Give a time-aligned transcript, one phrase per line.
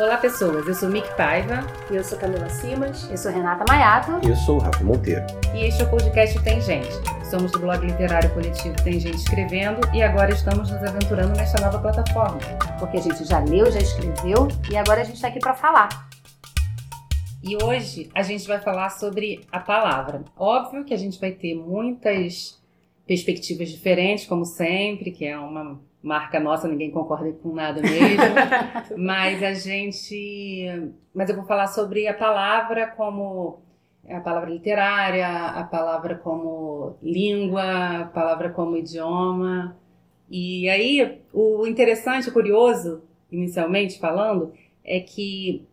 [0.00, 0.66] Olá, pessoas.
[0.66, 1.60] Eu sou Mick Paiva.
[1.90, 3.06] Eu sou Camila Simas.
[3.10, 4.26] Eu sou Renata Maiato.
[4.26, 5.26] E eu sou o Rafa Monteiro.
[5.54, 6.88] E este é o podcast Tem Gente.
[7.28, 11.78] Somos do blog literário coletivo Tem Gente Escrevendo e agora estamos nos aventurando nesta nova
[11.78, 12.38] plataforma.
[12.78, 16.08] Porque a gente já leu, já escreveu e agora a gente está aqui para falar.
[17.42, 20.24] E hoje a gente vai falar sobre a palavra.
[20.34, 22.58] Óbvio que a gente vai ter muitas
[23.06, 28.96] perspectivas diferentes, como sempre, que é uma marca nossa, ninguém concorda com nada mesmo.
[28.96, 30.92] mas a gente.
[31.14, 33.62] Mas eu vou falar sobre a palavra como
[34.08, 39.76] a palavra literária, a palavra como língua, a palavra como idioma.
[40.28, 44.52] E aí, o interessante, o curioso, inicialmente falando,
[44.84, 45.66] é que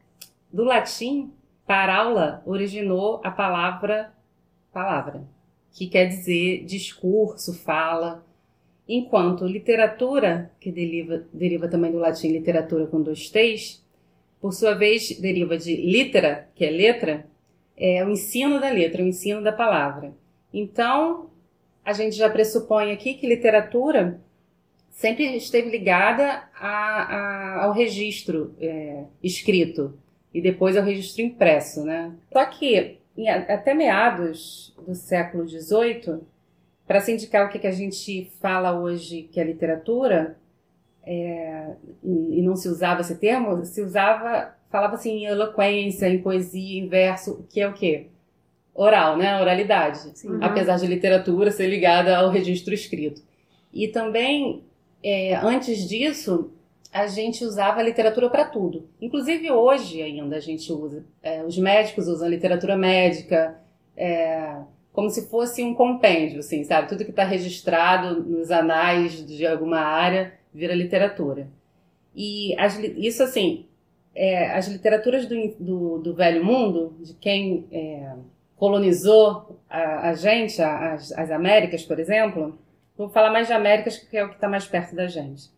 [0.51, 1.31] do latim,
[1.65, 4.11] paraula originou a palavra
[4.77, 5.27] palavra,
[5.71, 8.23] que quer dizer discurso, fala.
[8.87, 13.83] Enquanto literatura, que deriva, deriva também do latim literatura com dois T's,
[14.39, 17.25] por sua vez deriva de litera, que é letra,
[17.75, 20.13] é o ensino da letra, o ensino da palavra.
[20.53, 21.29] Então,
[21.83, 24.21] a gente já pressupõe aqui que literatura
[24.89, 29.97] sempre esteve ligada a, a, ao registro é, escrito
[30.33, 32.13] e depois ao registro impresso, né?
[32.31, 32.97] Só que
[33.47, 36.19] até meados do século XVIII,
[36.87, 40.37] para se indicar o que, que a gente fala hoje que é literatura,
[41.05, 41.71] é,
[42.03, 46.87] e, não se usava esse termo, se usava, falava assim em eloquência, em poesia, em
[46.87, 48.07] verso, que é o quê?
[48.73, 49.39] Oral, né?
[49.39, 50.17] Oralidade.
[50.17, 53.21] Sim, Apesar de literatura ser ligada ao registro escrito.
[53.73, 54.63] E também,
[55.03, 56.51] é, antes disso,
[56.93, 58.87] a gente usava a literatura para tudo.
[59.01, 61.05] Inclusive hoje ainda a gente usa.
[61.23, 63.59] É, os médicos usam literatura médica.
[63.95, 64.57] É,
[64.97, 66.89] como se fosse um compêndio, assim, sabe?
[66.89, 71.47] Tudo que está registrado nos anais de alguma área vira literatura.
[72.15, 73.67] E as, isso, assim,
[74.15, 78.11] é, as literaturas do, do, do, Velho Mundo, de quem é,
[78.55, 82.57] colonizou a, a gente, a, as, as Américas, por exemplo,
[82.97, 85.51] vou falar mais de Américas, que é o que está mais perto da gente.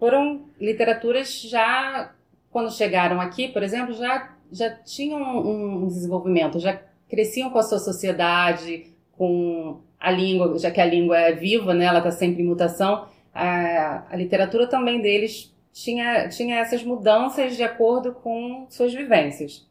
[0.00, 2.12] Foram literaturas já,
[2.50, 7.62] quando chegaram aqui, por exemplo, já, já tinham um, um desenvolvimento, já cresciam com a
[7.62, 12.42] sua sociedade, com a língua, já que a língua é viva, né, ela está sempre
[12.42, 18.94] em mutação, a, a literatura também deles tinha, tinha essas mudanças de acordo com suas
[18.94, 19.68] vivências.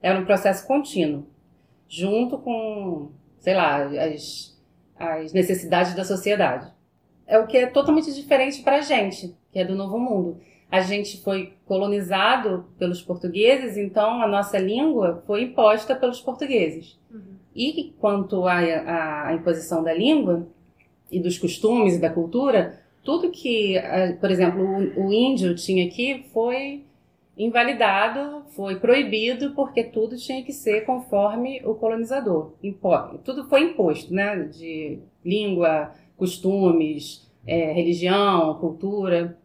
[0.00, 1.26] Era um processo contínuo,
[1.88, 4.56] junto com, sei lá, as,
[4.96, 6.70] as necessidades da sociedade.
[7.26, 10.40] É o que é totalmente diferente para a gente, que é do Novo Mundo
[10.72, 16.98] a gente foi colonizado pelos portugueses, então a nossa língua foi imposta pelos portugueses.
[17.12, 17.20] Uhum.
[17.54, 18.56] E quanto à,
[19.26, 20.48] à, imposição da língua
[21.10, 23.74] e dos costumes e da cultura, tudo que,
[24.18, 26.84] por exemplo, o, o índio tinha aqui foi
[27.36, 32.54] invalidado, foi proibido, porque tudo tinha que ser conforme o colonizador.
[32.62, 32.88] Impo
[33.22, 34.36] tudo foi imposto, né?
[34.44, 39.36] De língua, costumes, é, religião, cultura.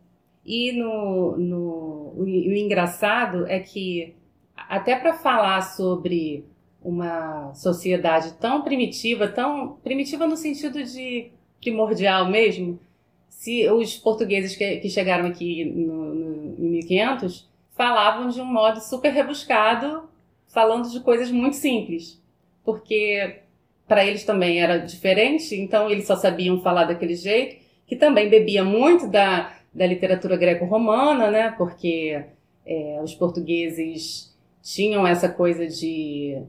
[0.47, 4.16] E no, no, o, o engraçado é que,
[4.56, 6.46] até para falar sobre
[6.81, 12.80] uma sociedade tão primitiva, tão primitiva no sentido de primordial mesmo,
[13.28, 18.80] se os portugueses que, que chegaram aqui no, no, em 1500 falavam de um modo
[18.80, 20.09] super rebuscado,
[20.47, 22.24] falando de coisas muito simples,
[22.63, 23.41] porque
[23.86, 28.63] para eles também era diferente, então eles só sabiam falar daquele jeito, que também bebia
[28.63, 31.54] muito da da literatura greco-romana, né?
[31.56, 32.20] Porque
[32.66, 36.42] é, os portugueses tinham essa coisa de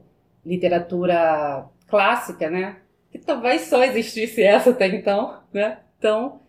[0.43, 2.77] literatura clássica, né?
[3.11, 5.77] Que talvez só existisse essa até então, né?
[5.99, 6.41] Então,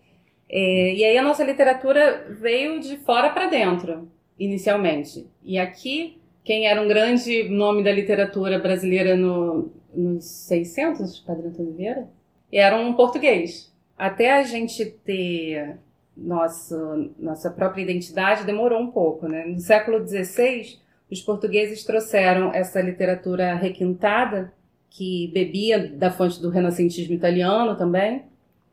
[0.49, 5.29] é, e aí a nossa literatura veio de fora para dentro, inicialmente.
[5.43, 11.75] E aqui, quem era um grande nome da literatura brasileira no, nos 600, Padre Antônio
[11.75, 12.09] Vieira,
[12.51, 13.71] era um português.
[13.99, 15.79] Até a gente ter
[16.21, 19.27] nossa, nossa própria identidade demorou um pouco.
[19.27, 19.47] Né?
[19.47, 20.79] No século XVI,
[21.11, 24.53] os portugueses trouxeram essa literatura requintada,
[24.91, 28.25] que bebia da fonte do renascentismo italiano também.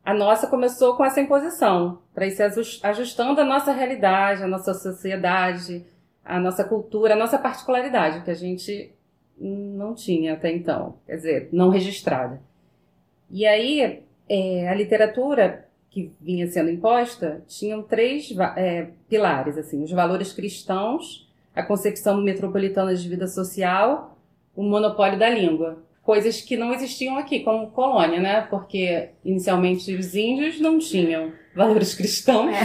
[0.04, 2.44] A nossa começou com essa imposição, para ir se
[2.84, 5.86] ajustando à nossa realidade, à nossa sociedade,
[6.24, 8.92] à nossa cultura, à nossa particularidade, que a gente
[9.40, 12.42] não tinha até então, quer dizer, não registrada.
[13.30, 19.92] E aí, é, a literatura que vinha sendo imposta tinham três é, pilares, assim, os
[19.92, 24.18] valores cristãos, a concepção metropolitana de vida social,
[24.56, 25.84] o monopólio da língua.
[26.04, 28.42] Coisas que não existiam aqui como colônia, né?
[28.42, 32.64] Porque inicialmente os índios não tinham valores cristãos, é.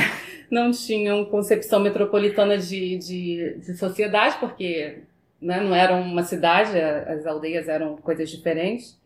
[0.51, 4.99] não tinham concepção metropolitana de, de, de sociedade, porque
[5.41, 9.01] né, não eram uma cidade, as aldeias eram coisas diferentes.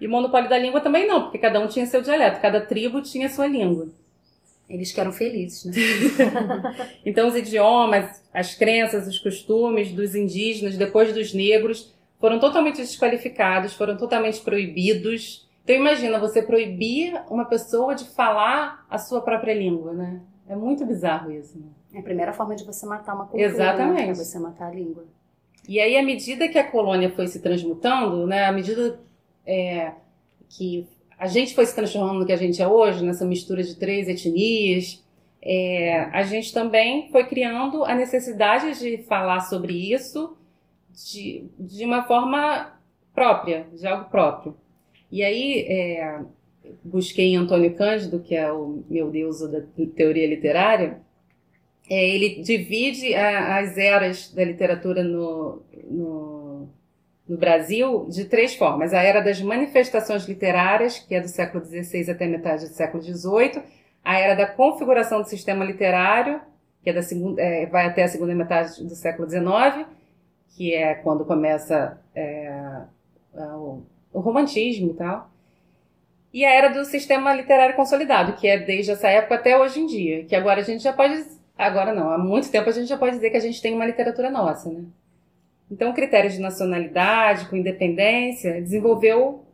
[0.00, 3.02] E o monopólio da língua também não, porque cada um tinha seu dialeto, cada tribo
[3.02, 3.88] tinha sua língua.
[4.68, 5.72] Eles que eram felizes, né?
[7.04, 13.72] então, os idiomas, as crenças, os costumes dos indígenas, depois dos negros, foram totalmente desqualificados,
[13.72, 15.48] foram totalmente proibidos.
[15.64, 20.20] Então, imagina você proibir uma pessoa de falar a sua própria língua, né?
[20.46, 21.58] É muito bizarro isso.
[21.58, 21.66] Né?
[21.94, 23.44] É a primeira forma de você matar uma cultura.
[23.44, 24.06] Exatamente.
[24.06, 24.10] Né?
[24.10, 25.04] É você matar a língua.
[25.66, 28.98] E aí, à medida que a colônia foi se transmutando, né, à medida
[29.48, 29.92] é,
[30.50, 30.86] que
[31.18, 34.06] a gente foi se transformando no que a gente é hoje, nessa mistura de três
[34.08, 35.02] etnias,
[35.42, 40.36] é, a gente também foi criando a necessidade de falar sobre isso
[40.92, 42.78] de, de uma forma
[43.14, 44.56] própria, de algo próprio.
[45.10, 46.20] E aí, é,
[46.84, 49.62] busquei em Antônio Cândido, que é o meu deus da
[49.96, 51.00] teoria literária,
[51.88, 56.27] é, ele divide a, as eras da literatura no, no,
[57.28, 58.94] no, Brasil de três formas.
[58.94, 63.62] A era das manifestações literárias, que é do século XVI até metade do século XVIII,
[64.04, 66.40] a era da configuração do sistema literário,
[66.82, 69.86] que é da segunda, é, vai até a segunda metade do século XIX,
[70.56, 72.82] que é quando começa é,
[73.34, 73.82] o,
[74.12, 75.30] o romantismo e tal
[76.32, 79.86] e a era do sistema literário consolidado, que é desde essa época até hoje em
[79.86, 81.24] dia, que agora a gente já pode,
[81.56, 83.86] agora não, há muito tempo a gente já pode dizer que a gente tem uma
[83.86, 84.84] literatura nossa, né?
[85.70, 89.44] Então, o critério de nacionalidade, com independência, desenvolveu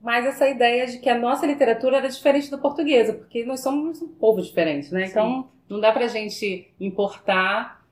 [0.00, 4.00] mais essa ideia de que a nossa literatura era diferente da portuguesa, porque nós somos
[4.00, 5.06] um povo diferente, né?
[5.06, 7.84] Então, não dá pra gente importar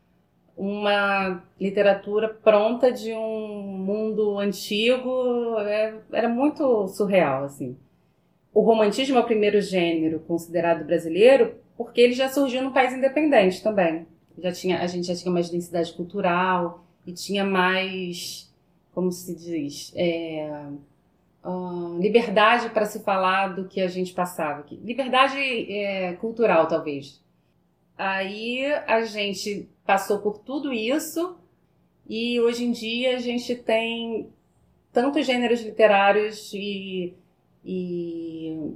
[0.57, 7.77] uma literatura pronta de um mundo antigo, é, era muito surreal, assim
[8.59, 13.63] o romantismo é o primeiro gênero considerado brasileiro porque ele já surgiu num país independente
[13.63, 14.05] também.
[14.37, 18.53] Já tinha, a gente já tinha mais densidade cultural e tinha mais,
[18.93, 20.69] como se diz, é,
[21.43, 24.61] uh, liberdade para se falar do que a gente passava.
[24.61, 24.77] aqui.
[24.77, 27.25] Liberdade é, cultural, talvez.
[27.97, 31.39] Aí a gente passou por tudo isso
[32.07, 34.29] e hoje em dia a gente tem
[34.93, 37.15] tantos gêneros literários e
[37.65, 38.75] e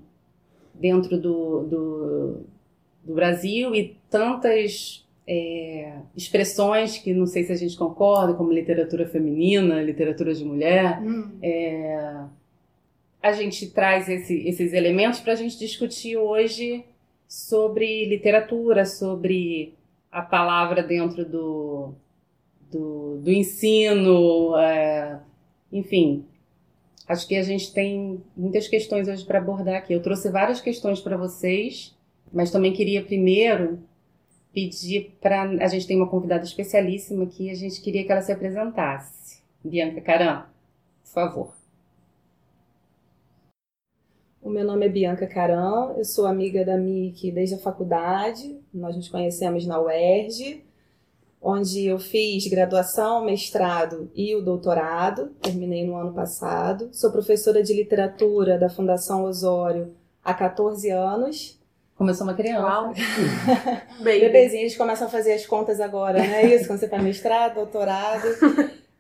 [0.75, 2.46] dentro do, do,
[3.05, 9.06] do Brasil e tantas é, expressões que não sei se a gente concorda, como literatura
[9.08, 11.00] feminina, literatura de mulher.
[11.02, 11.30] Hum.
[11.42, 12.24] É,
[13.22, 16.84] a gente traz esse, esses elementos para a gente discutir hoje
[17.28, 19.74] sobre literatura, sobre
[20.10, 21.94] a palavra dentro do,
[22.70, 25.20] do, do ensino, é,
[25.72, 26.26] enfim,
[27.08, 29.92] Acho que a gente tem muitas questões hoje para abordar aqui.
[29.92, 31.94] Eu trouxe várias questões para vocês,
[32.32, 33.80] mas também queria primeiro
[34.52, 35.43] pedir para.
[35.43, 39.43] A gente tem uma convidada especialíssima aqui, a gente queria que ela se apresentasse.
[39.64, 40.44] Bianca Caram,
[41.02, 41.54] por favor.
[44.40, 48.96] O meu nome é Bianca Caram, eu sou amiga da Miki desde a faculdade, nós
[48.96, 50.64] nos conhecemos na UERJ
[51.43, 56.88] onde eu fiz graduação, mestrado e o doutorado, terminei no ano passado.
[56.93, 61.60] Sou professora de literatura da Fundação Osório há 14 anos.
[62.02, 62.93] Começou uma criança.
[64.02, 66.66] Bebezinho, eles começam a fazer as contas agora, não é isso?
[66.66, 68.26] Quando você faz mestrado, doutorado.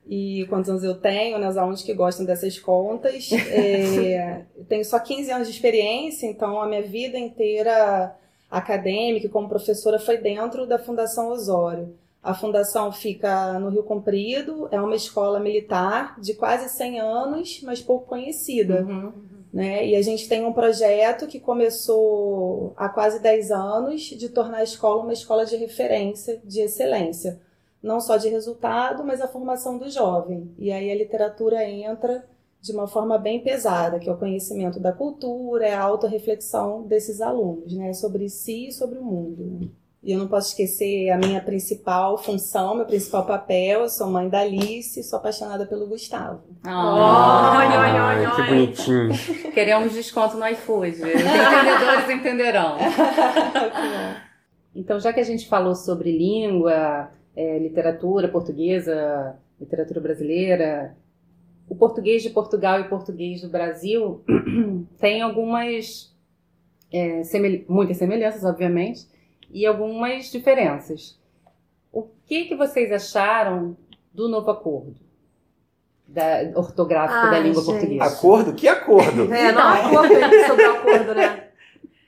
[0.06, 1.48] E quantos anos eu tenho, né?
[1.48, 3.28] Os alunos que gostam dessas contas.
[3.32, 8.14] É, tenho só 15 anos de experiência, então a minha vida inteira
[8.48, 11.96] acadêmica como professora foi dentro da Fundação Osório.
[12.22, 17.82] A fundação fica no Rio Comprido, é uma escola militar de quase 100 anos, mas
[17.82, 18.82] pouco conhecida.
[18.82, 19.12] Uhum.
[19.52, 19.86] Né?
[19.86, 24.62] E a gente tem um projeto que começou há quase 10 anos de tornar a
[24.62, 27.38] escola uma escola de referência, de excelência.
[27.82, 30.54] Não só de resultado, mas a formação do jovem.
[30.58, 32.24] E aí a literatura entra
[32.60, 37.20] de uma forma bem pesada, que é o conhecimento da cultura, é a autorreflexão desses
[37.20, 37.92] alunos, né?
[37.92, 39.44] sobre si e sobre o mundo.
[39.44, 39.68] Né?
[40.02, 43.82] E eu não posso esquecer a minha principal função, meu principal papel.
[43.82, 46.42] Eu sou mãe da Alice e sou apaixonada pelo Gustavo.
[46.66, 49.52] Oh, oh, oh, que bonitinho.
[49.54, 50.90] Queremos desconto no iFood.
[50.90, 52.78] Os entendedores entenderão.
[54.74, 60.96] então, já que a gente falou sobre língua, é, literatura portuguesa, literatura brasileira,
[61.68, 64.24] o português de Portugal e o português do Brasil
[64.98, 66.12] tem algumas
[66.92, 69.06] é, semel muitas semelhanças, obviamente,
[69.52, 71.20] e algumas diferenças.
[71.92, 73.76] O que, que vocês acharam
[74.12, 74.94] do novo acordo?
[76.08, 77.72] Da, ortográfico ah, da língua gente.
[77.72, 78.04] portuguesa.
[78.04, 78.54] Acordo?
[78.54, 79.32] Que acordo?
[79.32, 80.14] É, não, acordo
[80.46, 81.48] sobre o acordo, né?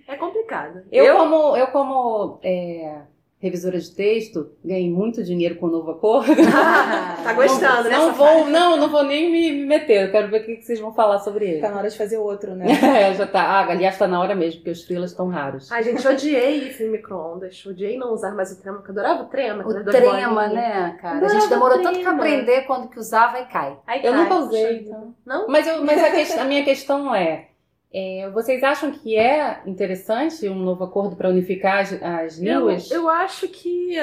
[0.06, 0.82] É complicado.
[0.92, 1.16] Eu, eu...
[1.16, 3.02] como, eu como é,
[3.44, 6.32] revisora de texto, ganhei muito dinheiro com o novo acordo.
[6.54, 7.90] Ah, tá gostando, não, né?
[7.90, 10.06] Não vou, não, não vou nem me meter.
[10.06, 11.60] Eu quero ver o que vocês vão falar sobre ele.
[11.60, 12.66] Tá na hora de fazer outro, né?
[12.82, 13.42] é, já tá.
[13.42, 15.70] Ah, aliás, tá na hora mesmo, porque os thrillers estão raros.
[15.70, 17.64] Ai, gente, odiei isso em micro-ondas.
[17.66, 19.62] Odiei não usar mais o trema, porque eu adorava o trema.
[19.66, 21.24] O trema, né, cara?
[21.24, 23.76] A gente demorou tanto pra aprender quando que usava e cai.
[23.86, 25.14] Aí eu cai, nunca usei, então.
[25.26, 25.46] Não?
[25.48, 27.48] Mas, eu, mas a, que- a minha questão é,
[27.96, 32.90] é, vocês acham que é interessante um novo acordo para unificar as, as Eu, línguas?
[32.90, 33.96] eu acho que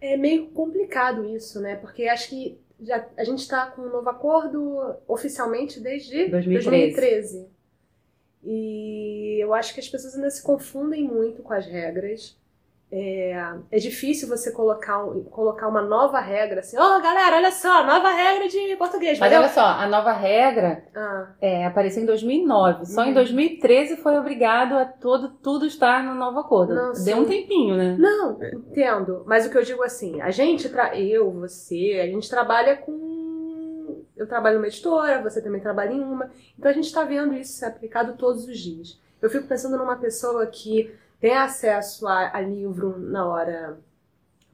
[0.00, 1.76] é meio complicado isso, né?
[1.76, 6.70] Porque acho que já, a gente está com um novo acordo oficialmente desde 2013.
[7.38, 7.48] 2013.
[8.42, 12.36] E eu acho que as pessoas ainda se confundem muito com as regras.
[12.92, 17.84] É, é difícil você colocar, um- colocar uma nova regra assim, ó galera, olha só,
[17.86, 19.44] nova regra de português, Mas valeu?
[19.44, 22.86] olha só, a nova regra Ah, é, apareceu em 2009.
[22.86, 23.14] Só em Uhum.
[23.14, 26.74] 2013 foi obrigado a todo, tudo estar no novo acordo.
[26.74, 27.14] Não, Deu sim.
[27.14, 27.96] um tempinho, né?
[27.96, 29.22] Não, entendo.
[29.24, 30.98] Mas o que eu digo assim, a gente, tra...
[30.98, 34.02] eu, você, a gente trabalha com.
[34.16, 36.28] Eu trabalho numa editora, você também trabalha em uma.
[36.58, 39.00] Então a gente está vendo isso ser aplicado todos os dias.
[39.22, 43.78] Eu fico pensando numa pessoa que tem acesso a, a livro na hora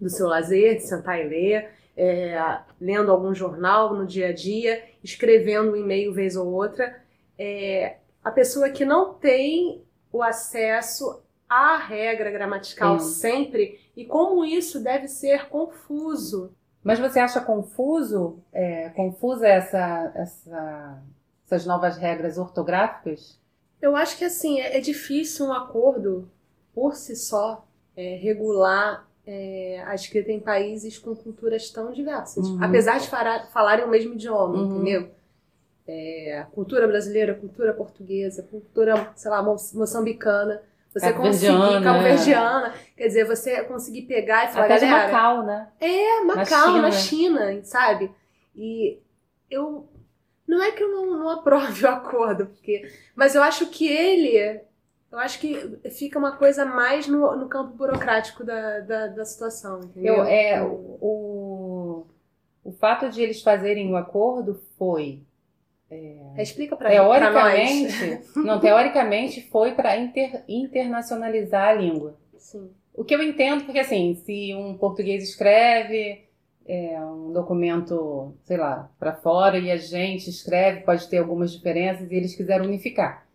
[0.00, 4.84] do seu lazer, de sentar e ler, é, lendo algum jornal no dia a dia,
[5.02, 7.00] escrevendo um e-mail vez ou outra.
[7.38, 9.82] É, a pessoa que não tem
[10.12, 13.20] o acesso à regra gramatical Sim.
[13.20, 16.52] sempre e como isso deve ser confuso.
[16.82, 21.02] Mas você acha confuso, é, confusa essa, essa,
[21.46, 23.40] essas novas regras ortográficas?
[23.80, 26.28] Eu acho que assim, é, é difícil um acordo
[26.76, 27.66] por si só
[27.96, 32.46] é, regular é, a escrita em países com culturas tão diversas.
[32.46, 32.62] Uhum.
[32.62, 34.74] Apesar de falarem o mesmo idioma, Uhum.
[34.82, 35.10] entendeu?
[35.88, 40.60] É, cultura brasileira, cultura portuguesa, cultura, sei lá, mo- moçambicana.
[40.92, 45.68] Você conseguir, Cabo-verdiana, cabo-verdiana, quer dizer, você conseguir pegar e falar, Até galera, Macau, né?
[45.80, 46.82] É, Macau, China.
[46.82, 48.10] na China, sabe?
[48.54, 48.98] E
[49.50, 49.88] eu.
[50.46, 52.90] Não é que eu não, não aprove o acordo, porque.
[53.14, 54.60] Mas eu acho que ele.
[55.16, 55.56] Eu acho que
[55.92, 60.16] fica uma coisa mais no, no campo burocrático da, da, da situação, entendeu?
[60.16, 62.06] Eu, é, o,
[62.62, 65.22] o, fato de eles fazerem o acordo foi
[66.42, 67.18] Explica pra, pra nós.
[67.18, 69.96] teoricamente, não, teoricamente foi para
[70.46, 72.18] internacionalizar a língua.
[72.36, 72.68] Sim.
[72.92, 76.28] O que eu entendo, porque assim, se um português escreve
[76.66, 82.10] é, um documento, sei lá, para fora e a gente escreve, pode ter algumas diferenças
[82.12, 83.25] e eles quiseram unificar.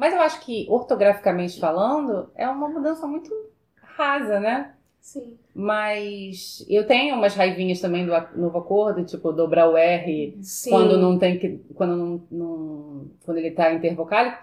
[0.00, 3.30] Mas eu acho que, ortograficamente falando, é uma mudança muito
[3.82, 4.72] rasa, né?
[4.98, 5.36] Sim.
[5.54, 10.70] Mas eu tenho umas raivinhas também do a- novo acordo, tipo dobrar o R Sim.
[10.70, 11.58] quando não tem que.
[11.74, 12.22] Quando não.
[12.30, 14.38] não- quando ele tá intervocálico.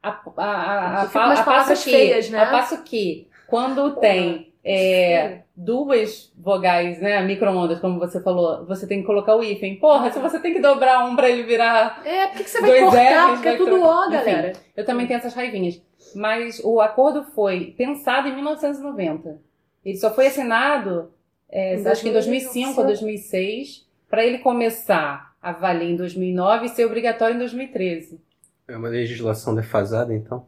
[0.00, 2.38] A, a, a, a, a, a palavras passo que, feias, né?
[2.38, 9.00] a passo que quando tem é, duas vogais, né, micro-ondas, como você falou, você tem
[9.00, 9.78] que colocar o hífen.
[9.78, 12.00] Porra, se você tem que dobrar um pra ele virar.
[12.04, 13.26] É, por que, que você vai cortar?
[13.26, 13.74] R's, Porque é tudo.
[13.74, 14.12] O, Enfim.
[14.12, 14.52] galera.
[14.76, 15.82] Eu também tenho essas raivinhas.
[16.14, 19.40] Mas o acordo foi pensado em 1990.
[19.84, 21.12] Ele só foi assinado,
[21.50, 22.86] é, Em acho que em 2005 ou 2005.
[22.86, 28.20] 2006, para ele começar a valer em 2009 e ser obrigatório em 2013.
[28.68, 30.46] É uma legislação defasada, então?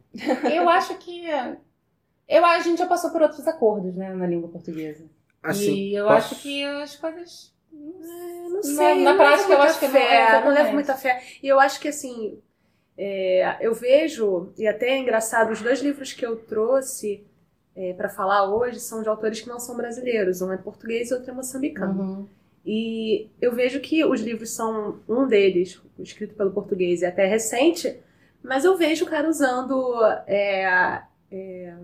[0.51, 1.25] Eu acho que.
[2.27, 5.05] Eu, a gente já passou por outros acordos né, na língua portuguesa.
[5.43, 7.53] Assim, e eu posso- acho que as coisas.
[7.71, 9.03] É, não Na- sei.
[9.03, 10.57] na eu prática, eu acho que não- é, fé, não exatamente.
[10.57, 11.23] levo muita fé.
[11.43, 12.39] E eu acho que assim,
[12.97, 17.23] é, eu vejo, e até é engraçado, os dois livros que eu trouxe
[17.75, 20.41] é, para falar hoje são de autores que não são brasileiros.
[20.41, 22.01] Um é português e outro é moçambicano.
[22.01, 22.27] Uhum.
[22.65, 27.99] E eu vejo que os livros são, um deles, escrito pelo português e até recente,
[28.41, 29.93] mas eu vejo o cara usando
[30.25, 31.75] é, é,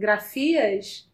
[0.00, 1.08] grafias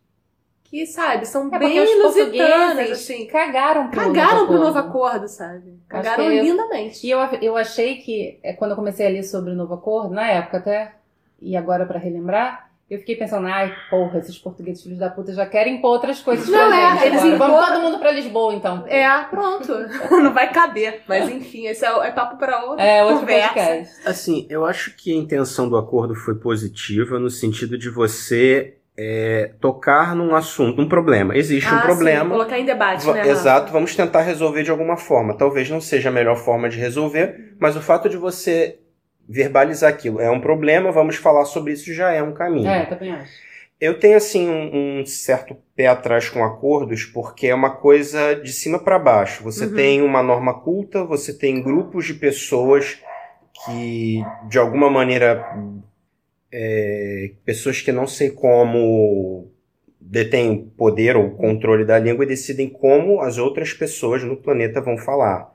[0.65, 3.27] que, sabe, são É bem portugueses assim.
[3.27, 5.29] cagaram pro Cagaram novo pro novo acordo.
[5.29, 5.79] sabe?
[5.89, 7.07] Cagaram lindamente.
[7.07, 10.13] E eu, eu achei que, é, quando eu comecei a ler sobre o novo acordo,
[10.15, 10.95] na época até,
[11.41, 15.45] e agora pra relembrar, eu fiquei pensando, ai, porra, esses portugueses filhos da puta já
[15.45, 17.07] querem impor outras coisas Não, pra é, gente.
[17.07, 17.37] eles agora.
[17.39, 18.85] Vamos impor- todo mundo pra Lisboa, então.
[18.87, 19.73] É, pronto.
[20.23, 21.03] Não vai caber.
[21.09, 23.49] Mas enfim, esse é, é papo para outra É, outro conversa.
[23.55, 24.09] podcast.
[24.09, 29.51] Assim, eu acho que a intenção do acordo foi positiva no sentido de você é,
[29.61, 31.37] tocar num assunto, um problema.
[31.37, 32.31] Existe um Ah, sim, problema.
[32.31, 33.29] colocar em debate, né?
[33.29, 35.37] Exato, vamos tentar resolver de alguma forma.
[35.37, 38.79] Talvez não seja a melhor forma de resolver, mas o fato de você
[39.29, 42.69] verbalizar aquilo é um problema, vamos falar sobre isso já é um caminho.
[42.69, 43.47] É, também acho.
[43.79, 48.51] Eu tenho assim um, um certo pé atrás com acordos porque é uma coisa de
[48.53, 49.43] cima para baixo.
[49.45, 49.75] Você Uhum.
[49.75, 52.99] tem uma norma culta, você tem grupos de pessoas
[53.67, 55.45] que de alguma maneira
[56.51, 59.51] é, pessoas que não sei como
[60.01, 64.97] detêm poder ou controle da língua e decidem como as outras pessoas no planeta vão
[64.97, 65.55] falar.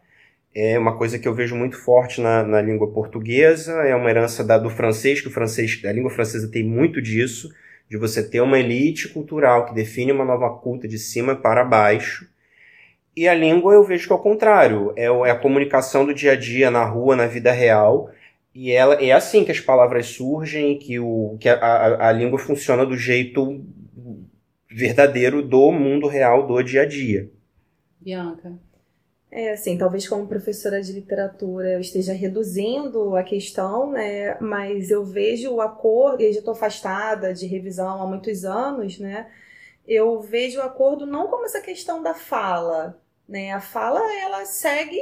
[0.54, 4.44] É uma coisa que eu vejo muito forte na, na língua portuguesa, é uma herança
[4.44, 7.50] da, do francês, que o francês, a língua francesa tem muito disso,
[7.90, 12.30] de você ter uma elite cultural que define uma nova culta de cima para baixo.
[13.16, 16.34] E a língua eu vejo que é o contrário, é, é a comunicação do dia
[16.34, 18.10] a dia, na rua, na vida real,
[18.54, 22.38] e ela é assim que as palavras surgem, que, o, que a, a, a língua
[22.38, 23.64] funciona do jeito
[24.70, 27.30] verdadeiro do mundo real, do dia a dia.
[28.00, 28.58] Bianca.
[29.32, 34.38] É, assim, talvez como professora de literatura eu esteja reduzindo a questão, né?
[34.42, 39.32] Mas eu vejo o acordo, e já estou afastada de revisão há muitos anos, né?
[39.88, 43.54] Eu vejo o acordo não como essa questão da fala, né?
[43.54, 45.00] A fala, ela segue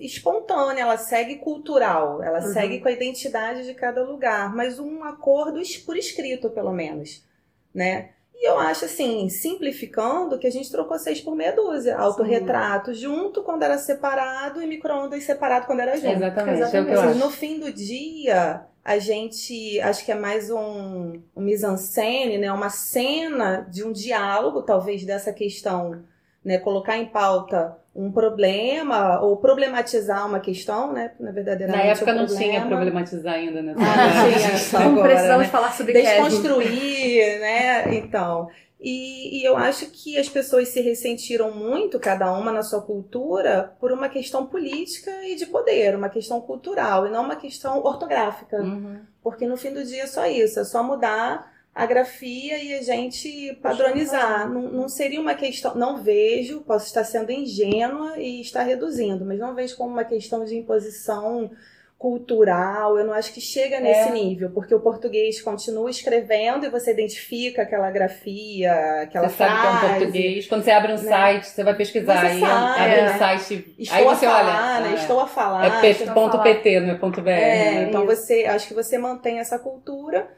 [0.00, 2.52] espontânea, ela segue cultural, ela uhum.
[2.52, 7.24] segue com a identidade de cada lugar, mas um acordo por escrito, pelo menos,
[7.72, 8.10] né?
[8.40, 11.96] E eu acho assim, simplificando, que a gente trocou seis por meia dúzia.
[11.96, 13.00] Autorretrato Sim.
[13.00, 16.12] junto quando era separado e micro-ondas separado quando era junto.
[16.12, 16.60] Exatamente.
[16.60, 16.98] Exatamente.
[16.98, 22.52] É no fim do dia, a gente acho que é mais um, um mise-en-scène, né?
[22.52, 26.04] Uma cena de um diálogo, talvez, dessa questão
[26.44, 31.10] né, colocar em pauta um problema ou problematizar uma questão, né?
[31.18, 33.74] Na verdadeiramente Na época um não tinha problematizar ainda, né?
[33.76, 35.48] Ah, não tinha, só agora, precisamos né?
[35.48, 37.96] falar sobre Desconstruir, né?
[37.96, 38.48] Então,
[38.80, 43.74] e, e, eu acho que as pessoas se ressentiram muito, cada uma na sua cultura,
[43.80, 48.58] por uma questão política e de poder, uma questão cultural e não uma questão ortográfica.
[48.58, 49.00] Uhum.
[49.20, 52.82] Porque no fim do dia é só isso, é só mudar a grafia e a
[52.82, 54.50] gente padronizar.
[54.50, 55.74] Não, não seria uma questão.
[55.74, 60.44] Não vejo, posso estar sendo ingênua e estar reduzindo, mas não vejo como uma questão
[60.44, 61.50] de imposição
[61.98, 64.12] cultural, eu não acho que chega nesse é.
[64.12, 69.52] nível, porque o português continua escrevendo e você identifica aquela grafia, aquela você frase.
[69.52, 70.46] Você sabe que é um português.
[70.46, 71.02] Quando você abre um né?
[71.02, 73.04] site, você vai pesquisar, você aí sabe, abre é.
[73.04, 74.90] um site, estou aí você a falar, olha, né?
[74.92, 75.84] ah, estou a falar.
[75.84, 77.30] É ponto .pt, não é ponto .br.
[77.30, 77.82] É, né?
[77.88, 80.28] então você, acho que você mantém essa cultura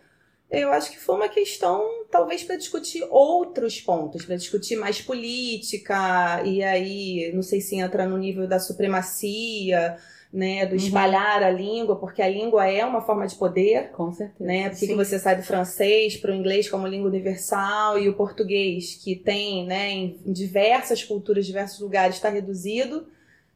[0.51, 6.43] eu acho que foi uma questão, talvez, para discutir outros pontos, para discutir mais política,
[6.45, 9.97] e aí, não sei se entra no nível da supremacia,
[10.33, 10.77] né, do uhum.
[10.77, 11.47] espalhar uhum.
[11.47, 13.91] a língua, porque a língua é uma forma de poder.
[13.91, 14.45] Com certeza.
[14.45, 14.69] Né?
[14.71, 18.95] Porque que você sai do francês para o inglês como língua universal e o português,
[19.03, 23.07] que tem né, em diversas culturas, diversos lugares, está reduzido.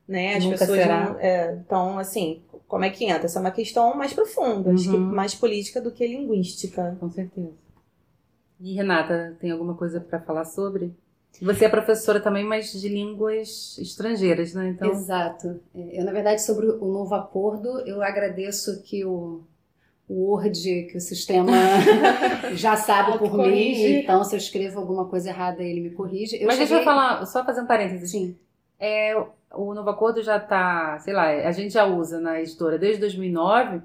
[0.07, 0.35] Né?
[0.35, 1.11] As Nunca pessoas será.
[1.11, 1.21] não.
[1.21, 2.43] É, então, assim,
[2.75, 3.27] como é que entra?
[3.27, 4.75] Essa é uma questão mais profunda, uhum.
[4.75, 6.97] acho que mais política do que linguística.
[6.99, 7.53] Com certeza.
[8.61, 10.93] E Renata, tem alguma coisa para falar sobre?
[11.41, 14.71] Você é professora também, mas de línguas estrangeiras, né?
[14.71, 14.91] Então...
[14.91, 15.61] Exato.
[15.73, 19.45] É, eu, na verdade, sobre o novo acordo, eu agradeço que o,
[20.09, 21.53] o Word, que o sistema
[22.55, 26.43] já sabe por mim, então se eu escrevo alguma coisa errada, ele me corrige.
[26.43, 26.71] Eu mas cheguei...
[26.71, 28.11] deixa eu falar, só fazer um parênteses.
[28.11, 28.37] Sim.
[28.81, 29.15] É,
[29.57, 33.83] o novo acordo já está, sei lá, a gente já usa na editora desde 2009.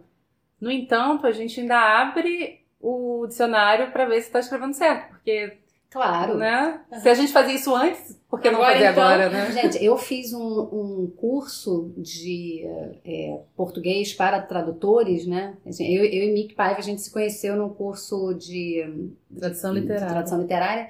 [0.60, 5.58] No entanto, a gente ainda abre o dicionário para ver se está escrevendo certo, porque
[5.90, 6.38] Claro.
[6.38, 6.82] Né?
[7.02, 9.52] Se a gente fazia isso antes, por que não fazer então, agora, né?
[9.52, 12.64] Gente, eu fiz um, um curso de
[13.04, 15.58] é, português para tradutores, né?
[15.68, 20.06] Assim, eu, eu e Mick Paiva, a gente se conheceu num curso de tradução literária.
[20.06, 20.90] De tradução literária.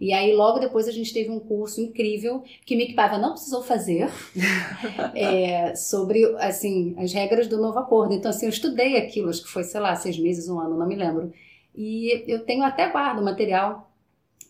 [0.00, 3.62] E aí, logo depois, a gente teve um curso incrível que Mick Paiva não precisou
[3.62, 4.08] fazer
[5.14, 8.14] é, sobre, assim, as regras do novo acordo.
[8.14, 10.88] Então, assim, eu estudei aquilo, acho que foi, sei lá, seis meses, um ano, não
[10.88, 11.30] me lembro.
[11.74, 13.92] E eu tenho até guardo material,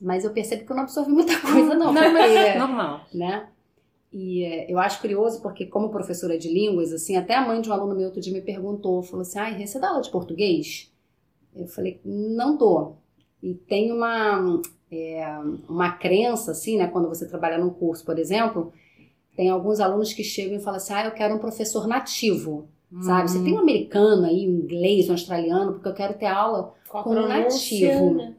[0.01, 1.93] mas eu percebo que eu não absorvi muita coisa, não.
[1.93, 3.01] Não, mas é normal.
[3.13, 3.49] Né?
[4.13, 7.69] E é, eu acho curioso porque, como professora de línguas, assim, até a mãe de
[7.69, 10.93] um aluno meu outro dia me perguntou, falou assim, ai, você dá aula de português?
[11.55, 12.99] Eu falei, não dou.
[13.43, 15.25] E tem uma é,
[15.69, 16.89] uma crença, assim, né?
[16.89, 18.73] Quando você trabalha num curso, por exemplo,
[19.37, 22.69] tem alguns alunos que chegam e falam assim: ah, eu quero um professor nativo.
[22.93, 23.03] Uhum.
[23.03, 23.31] Sabe?
[23.31, 27.03] Você tem um americano aí, um inglês, um australiano, porque eu quero ter aula com,
[27.03, 28.15] com um nativo.
[28.15, 28.35] Né?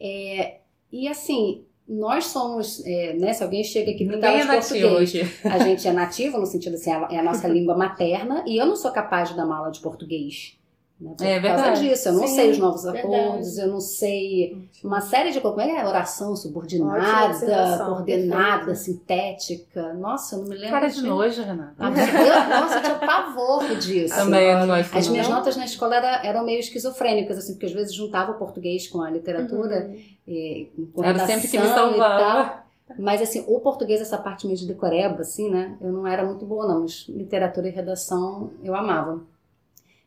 [0.00, 3.32] É, e assim, nós somos, é, né?
[3.32, 5.20] Se alguém chega aqui para é nativo hoje.
[5.44, 8.76] a gente é nativo no sentido assim, é a nossa língua materna e eu não
[8.76, 10.57] sou capaz de dar uma aula de português.
[11.00, 11.14] Né?
[11.16, 11.62] Por é verdade.
[11.62, 12.08] causa disso.
[12.08, 13.06] Eu não Sim, sei os novos verdade.
[13.06, 19.94] acordos, eu não sei uma série de como é oração subordinada, coordenada, sintética.
[19.94, 20.70] Nossa, eu não me lembro.
[20.70, 21.74] Cara de nojo, Renata.
[21.78, 24.14] Eu, nossa, eu tinha pavor disso.
[24.14, 24.96] Também não gosto.
[24.96, 28.34] As minhas notas na escola era, eram meio esquizofrênicas, assim, porque às vezes juntava o
[28.34, 29.86] português com a literatura.
[29.86, 30.02] Uhum.
[30.26, 32.66] E, com era sempre que me salvava.
[32.98, 35.76] Mas assim, o português, essa parte meio de decoreba, assim, né?
[35.80, 36.80] Eu não era muito boa, não.
[36.80, 39.20] Mas literatura e redação eu amava.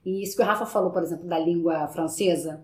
[0.06, 2.62] E isso que o Rafa falou, por exemplo, da língua francesa,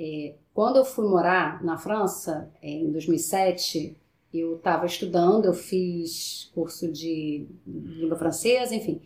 [0.00, 3.96] É, quando eu fui morar na França, é, em 2007,
[4.32, 9.00] eu estava estudando, eu fiz curso de língua francesa, enfim.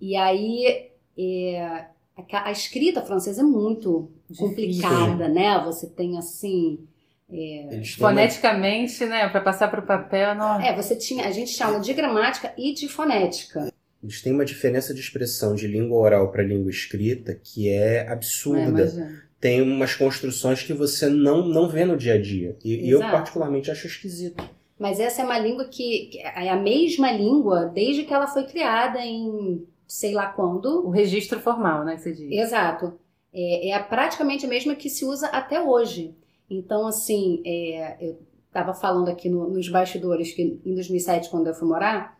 [0.00, 4.48] E aí é, a, a, escrita francesa é muito Difícil.
[4.48, 5.62] complicada, né?
[5.64, 6.86] Você tem assim.
[7.30, 9.28] É, foneticamente, né?
[9.28, 10.60] Para passar para o papel, não.
[10.60, 11.26] É, você tinha.
[11.26, 13.71] A gente chama de gramática e de fonética.
[14.02, 18.82] Eles têm uma diferença de expressão de língua oral para língua escrita que é absurda.
[18.82, 22.56] É, tem umas construções que você não, não vê no dia a dia.
[22.64, 24.42] E, e eu, particularmente, acho esquisito.
[24.78, 28.44] Mas essa é uma língua que, que é a mesma língua desde que ela foi
[28.44, 30.86] criada em sei lá quando.
[30.86, 32.32] O registro formal, né, que você diz.
[32.32, 32.98] Exato.
[33.32, 36.16] É, é praticamente a mesma que se usa até hoje.
[36.48, 41.54] Então, assim, é, eu estava falando aqui no, nos bastidores que em 2007, quando eu
[41.54, 42.18] fui morar,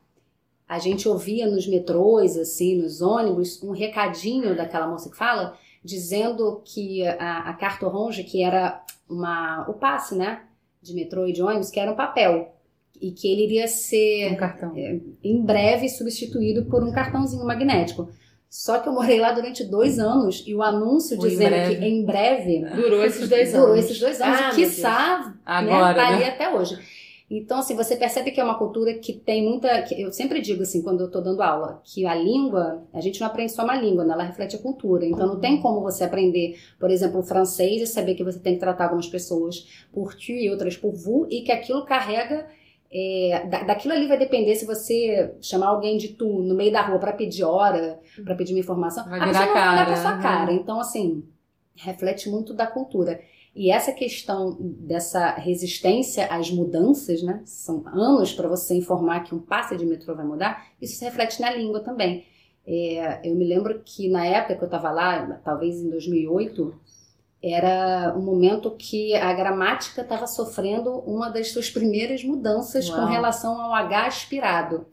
[0.72, 5.54] a gente ouvia nos metrôs, assim, nos ônibus, um recadinho daquela moça que fala
[5.84, 10.40] dizendo que a, a carta orange, que era uma, o passe, né,
[10.80, 12.54] de metrô e de ônibus, que era um papel
[12.98, 14.72] e que ele iria ser um cartão.
[14.74, 18.08] É, em breve substituído por um cartãozinho magnético.
[18.48, 21.84] Só que eu morei lá durante dois anos e o anúncio o dizendo em que
[21.84, 23.76] em breve durou esses dois durou anos.
[23.76, 26.16] Durou esses dois anos, ah, e quiçá Agora, né, tá né?
[26.16, 26.78] ali até hoje.
[27.34, 29.80] Então, assim, você percebe que é uma cultura que tem muita.
[29.82, 33.18] Que eu sempre digo, assim, quando eu estou dando aula, que a língua, a gente
[33.22, 34.12] não aprende só uma língua, né?
[34.12, 35.06] ela reflete a cultura.
[35.06, 38.54] Então, não tem como você aprender, por exemplo, o francês e saber que você tem
[38.54, 42.46] que tratar algumas pessoas por tu e outras por vous, e que aquilo carrega.
[42.94, 46.82] É, da, daquilo ali vai depender se você chamar alguém de tu no meio da
[46.82, 50.18] rua para pedir hora, para pedir uma informação, vai virar a pessoa vai pra sua
[50.18, 50.52] cara.
[50.52, 51.24] Então, assim,
[51.74, 53.18] reflete muito da cultura.
[53.54, 57.42] E essa questão dessa resistência às mudanças, né?
[57.44, 61.40] São anos para você informar que um passe de metrô vai mudar, isso se reflete
[61.40, 62.24] na língua também.
[62.66, 66.74] É, eu me lembro que na época que eu estava lá, talvez em 2008,
[67.42, 73.00] era um momento que a gramática estava sofrendo uma das suas primeiras mudanças Uau.
[73.00, 74.86] com relação ao H aspirado.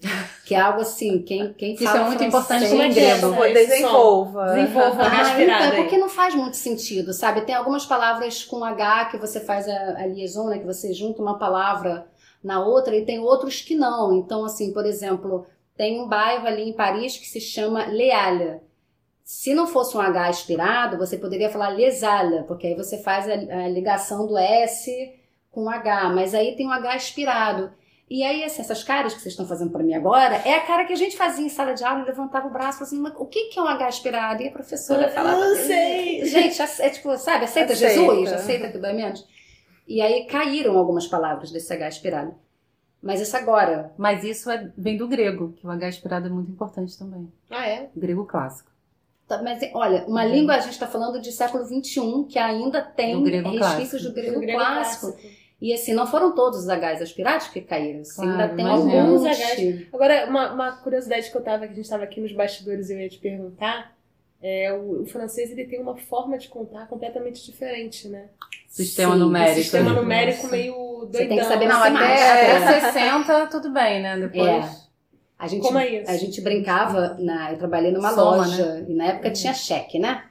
[0.45, 3.35] Que é algo assim, quem, quem Isso fala é muito importante no grego.
[3.53, 4.45] Desenvolva.
[4.55, 5.63] Desenvolva H aspirado.
[5.63, 7.41] Ah, então, porque não faz muito sentido, sabe?
[7.41, 10.57] Tem algumas palavras com H que você faz a, a liaison, né?
[10.57, 12.07] Que você junta uma palavra
[12.43, 14.17] na outra e tem outros que não.
[14.17, 15.45] Então, assim, por exemplo,
[15.77, 18.59] tem um bairro ali em Paris que se chama Lealha
[19.29, 23.33] se não fosse um H aspirado, você poderia falar lesala, porque aí você faz a,
[23.33, 24.91] a ligação do S
[25.51, 27.71] com H, mas aí tem um H aspirado.
[28.09, 30.83] E aí, assim, essas caras que vocês estão fazendo para mim agora é a cara
[30.83, 33.49] que a gente fazia em sala de aula, levantava o braço e assim, o que,
[33.49, 34.41] que é um H aspirado?
[34.41, 35.37] E a professora eu falava.
[35.37, 36.25] Não sei.
[36.25, 37.93] Gente, é tipo, sabe, aceita, aceita.
[38.01, 38.33] Jesus?
[38.33, 39.27] Aceita dói menos?
[39.87, 42.33] E aí caíram algumas palavras desse H aspirado.
[42.99, 43.93] Mas isso agora.
[43.95, 47.31] Mas isso é, vem do grego, que o H aspirado é muito importante também.
[47.47, 47.91] Ah, é?
[47.95, 48.78] Grego clássico.
[49.29, 50.31] Tá, mas olha, uma uhum.
[50.31, 54.39] língua a gente está falando de século XXI que ainda tem resquícios do grego, do
[54.39, 55.11] grego clássico.
[55.11, 55.39] clássico.
[55.61, 58.01] E assim, não foram todos os Hs aspirados que caíram.
[58.01, 59.87] Assim, claro, ainda tem alguns Hs.
[59.93, 62.93] Agora, uma, uma, curiosidade que eu tava, que a gente estava aqui nos bastidores e
[62.93, 63.95] eu ia te perguntar,
[64.41, 68.29] é o, o, francês ele tem uma forma de contar completamente diferente, né?
[68.67, 69.61] Sistema Sim, numérico.
[69.61, 71.11] Sistema numérico meio doidão.
[71.11, 74.17] Você tem que saber não, até, até 60 tudo bem, né?
[74.17, 74.65] Depois...
[74.65, 74.88] É.
[75.39, 76.11] A gente, Como é isso?
[76.11, 78.85] A gente brincava, na, eu trabalhei numa Soma, loja, né?
[78.89, 79.33] e na época uhum.
[79.33, 80.25] tinha cheque, né?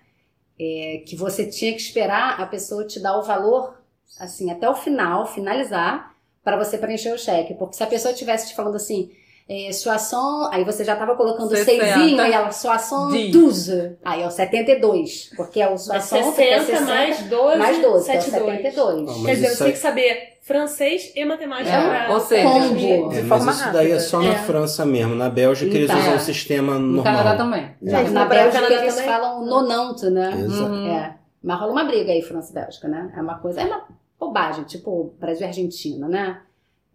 [0.60, 3.80] É, que você tinha que esperar a pessoa te dar o valor,
[4.20, 7.54] assim, até o final, finalizar, para você preencher o cheque.
[7.54, 9.10] Porque se a pessoa estivesse te falando assim,
[9.48, 11.64] é, soação, aí você já estava colocando 60.
[11.64, 16.60] seisinho, aí ela, soação 12, aí é o 72, porque é o soação 60, é
[16.60, 18.34] 60 mais 12, mais 12 72.
[18.34, 19.06] é o 72.
[19.06, 21.70] Não, Quer dizer, você tem que saber francês e matemática.
[21.70, 24.38] É, pra, ou seja, combo, é, mas isso daí é só na é.
[24.38, 25.14] França mesmo.
[25.14, 26.90] Na Bélgica então, eles usam o sistema normal.
[26.90, 27.70] No Canadá também.
[27.84, 27.90] É.
[27.90, 29.10] Na, na Bélgica eles também.
[29.10, 30.32] falam nonante, né?
[30.40, 30.72] Exato.
[30.72, 30.88] Uhum.
[30.88, 31.16] É.
[31.42, 33.12] Mas rola uma briga aí, França e Bélgica, né?
[33.14, 33.84] É uma coisa, é uma
[34.18, 36.40] bobagem, tipo Brasil e Argentina, né?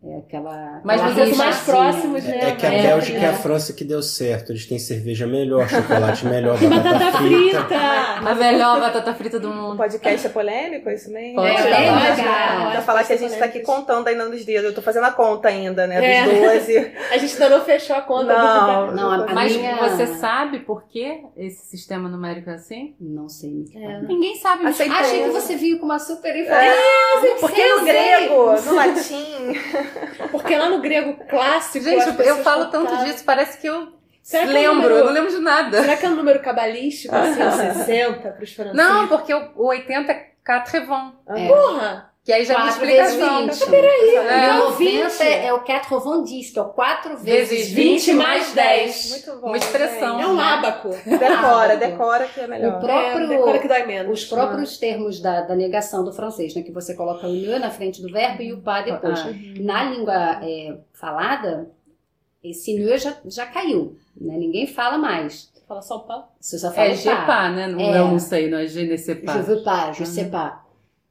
[0.06, 0.82] É aquela.
[0.84, 2.38] Mas vocês mais próximos, né?
[2.38, 3.22] É, é que a é, Bélgica é.
[3.22, 4.52] e a França que deu certo.
[4.52, 7.64] Eles têm cerveja melhor, chocolate melhor, e batata, batata frita.
[7.64, 7.80] frita.
[7.80, 9.76] A melhor batata frita do mundo.
[9.76, 11.36] O podcast é polêmico, é isso mesmo?
[11.36, 11.50] Pode.
[11.50, 14.62] É, é, pra falar que a gente tá aqui contando ainda nos dias.
[14.62, 16.26] Eu tô fazendo a conta ainda, né?
[16.26, 16.78] Dos 12.
[17.10, 18.34] a gente ainda não fechou a conta.
[18.34, 19.78] Não, não a, Mas minha...
[19.78, 22.94] você sabe por que esse sistema numérico é assim?
[23.00, 23.64] Não sei.
[23.74, 24.02] É.
[24.02, 24.66] Ninguém sabe.
[24.68, 24.98] Aceitei.
[24.98, 26.74] Achei que você viu com uma super informação.
[26.74, 29.93] É, porque no grego, no latim.
[30.32, 31.86] Porque lá no grego clássico.
[31.86, 35.12] Gente, eu falo tanto disso, parece que eu Será lembro, é um número, eu não
[35.12, 35.82] lembro de nada.
[35.82, 38.78] Será que é um número cabalístico, assim, 60 para os franceses?
[38.78, 41.14] Não, porque o, o 80 é 80.
[41.28, 41.48] É.
[41.48, 42.13] Porra!
[42.26, 43.48] Que aí já é uma 4 vezes explicação.
[43.48, 43.70] 20.
[43.70, 45.22] Peraí, É, é, o 90 20.
[45.24, 49.10] é o 90, que é o 4 vezes Vezes 20 20 mais mais 10.
[49.10, 49.48] Muito bom.
[49.48, 50.22] Uma expressão.
[50.22, 50.44] É um né?
[50.44, 50.90] ábaco.
[51.06, 52.78] Decora, decora que é melhor.
[52.78, 54.22] O próprio- É, decora que dói menos.
[54.22, 56.62] Os próprios termos da, da negação do francês, né?
[56.62, 59.20] Que você coloca o ne na frente do verbo e o pas depois.
[59.20, 59.34] Ah.
[59.60, 61.70] Na língua é, falada,
[62.42, 64.38] esse ne já, já caiu, né?
[64.38, 65.52] Ninguém fala mais.
[65.68, 66.34] Fala só o pau.
[66.40, 67.02] Você só fala É o pas.
[67.02, 67.68] GEPA, né?
[67.68, 67.98] Não, É.
[67.98, 69.34] Não sei, não é je ne sais pas.
[69.36, 70.06] Je veux pas, je Uhum.
[70.10, 70.63] sais pas.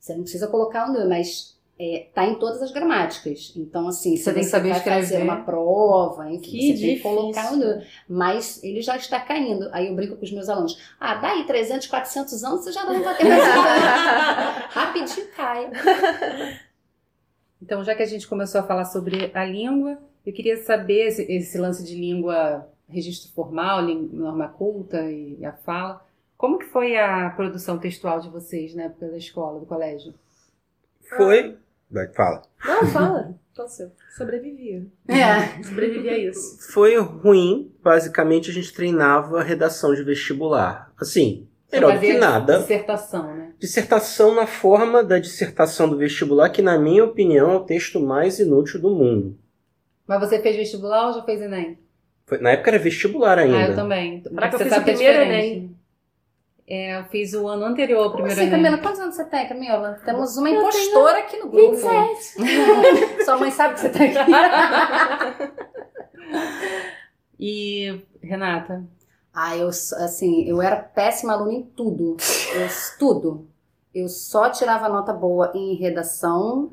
[0.03, 3.53] Você não precisa colocar o ne, mas é, tá em todas as gramáticas.
[3.57, 5.23] Então, assim, Você tem que saber vai fazer escrever.
[5.23, 7.03] uma prova, enfim, Que você tem que difícil.
[7.03, 7.87] colocar o ne.
[8.09, 9.69] Mas ele já está caindo.
[9.71, 10.77] Aí eu brinco com os meus alunos.
[10.99, 14.67] Ah, daí 300, 400 anos você já não vai ter mais nada.
[14.71, 15.71] Rapidinho cai.
[17.63, 21.23] Então, já que a gente começou a falar sobre a língua, eu queria saber esse,
[21.31, 26.05] esse lance de língua, registro formal, língua, norma culta e a fala.
[26.43, 30.13] Como que foi a produção textual de vocês na época da escola, do colégio?
[31.17, 31.57] Foi.
[31.89, 32.43] Vai, Fala.
[32.67, 33.39] Não, fala.
[33.55, 33.93] Qual o seu?
[34.19, 34.85] Sobrevivia.
[35.07, 35.63] É.
[35.63, 36.59] Sobrevivi a isso.
[36.73, 37.71] Foi ruim.
[37.81, 40.93] Basicamente, a gente treinava redação de vestibular.
[41.01, 42.59] Assim, melhor do que nada.
[42.59, 43.53] Dissertação, né?
[43.61, 48.41] Dissertação na forma da dissertação do vestibular, que, na minha opinião, é o texto mais
[48.41, 49.39] inútil do mundo.
[50.09, 51.79] Mas você fez vestibular ou já fez Enem?
[52.27, 53.59] Foi- na época era vestibular ainda.
[53.59, 54.23] Ah, eu também.
[54.23, 55.57] Caraca, eu Você fiz sabe o que é primeiro diferente.
[55.59, 55.82] Enem.
[56.67, 58.63] É, eu fiz o ano anterior ao Como primeiro assim, Enem.
[58.63, 58.83] Camila?
[58.83, 60.01] Quantos anos você tem, Camila?
[60.05, 61.77] Temos uma Eu impostora aqui no grupo.
[61.77, 63.25] 27.
[63.25, 65.63] Sua mãe sabe que você tá aqui.
[67.45, 68.85] E, Renata?
[69.35, 72.17] Ah, eu, assim, eu era péssima aluna em tudo.
[72.55, 72.69] Eu,
[73.01, 73.49] tudo.
[73.93, 76.73] Eu só tirava nota boa em redação,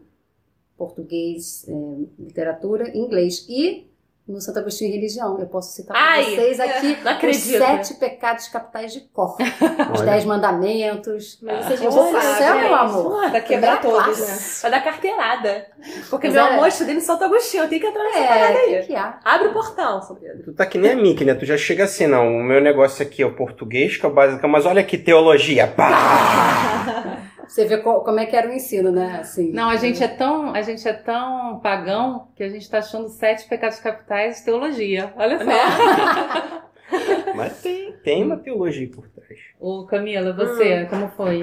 [0.77, 3.88] português, eh, literatura, inglês e
[4.31, 5.37] no Santo Agostinho e Religião.
[5.39, 6.97] Eu posso citar para vocês aqui
[7.29, 9.35] os sete pecados capitais de cor.
[9.93, 11.39] Os dez mandamentos.
[11.41, 12.37] Mas vocês Meu não Deus do sabem.
[12.37, 13.29] céu, meu amor.
[13.31, 14.63] Pra quebrar Primeira todos, classe.
[14.65, 14.69] né?
[14.69, 15.67] Vai dar carteirada.
[16.09, 17.63] Porque Mas meu era- amor estudei no Santo Agostinho.
[17.63, 18.83] Eu tenho que entrar nessa É, parada aí.
[18.85, 19.19] que há.
[19.23, 20.43] Abre o portão, São Pedro.
[20.43, 21.33] Tu tá que nem a Mickey, né?
[21.33, 22.27] Tu já chega assim, não.
[22.27, 25.67] O meu negócio aqui é o português, que é o básico, mas olha que teologia.
[25.67, 27.17] Pá!
[27.49, 29.17] Você vê co- como é que era o ensino, né?
[29.21, 32.77] Assim, Não, a gente é tão, a gente é tão pagão que a gente tá
[32.77, 35.11] achando sete pecados capitais teologia.
[35.17, 36.69] Olha só.
[37.35, 39.39] Mas tem, tem uma teologia por trás.
[39.59, 41.41] Ô, Camila, você, como foi?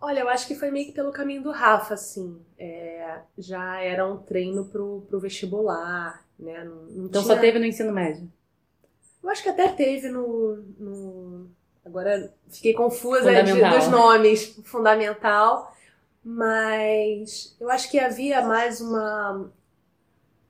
[0.00, 2.38] Olha, eu acho que foi meio que pelo caminho do Rafa, assim.
[2.58, 6.62] É, já era um treino pro, pro vestibular, né?
[6.64, 8.30] Não, não Então tinha- só teve no ensino médio.
[9.22, 10.56] Eu acho que até teve no.
[10.78, 11.50] no-
[11.88, 14.58] Agora fiquei confusa de- dos nomes.
[14.64, 15.74] Fundamental.
[16.24, 19.50] Mas eu acho que havia mais uma,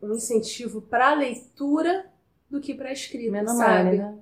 [0.03, 2.07] um incentivo para leitura
[2.51, 3.97] do que para escrita, Menos sabe?
[3.99, 4.19] mal, né?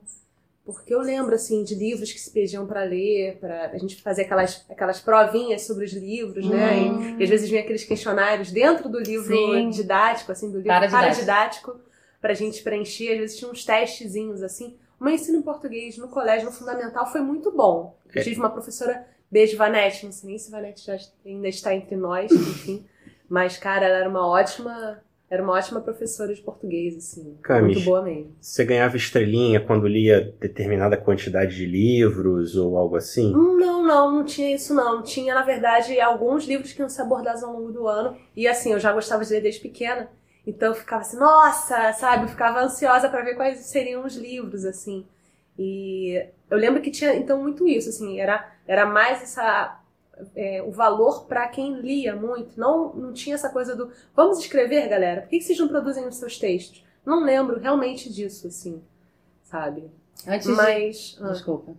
[0.64, 4.22] Porque eu lembro, assim, de livros que se pediam para ler, para a gente fazer
[4.22, 6.74] aquelas, aquelas provinhas sobre os livros, né?
[6.74, 7.16] Hum.
[7.16, 9.70] E, e às vezes vinha aqueles questionários dentro do livro Sim.
[9.70, 11.14] didático, assim, do livro Paradidático.
[11.14, 11.80] paradidático,
[12.20, 13.12] para a gente preencher.
[13.12, 14.76] Às vezes tinha uns testezinhos, assim.
[15.00, 17.96] Meu ensino em português no colégio, no fundamental, foi muito bom.
[18.14, 18.24] Eu É.
[18.24, 22.30] tive uma professora, beijo, Vanete, não sei nem se Vanete já ainda está entre nós,
[22.32, 22.84] enfim.
[23.28, 25.02] Mas, cara, ela era uma ótima...
[25.28, 27.36] Era uma ótima professora de português, assim.
[27.42, 27.74] Camis.
[27.78, 28.36] Muito boa mesmo.
[28.40, 33.32] Você ganhava estrelinha quando lia determinada quantidade de livros ou algo assim?
[33.32, 35.02] Não, não, não tinha isso não.
[35.02, 38.16] Tinha, na verdade, alguns livros que iam ser abordados ao longo do ano.
[38.36, 40.08] E assim, eu já gostava de ler desde pequena.
[40.46, 42.24] Então eu ficava assim, nossa, sabe?
[42.24, 45.04] Eu ficava ansiosa para ver quais seriam os livros, assim.
[45.58, 48.20] E eu lembro que tinha, então, muito isso, assim.
[48.20, 49.80] Era, era mais essa...
[50.36, 52.58] é, o valor para quem lia muito.
[52.58, 55.22] Não, não tinha essa coisa do vamos escrever, galera.
[55.22, 56.84] Por que, vocês não produzem os seus textos?
[57.04, 58.82] Não lembro realmente disso, assim,
[59.42, 59.90] sabe?
[60.26, 60.52] Antes de...
[60.54, 61.18] Mas.
[61.20, 61.28] ah.
[61.30, 61.72] Desculpa.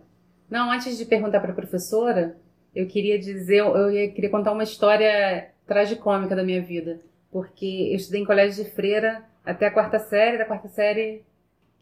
[0.50, 2.36] Não, antes de perguntar para a professora,
[2.74, 7.00] eu queria dizer, eu ia- queria contar uma história tragicômica da minha vida.
[7.30, 11.22] Porque eu estudei em colégio de freira até a quarta série, da quarta série,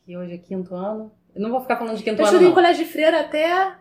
[0.04, 1.10] que hoje é quinto ano.
[1.34, 2.54] Eu não vou ficar falando de quinto Eu ano, estudei em não.
[2.54, 3.74] colégio de freira até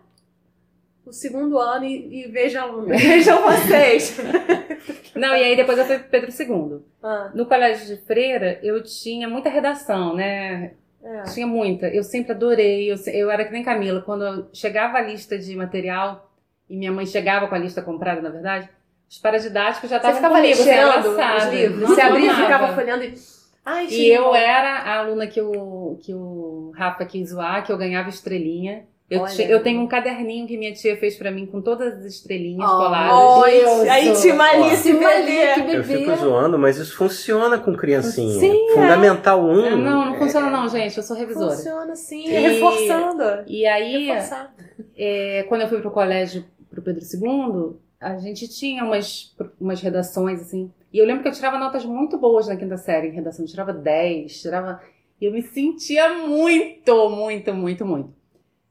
[1.06, 4.18] o segundo ano e, e vejam, vejam vocês.
[5.16, 6.82] Não, e aí depois eu fui Pedro II.
[7.02, 10.74] Ah, No colégio de freira, eu tinha muita redação, né?
[11.04, 11.24] é.
[11.34, 11.88] Tinha muita.
[11.88, 12.92] Eu sempre adorei.
[12.92, 14.02] Eu, eu era que nem Camila.
[14.02, 16.32] Quando chegava a lista de material
[16.70, 18.68] e minha mãe chegava com a lista comprada, na verdade,
[19.10, 20.58] os paradidáticos já Você estavam ficava comigo.
[20.58, 21.52] lixando era os engraçado.
[21.54, 21.90] livros.
[21.90, 23.14] Você abria e ficava folhando e.
[23.68, 24.36] Ai, E eu bom.
[24.36, 28.84] era a aluna que o, que o Rafa quis zoar, que eu ganhava estrelinha.
[29.10, 29.42] Eu, Olha.
[29.48, 32.76] eu tenho um caderninho que minha tia fez pra mim com todas as estrelinhas Oh,
[32.78, 33.44] coladas.
[33.44, 33.88] Oi, Deus.
[33.88, 35.00] a intimalice, Ó.
[35.00, 35.54] bebê.
[35.64, 38.40] Que Eu fico zoando, mas isso funciona com criancinha.
[38.40, 38.74] Sim, é.
[38.74, 39.66] Fundamental 1.
[39.66, 40.98] Ah, Não, não funciona não, gente.
[40.98, 41.52] Eu sou revisora.
[41.56, 43.24] Funciona sim, E- reforçando.
[43.46, 44.10] E aí,
[44.98, 50.42] é, quando eu fui pro colégio, pro Pedro II, a gente tinha umas, umas redações,
[50.42, 50.72] assim.
[50.92, 53.46] E eu lembro que eu tirava notas muito boas na quinta série em redação.
[53.46, 54.82] Eu tirava 10, tirava.
[55.20, 58.14] E eu me sentia muito, muito, muito, muito.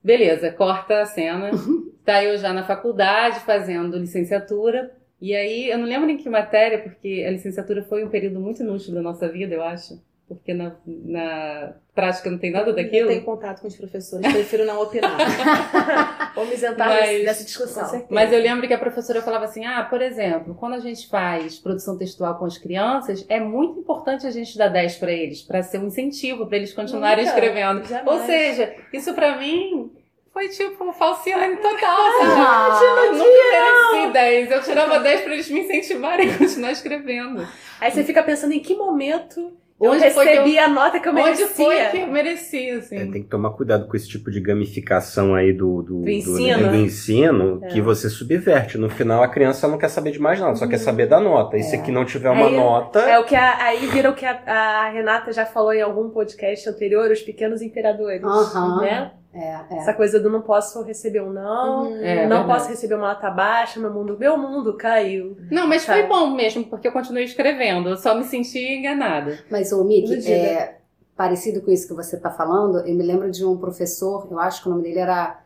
[0.02, 1.50] Beleza, corta a cena.
[2.04, 4.94] Tá eu já na faculdade fazendo licenciatura.
[5.18, 8.62] E aí, eu não lembro nem que matéria, porque a licenciatura foi um período muito
[8.62, 9.98] inútil da nossa vida, eu acho.
[10.26, 13.06] Porque na, na prática não tem nada daquilo.
[13.06, 15.16] Eu tenho contato com os professores, prefiro não opinar.
[16.34, 18.06] Vamos isentar mas, dessa discussão.
[18.08, 21.58] Mas eu lembro que a professora falava assim: ah, por exemplo, quando a gente faz
[21.58, 25.62] produção textual com as crianças, é muito importante a gente dar 10 para eles, para
[25.62, 27.84] ser um incentivo para eles continuarem Nunca, escrevendo.
[27.84, 28.20] Jamais.
[28.20, 29.92] Ou seja, isso para mim
[30.32, 31.98] foi tipo falciane total.
[32.36, 34.50] Ah, eu nunca mereci 10.
[34.50, 37.46] Eu tirava 10 pra eles me incentivarem a continuar escrevendo.
[37.78, 41.12] Aí você fica pensando em que momento onde eu recebi eu, a nota que eu
[41.12, 41.46] merecia.
[41.46, 42.96] Onde foi que eu mereci, assim.
[42.96, 46.64] É, tem que tomar cuidado com esse tipo de gamificação aí do, do, do ensino,
[46.64, 47.68] do, do ensino é.
[47.68, 48.78] que você subverte.
[48.78, 51.56] No final, a criança não quer saber de mais nada, só quer saber da nota.
[51.56, 51.62] E é.
[51.62, 53.00] se aqui não tiver uma aí, nota...
[53.00, 56.10] É o que a, aí vira o que a, a, Renata já falou em algum
[56.10, 58.80] podcast anterior, os pequenos imperadores, uhum.
[58.80, 59.12] né?
[59.34, 59.78] É, é.
[59.78, 61.96] Essa coisa do não posso receber um não, uhum.
[62.00, 65.36] é, não posso receber uma nota baixa, meu mundo, meu mundo caiu.
[65.50, 69.38] Não, mas foi bom mesmo, porque eu continuei escrevendo, eu só me senti enganada.
[69.50, 70.78] Mas, o Miki, é,
[71.16, 74.62] parecido com isso que você está falando, eu me lembro de um professor, eu acho
[74.62, 75.40] que o nome dele era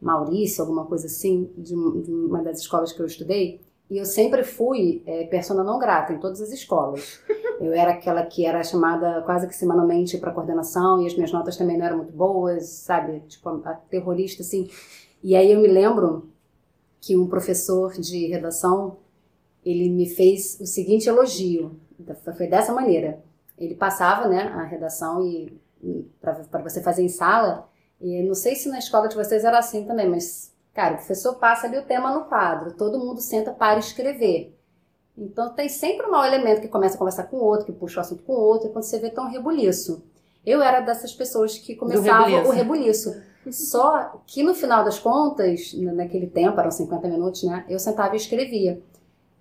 [0.00, 5.02] Maurício, alguma coisa assim, de, uma das escolas que eu estudei, e eu sempre fui
[5.06, 7.20] é, persona não grata em todas as escolas.
[7.60, 11.56] Eu era aquela que era chamada quase que semanalmente para coordenação e as minhas notas
[11.56, 13.20] também não eram muito boas, sabe?
[13.28, 14.68] Tipo, a, terrorista, assim.
[15.22, 16.30] E aí eu me lembro
[17.00, 18.96] que um professor de redação,
[19.64, 21.78] ele me fez o seguinte elogio.
[22.36, 23.22] Foi dessa maneira.
[23.56, 27.68] Ele passava, né, a redação e, e para você fazer em sala.
[28.00, 31.36] E não sei se na escola de vocês era assim também, mas Cara, o professor
[31.36, 34.54] passa ali o tema no quadro, todo mundo senta para escrever.
[35.16, 37.98] Então tem sempre um mau elemento que começa a conversar com o outro, que puxa
[37.98, 40.04] o assunto com o outro, e quando você vê tão rebuliço.
[40.44, 42.48] Eu era dessas pessoas que começava rebuliço.
[42.48, 43.22] o rebuliço.
[43.50, 47.64] Só que no final das contas, naquele tempo, eram 50 minutos, né?
[47.68, 48.82] Eu sentava e escrevia.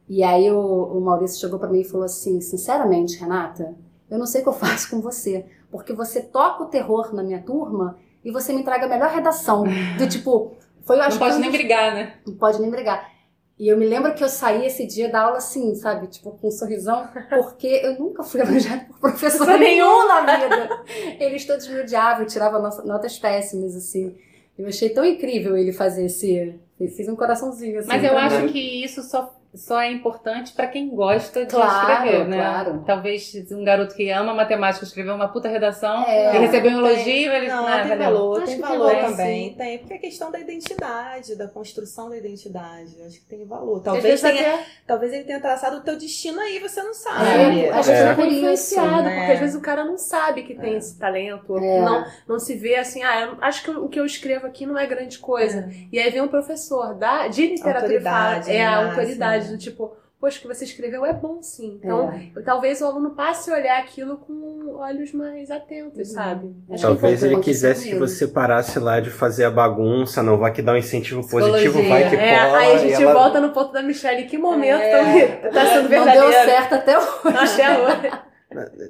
[0.07, 3.73] E aí o, o Maurício chegou para mim e falou assim: sinceramente, Renata,
[4.09, 7.23] eu não sei o que eu faço com você, porque você toca o terror na
[7.23, 9.63] minha turma e você me entrega a melhor redação.
[9.97, 10.53] Do tipo,
[10.85, 12.13] foi, eu acho, não pode nem brigar, né?
[12.25, 13.11] Não pode nem brigar.
[13.57, 16.07] E eu me lembro que eu saí esse dia da aula assim, sabe?
[16.07, 20.83] Tipo, com um sorrisão, porque eu nunca fui elogiada por professor nenhum na vida.
[21.19, 24.15] Eles todos me odiavam, tiravam notas péssimas, assim.
[24.57, 26.59] Eu achei tão incrível ele fazer esse.
[26.95, 27.87] Fiz um coraçãozinho assim.
[27.87, 32.27] Mas eu acho que isso só só é importante para quem gosta de claro, escrever,
[32.27, 32.37] né?
[32.37, 32.83] Claro.
[32.85, 37.31] Talvez um garoto que ama matemática escrever uma puta redação é, e receber um elogio,
[37.31, 39.55] ele não, ah, tem valor, tem valor tem, também, sim.
[39.55, 43.81] tem, porque é questão da identidade, da construção da identidade, acho que tem valor.
[43.81, 44.65] Talvez tenha, até...
[44.87, 47.65] talvez ele tenha traçado o teu destino aí, você não sabe.
[47.65, 48.11] É, acho que é.
[48.11, 49.17] influenciado, né?
[49.17, 50.77] porque às vezes o cara não sabe que tem é.
[50.77, 51.81] esse talento, é.
[51.81, 54.85] não não se vê assim, ah, acho que o que eu escrevo aqui não é
[54.85, 55.59] grande coisa.
[55.59, 55.73] É.
[55.91, 58.95] E aí vem um professor da de literatura autoridade, e fala, é a né?
[59.43, 61.79] Autoridade do tipo, poxa, o que você escreveu é bom sim.
[61.83, 62.41] Então, é.
[62.41, 66.15] talvez o aluno passe a olhar aquilo com olhos mais atentos, uhum.
[66.15, 66.55] sabe?
[66.69, 70.61] Acho talvez ele quisesse que você parasse lá de fazer a bagunça, não vai que
[70.61, 72.57] dar um incentivo positivo, vai que é, cola.
[72.57, 73.13] Aí a gente ela...
[73.13, 75.49] volta no ponto da Michelle, que momento é.
[75.49, 76.25] tá sendo verdadeiro.
[76.25, 77.09] Não deu certo até hoje.
[77.25, 78.11] Até hoje.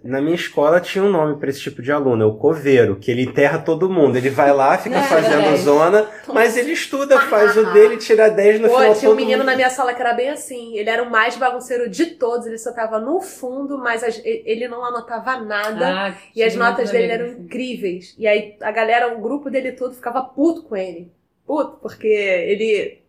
[0.03, 3.09] Na minha escola tinha um nome para esse tipo de aluno, é o coveiro, que
[3.09, 4.17] ele enterra todo mundo.
[4.17, 5.57] Ele vai lá, fica é, fazendo é.
[5.57, 8.95] zona, mas ele estuda, faz o dele, tira 10 no Pô, final.
[8.95, 9.47] Tinha um menino mundo...
[9.47, 10.77] na minha sala que era bem assim.
[10.77, 14.83] Ele era o mais bagunceiro de todos, ele só tava no fundo, mas ele não
[14.83, 16.07] anotava nada.
[16.07, 18.15] Ah, e as notas dele eram incríveis.
[18.17, 21.11] E aí a galera, o grupo dele todo ficava puto com ele.
[21.45, 23.02] Puto, porque ele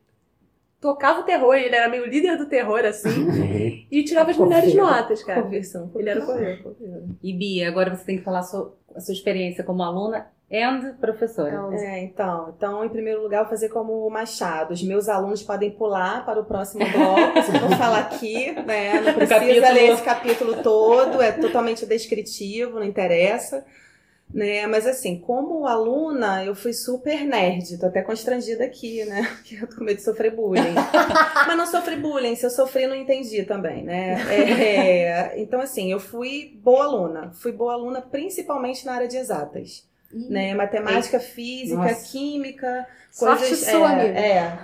[0.84, 3.08] tocava o terror, ele era meio líder do terror, assim,
[3.90, 5.42] e tirava as melhores notas, cara.
[5.42, 5.90] Conversão.
[5.96, 6.76] Ele era correio.
[7.22, 10.60] E Bia, agora você tem que falar a sua, a sua experiência como aluna e
[11.00, 11.58] professora.
[11.72, 14.74] É, então, então, em primeiro lugar, eu vou fazer como o Machado.
[14.74, 19.00] Os meus alunos podem pular para o próximo bloco, se vou falar aqui, né?
[19.00, 23.64] Não precisa ler esse capítulo todo, é totalmente descritivo, não interessa
[24.32, 24.66] né?
[24.66, 29.22] Mas assim, como aluna, eu fui super nerd, tô até constrangida aqui, né?
[29.36, 30.74] Porque eu tô com medo de sofrer bullying.
[31.46, 34.16] Mas não sofri bullying, se eu sofri, não entendi também, né?
[34.32, 37.32] É, então, assim, eu fui boa aluna.
[37.34, 39.86] Fui boa aluna principalmente na área de exatas.
[40.12, 40.54] né?
[40.54, 42.10] Matemática, física, Nossa.
[42.10, 43.66] química, Sorte coisas.
[43.68, 44.58] Sua, é, é,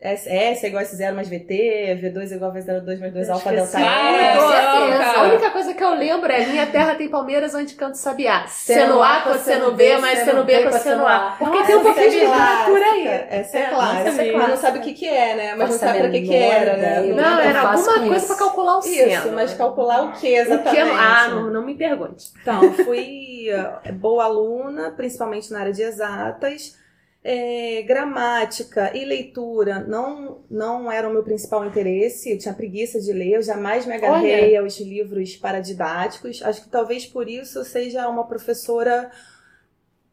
[0.00, 3.30] S, S é igual a S0 mais VT, V2 é igual a V02 mais 2
[3.30, 7.96] alfa delta A única coisa que eu lembro é Minha Terra tem Palmeiras onde canto
[7.96, 8.46] sabiá.
[8.46, 11.34] Seno A, cosseno B, mais seno B, cosseno A.
[11.36, 13.08] Porque tem um pouquinho de literatura aí.
[13.08, 14.38] Essa é clássica.
[14.38, 15.54] Mas não sabe o que que é, né?
[15.56, 17.02] Mas não sabe pra que que era, né?
[17.02, 19.12] Não, era alguma coisa pra calcular o seno.
[19.12, 20.96] Isso, mas calcular o que exatamente?
[20.96, 22.30] Ah, não me pergunte.
[22.40, 26.78] Então, fui eh, boa aluna, principalmente na área de exatas
[27.22, 33.12] é, gramática e leitura não, não era o meu principal interesse, eu tinha preguiça de
[33.12, 34.60] ler, eu jamais me agarrei Olha.
[34.62, 36.42] aos livros paradidáticos.
[36.42, 39.10] Acho que talvez por isso eu seja uma professora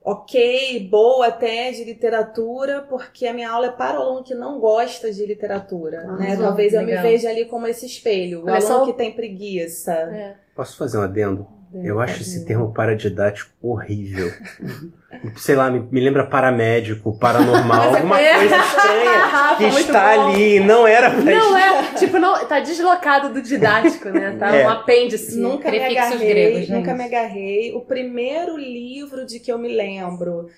[0.06, 4.60] ok, boa até de literatura, porque a minha aula é para o aluno que não
[4.60, 6.06] gosta de literatura.
[6.08, 6.38] Ah, né?
[6.38, 6.90] Talvez legal.
[6.90, 8.86] eu me veja ali como esse espelho, o aluno só...
[8.86, 9.94] que tem preguiça.
[9.94, 10.36] É.
[10.56, 11.48] Posso fazer um adendo?
[11.74, 14.32] Eu acho esse termo paradidático horrível.
[15.36, 18.36] Sei lá, me, me lembra paramédico, paranormal, alguma é.
[18.36, 20.30] coisa estranha que está bom.
[20.30, 20.60] ali.
[20.60, 24.36] Não era pra Não é, tipo, não, tá deslocado do didático, né?
[24.38, 24.66] Tá é.
[24.66, 25.38] um apêndice.
[25.38, 27.74] Nunca me agarrei, gregos, nunca me agarrei.
[27.74, 30.50] O primeiro livro de que eu me lembro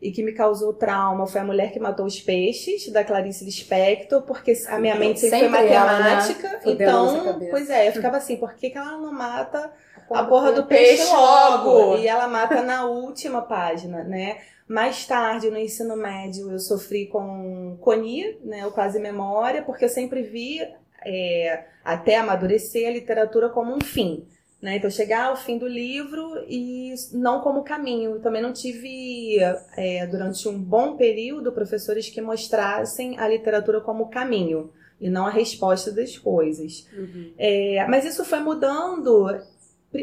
[0.00, 4.22] e que me causou trauma foi A Mulher que Matou os Peixes, da Clarice Lispector,
[4.22, 6.46] porque a minha mente sempre, sempre foi matemática.
[6.46, 6.62] Ela, né?
[6.66, 9.70] Então, pois é, eu ficava assim, por que, que ela não mata
[10.10, 11.96] a porra do peixe, peixe logo.
[11.96, 14.38] E ela mata na última página, né?
[14.68, 19.88] Mais tarde, no ensino médio, eu sofri com CONI, né, o quase memória, porque eu
[19.88, 20.58] sempre vi,
[21.04, 24.26] é, até amadurecer, a literatura como um fim.
[24.60, 24.76] Né?
[24.76, 28.12] Então, chegar ao fim do livro e não como caminho.
[28.12, 29.38] Eu também não tive,
[29.76, 35.30] é, durante um bom período, professores que mostrassem a literatura como caminho e não a
[35.30, 36.88] resposta das coisas.
[36.92, 37.32] Uhum.
[37.38, 39.28] É, mas isso foi mudando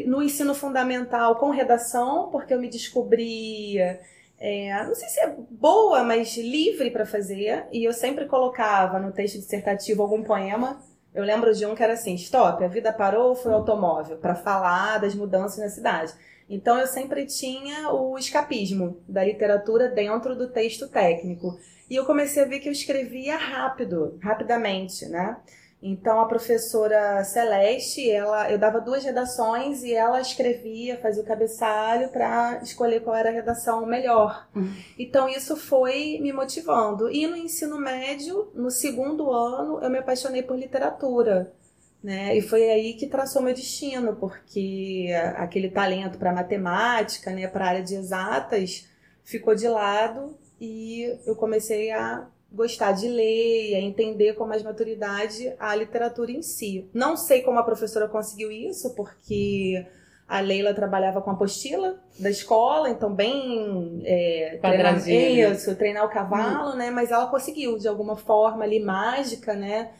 [0.06, 3.78] no ensino fundamental com redação, porque eu me descobri,
[4.38, 9.12] é, não sei se é boa, mas livre para fazer, e eu sempre colocava no
[9.12, 10.80] texto dissertativo algum poema.
[11.14, 14.98] Eu lembro de um que era assim: Stop, a vida parou, foi automóvel, para falar
[14.98, 16.12] das mudanças na cidade.
[16.48, 21.58] Então eu sempre tinha o escapismo da literatura dentro do texto técnico.
[21.88, 25.36] E eu comecei a ver que eu escrevia rápido, rapidamente, né?
[25.86, 32.08] Então a professora Celeste, ela, eu dava duas redações e ela escrevia, fazia o cabeçalho
[32.08, 34.48] para escolher qual era a redação melhor.
[34.56, 34.72] Uhum.
[34.98, 37.10] Então isso foi me motivando.
[37.10, 41.52] E no ensino médio, no segundo ano, eu me apaixonei por literatura.
[42.02, 42.34] Né?
[42.34, 47.68] E foi aí que traçou meu destino, porque aquele talento para matemática, né, para a
[47.68, 48.88] área de exatas,
[49.22, 54.62] ficou de lado e eu comecei a gostar de ler e a entender com mais
[54.62, 56.88] maturidade a literatura em si.
[56.94, 59.84] Não sei como a professora conseguiu isso, porque
[60.26, 66.08] a Leila trabalhava com a apostila da escola, então bem é, treinar, isso, treinar o
[66.08, 66.76] cavalo, hum.
[66.76, 66.90] né?
[66.90, 69.90] Mas ela conseguiu, de alguma forma ali mágica, né?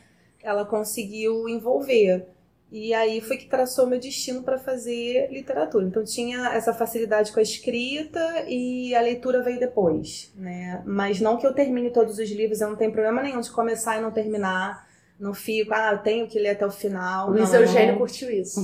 [0.42, 2.26] Ela conseguiu envolver.
[2.70, 5.86] E aí foi que traçou meu destino para fazer literatura.
[5.86, 10.82] Então tinha essa facilidade com a escrita e a leitura veio depois, né?
[10.84, 13.98] Mas não que eu termine todos os livros, eu não tenho problema nenhum de começar
[13.98, 14.88] e não terminar.
[15.20, 17.28] Não fico, ah, eu tenho que ler até o final.
[17.28, 17.98] O Luiz não, Eugênio não...
[17.98, 18.60] curtiu isso.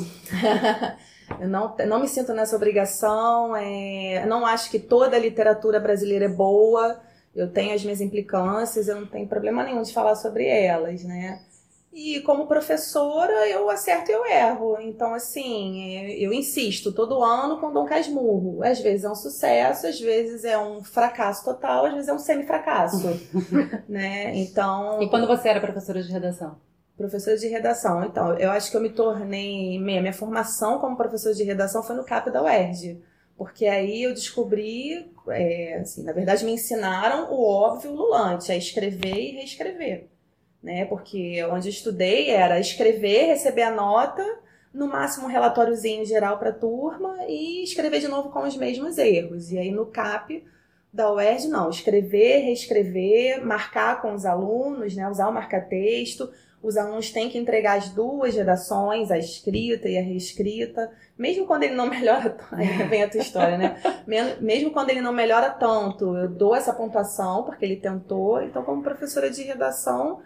[1.40, 3.55] eu não, não me sinto nessa obrigação.
[3.55, 4.26] É...
[4.26, 7.01] não acho que toda a literatura brasileira é boa.
[7.32, 11.40] Eu tenho as minhas implicâncias, eu não tenho problema nenhum de falar sobre elas, né?
[11.93, 14.78] E como professora, eu acerto e eu erro.
[14.80, 18.62] Então, assim, eu insisto todo ano com Dom Casmurro.
[18.62, 22.18] Às vezes é um sucesso, às vezes é um fracasso total, às vezes é um
[22.18, 23.09] semi-fracasso.
[23.88, 24.36] né?
[24.36, 25.03] Então.
[25.03, 26.57] E quando você era professora de redação?
[26.97, 28.05] Professora de redação.
[28.05, 29.76] Então, eu acho que eu me tornei.
[29.80, 33.03] Minha, minha formação como professora de redação foi no CAP da UERJ.
[33.36, 39.16] Porque aí eu descobri, é, assim, na verdade me ensinaram o óbvio lulante, a escrever
[39.16, 40.09] e reescrever
[40.62, 40.84] né?
[40.84, 44.24] Porque onde estudei era escrever, receber a nota,
[44.72, 48.98] no máximo um relatóriozinho geral para a turma e escrever de novo com os mesmos
[48.98, 49.50] erros.
[49.50, 50.44] E aí no CAP
[50.92, 55.08] da UERJ, não, escrever, reescrever, marcar com os alunos, né?
[55.08, 56.30] usar o marca-texto.
[56.62, 61.62] Os alunos têm que entregar as duas redações, a escrita e a reescrita, mesmo quando
[61.62, 62.36] ele não melhora
[62.90, 63.80] vem a tua história, né?
[64.40, 68.42] Mesmo quando ele não melhora tanto, eu dou essa pontuação, porque ele tentou.
[68.42, 70.20] Então, como professora de redação,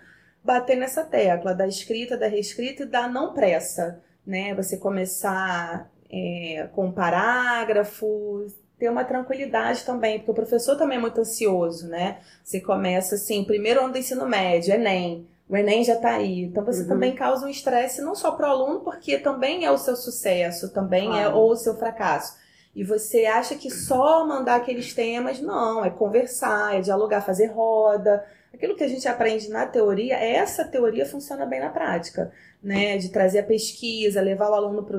[0.44, 4.54] bater nessa tecla da escrita, da reescrita e da não pressa, né?
[4.54, 11.20] Você começar é, com parágrafos, ter uma tranquilidade também, porque o professor também é muito
[11.20, 12.18] ansioso, né?
[12.44, 16.42] Você começa assim, primeiro ano do ensino médio, Enem, o Enem já está aí.
[16.42, 16.88] Então você uhum.
[16.88, 20.72] também causa um estresse não só para o aluno, porque também é o seu sucesso,
[20.72, 22.36] também é ou o seu fracasso.
[22.74, 28.24] e você acha que só mandar aqueles temas, não, é conversar, é dialogar, fazer roda.
[28.54, 32.32] Aquilo que a gente aprende na teoria, essa teoria funciona bem na prática,
[32.62, 32.96] né?
[32.96, 34.98] De trazer a pesquisa, levar o aluno para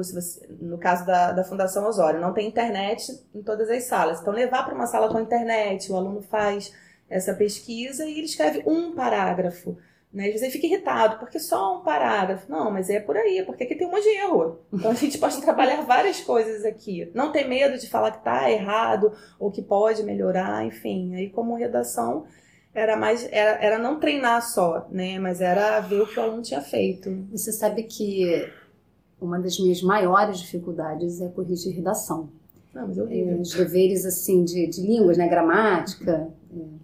[0.59, 4.19] no caso da, da Fundação Osório, não tem internet em todas as salas.
[4.19, 6.73] Então, levar para uma sala com internet, o aluno faz
[7.09, 9.77] essa pesquisa e ele escreve um parágrafo.
[10.11, 10.25] Né?
[10.25, 12.49] Às vezes ele fica irritado, porque só um parágrafo.
[12.49, 14.59] Não, mas é por aí, porque aqui tem um monte de erro.
[14.73, 17.09] Então a gente pode trabalhar várias coisas aqui.
[17.13, 21.15] Não ter medo de falar que está errado ou que pode melhorar, enfim.
[21.15, 22.25] Aí como redação
[22.75, 25.17] era mais era, era não treinar só, né?
[25.17, 27.25] Mas era ver o que o aluno tinha feito.
[27.31, 28.51] Você sabe que
[29.19, 32.29] uma das minhas maiores dificuldades é corrigir redação.
[32.73, 33.23] Não, mas eu vi.
[33.23, 35.27] Os deveres assim de, de línguas, né?
[35.29, 36.27] Gramática,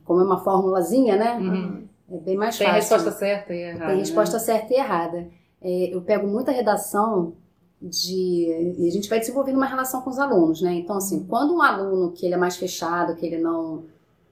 [0.05, 1.37] como é uma formulazinha, né?
[1.37, 1.83] Uhum.
[2.09, 2.81] É bem mais Tem fácil.
[2.81, 3.87] resposta certa e errada.
[3.87, 4.43] Tem resposta né?
[4.43, 5.27] certa e errada.
[5.61, 7.33] É, eu pego muita redação
[7.81, 8.75] de.
[8.79, 10.73] E a gente vai desenvolvendo uma relação com os alunos, né?
[10.73, 13.83] Então, assim, quando um aluno que ele é mais fechado, que ele não,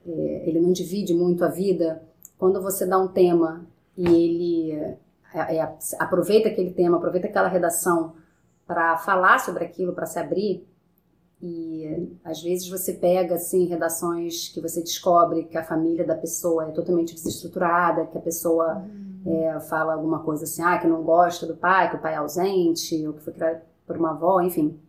[0.10, 2.02] é, ele não divide muito a vida,
[2.38, 3.66] quando você dá um tema
[3.98, 4.72] e ele
[5.34, 8.14] é, é, aproveita aquele tema, aproveita aquela redação
[8.66, 10.68] para falar sobre aquilo, para se abrir,
[11.42, 16.68] e às vezes você pega assim redações que você descobre que a família da pessoa
[16.68, 18.84] é totalmente desestruturada, que a pessoa
[19.26, 19.44] Uhum.
[19.44, 22.18] é, fala alguma coisa assim, ah, que não gosta do pai, que o pai é
[22.18, 24.80] ausente, ou que foi criado por uma avó, enfim.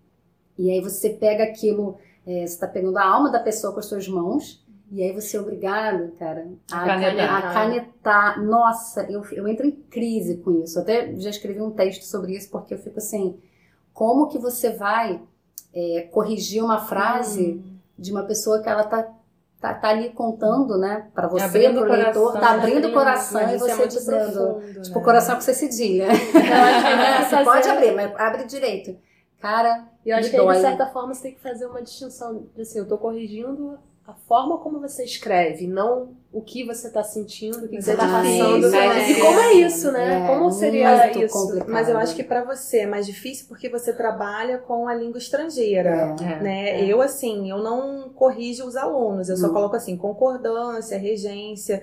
[0.58, 1.96] E aí você pega aquilo,
[2.26, 5.36] é, você está pegando a alma da pessoa com as suas mãos, e aí você
[5.36, 7.47] é obrigado, cara, a Canetar.
[7.47, 8.43] a canetar.
[8.43, 10.78] Nossa, eu, eu entro em crise com isso.
[10.78, 13.38] Eu até já escrevi um texto sobre isso, porque eu fico assim,
[13.95, 15.22] como que você vai
[15.72, 17.62] é, corrigir uma frase
[17.97, 19.09] de uma pessoa que ela tá,
[19.61, 22.93] tá, tá ali contando, né, para você, Abrindo pro o leitor, coração, tá abrindo o
[22.93, 25.05] coração e é você muito dizendo, profundo, tipo, né?
[25.05, 26.09] coração cedilha.
[26.09, 28.97] Que tem que Você fazer- pode abrir, mas abre direito.
[29.41, 32.47] Cara, Eu acho que aí, de certa forma, você tem que fazer uma distinção.
[32.59, 33.78] Assim, eu tô corrigindo
[34.11, 37.96] a forma como você escreve, não o que você tá sentindo, o que você é
[37.96, 38.70] tá difícil, passando.
[38.70, 39.11] né?
[39.11, 40.24] E como é isso, né?
[40.24, 41.32] É, como seria isso?
[41.32, 41.70] complicado.
[41.70, 45.18] Mas eu acho que para você é mais difícil porque você trabalha com a língua
[45.18, 46.14] estrangeira.
[46.20, 46.42] É.
[46.42, 46.84] Né?
[46.86, 49.54] Eu, assim, eu não corrijo os alunos, eu só Não.
[49.54, 51.82] coloco assim, concordância, regência.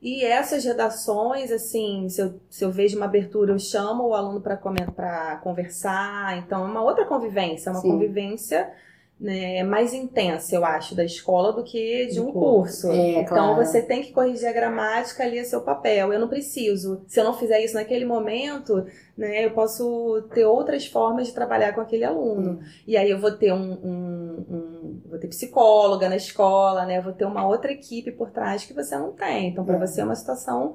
[0.00, 4.40] E essas redações, assim, se eu, se eu vejo uma abertura, eu chamo o aluno
[4.40, 6.38] para conversar.
[6.38, 7.90] Então, é uma outra convivência, é uma Sim.
[7.90, 8.70] convivência
[9.18, 12.90] né, mais intensa, eu acho, da escola do que de um curso.
[12.90, 13.56] É, então, claro.
[13.64, 16.12] você tem que corrigir a gramática ali, é seu papel.
[16.12, 17.02] Eu não preciso.
[17.06, 18.84] Se eu não fizer isso naquele momento,
[19.16, 22.60] né, eu posso ter outras formas de trabalhar com aquele aluno.
[22.86, 27.00] E aí eu vou ter um, um- um- vou ter psicóloga na escola, né?
[27.00, 29.48] Vou ter uma outra equipe por trás que você não tem.
[29.48, 29.78] Então, para É.
[29.86, 30.74] você é uma situação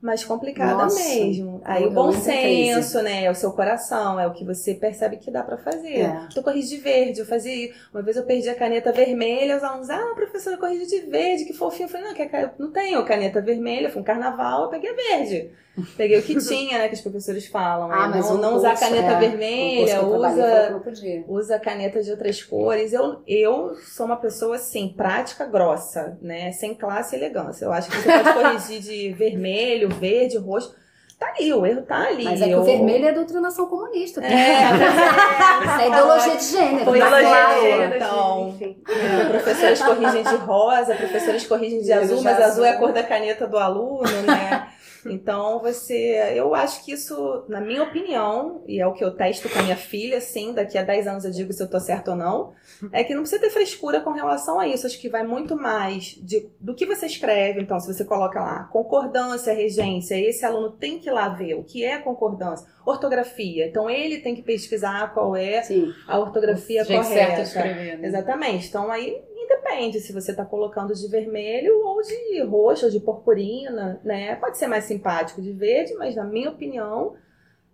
[0.00, 1.60] mais complicada Nossa, mesmo.
[1.64, 3.24] Aí o bom senso, né?
[3.24, 6.02] É o seu coração, é o que você percebe que dá para fazer.
[6.02, 6.28] É.
[6.34, 7.72] Eu corrigi de verde, eu fazia.
[7.92, 11.44] Uma vez eu perdi a caneta vermelha, os alunos, ah, professora, eu corrigi de verde,
[11.44, 11.86] que fofinho.
[11.86, 15.50] Eu falei, não, que não tenho caneta vermelha, foi um carnaval, eu peguei a verde.
[15.96, 16.88] Peguei o que tinha, né?
[16.88, 17.90] Que os professores falam.
[17.90, 18.20] Ah, né?
[18.20, 20.82] não, não usar caneta é, vermelha, usa
[21.28, 22.92] usa caneta de outras cores.
[22.92, 26.52] Eu, eu sou uma pessoa assim, prática, grossa, né?
[26.52, 27.64] Sem classe e elegância.
[27.64, 30.74] Eu acho que você pode corrigir de vermelho, verde, roxo.
[31.18, 32.24] Tá ali, o erro tá ali.
[32.24, 32.60] Mas é que eu...
[32.60, 34.20] o vermelho é doutrinação comunista.
[34.20, 36.84] É, mas Isso é ideologia de gênero.
[36.84, 37.96] Foi tá ideologia de gênero.
[37.96, 38.58] Então,
[38.88, 43.02] é, professores corrigem de rosa, professores corrigem de azul, mas azul é a cor da
[43.02, 44.68] caneta do aluno, né?
[45.06, 46.32] Então, você.
[46.34, 49.62] Eu acho que isso, na minha opinião, e é o que eu testo com a
[49.62, 52.52] minha filha, sim, daqui a 10 anos eu digo se eu tô certo ou não,
[52.92, 54.86] é que não precisa ter frescura com relação a isso.
[54.86, 57.60] Acho que vai muito mais de, do que você escreve.
[57.60, 61.64] Então, se você coloca lá concordância, regência, esse aluno tem que ir lá ver o
[61.64, 63.66] que é concordância, ortografia.
[63.66, 65.92] Então, ele tem que pesquisar qual é Sim.
[66.06, 67.42] a ortografia O jeito certo correta.
[67.42, 68.08] de escrever, né?
[68.08, 68.68] Exatamente.
[68.68, 74.00] Então aí independe se você está colocando de vermelho ou de roxo ou de purpurina,
[74.04, 74.36] né?
[74.36, 77.14] Pode ser mais simpático de verde, mas na minha opinião,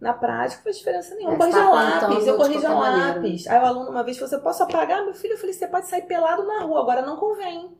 [0.00, 1.36] na prática não faz diferença nenhuma.
[1.36, 3.46] Corrige tá lápis, eu corrijo lápis.
[3.48, 5.04] Aí o aluno uma vez falou, você posso apagar?
[5.04, 7.70] Meu filho, eu falei, você pode sair pelado na rua, agora não convém.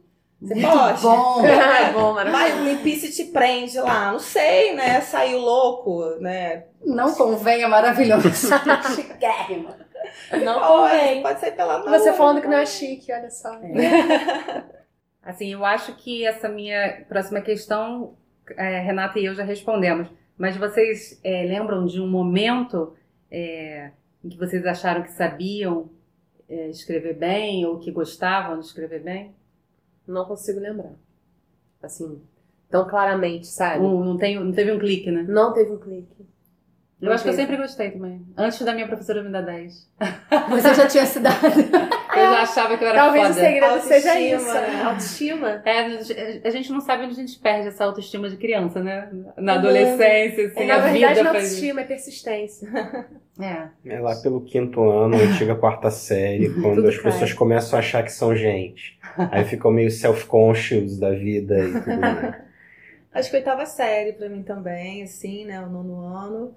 [0.41, 1.01] Você pode?
[1.01, 1.43] Bom.
[1.47, 2.55] É bom, maravilhoso.
[2.55, 5.01] Vai, o limpice te prende lá, não sei, né?
[5.01, 6.65] Saiu louco, né?
[6.85, 8.29] Não convém, é maravilhoso.
[8.95, 9.69] Chiquérrimo.
[10.45, 11.23] Não Pode, convém.
[11.23, 13.59] pode sair pelado na Você falando que não é chique, olha só.
[15.23, 18.15] Assim, eu acho que essa minha próxima questão,
[18.57, 20.09] é, Renata e eu já respondemos.
[20.37, 22.95] Mas vocês é, lembram de um momento
[23.31, 23.91] é,
[24.23, 25.89] em que vocês acharam que sabiam
[26.49, 29.35] é, escrever bem ou que gostavam de escrever bem?
[30.07, 30.93] Não consigo lembrar.
[31.83, 32.21] Assim,
[32.69, 33.85] tão claramente, sabe?
[33.85, 35.25] Um, não, tem, não teve um clique, né?
[35.27, 36.27] Não teve um clique.
[37.07, 38.23] Eu acho que eu sempre gostei também.
[38.37, 39.89] Antes da minha professora me dar 10.
[40.51, 41.37] Você já tinha se dado.
[42.15, 43.41] Eu já achava que eu era Talvez foda.
[43.41, 44.55] o segredo seja Autoestima, isso.
[44.55, 44.83] né?
[44.85, 45.63] Autoestima.
[45.65, 49.09] É, a gente não sabe onde a gente perde essa autoestima de criança, né?
[49.37, 52.69] Na adolescência, assim, É, na a verdade, vida não é faz- autoestima, é persistência.
[53.41, 53.67] É.
[53.97, 57.35] É lá pelo quinto ano, antiga quarta série, quando as pessoas cai.
[57.39, 58.97] começam a achar que são gente.
[59.33, 62.35] Aí ficam meio self-conscious da vida e tudo mais.
[63.13, 65.61] Acho que oitava série pra mim também, assim, né?
[65.61, 66.55] O nono ano.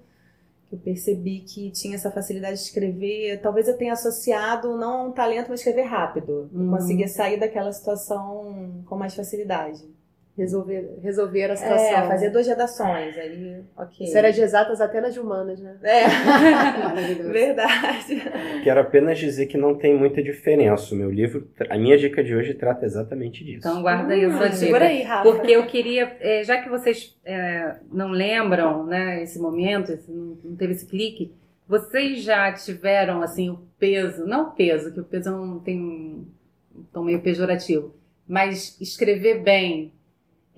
[0.68, 3.40] Que Eu percebi que tinha essa facilidade de escrever.
[3.40, 6.50] Talvez eu tenha associado não a um talento, mas escrever rápido.
[6.52, 6.70] Eu Uhum.
[6.70, 9.82] Conseguia sair daquela situação com mais facilidade.
[10.38, 11.98] Resolver, resolver a situação.
[11.98, 14.06] É, fazer duas redações, aí, ok.
[14.06, 15.76] Isso era de exatas até nas de humanas, né?
[15.82, 16.04] É,
[17.28, 18.22] verdade.
[18.62, 20.94] Quero apenas dizer que não tem muita diferença.
[20.94, 23.66] O meu livro, a minha dica de hoje trata exatamente disso.
[23.68, 25.22] Então guarda aí Hum, segura aí, Rafa.
[25.28, 30.38] Porque eu queria, é, já que vocês é, não lembram, né, esse momento, esse- não,
[30.44, 31.32] não teve esse clique,
[31.66, 36.82] vocês já tiveram, assim, o peso, não o peso, que o peso não tem um
[36.92, 37.92] tom meio pejorativo,
[38.26, 39.92] mas escrever bem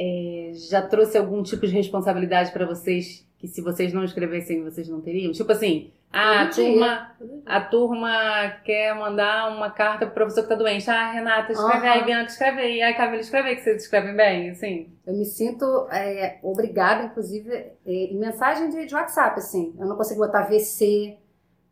[0.03, 4.89] é, já trouxe algum tipo de responsabilidade para vocês que se vocês não escrevessem, vocês
[4.89, 5.33] não teriam?
[5.33, 7.13] Tipo assim, ah, a turma,
[7.47, 10.89] a turma quer mandar uma carta pro professor que tá doente.
[10.91, 11.95] Ah, Renata, escreve Aham.
[11.95, 12.83] aí, Bianca, escreve aí.
[12.83, 14.89] Ai, Camila, escreve aí que vocês escrevem bem, assim.
[15.07, 19.75] Eu me sinto é, obrigada, inclusive, é, em mensagem de, de WhatsApp, assim.
[19.79, 21.17] Eu não consigo botar VC,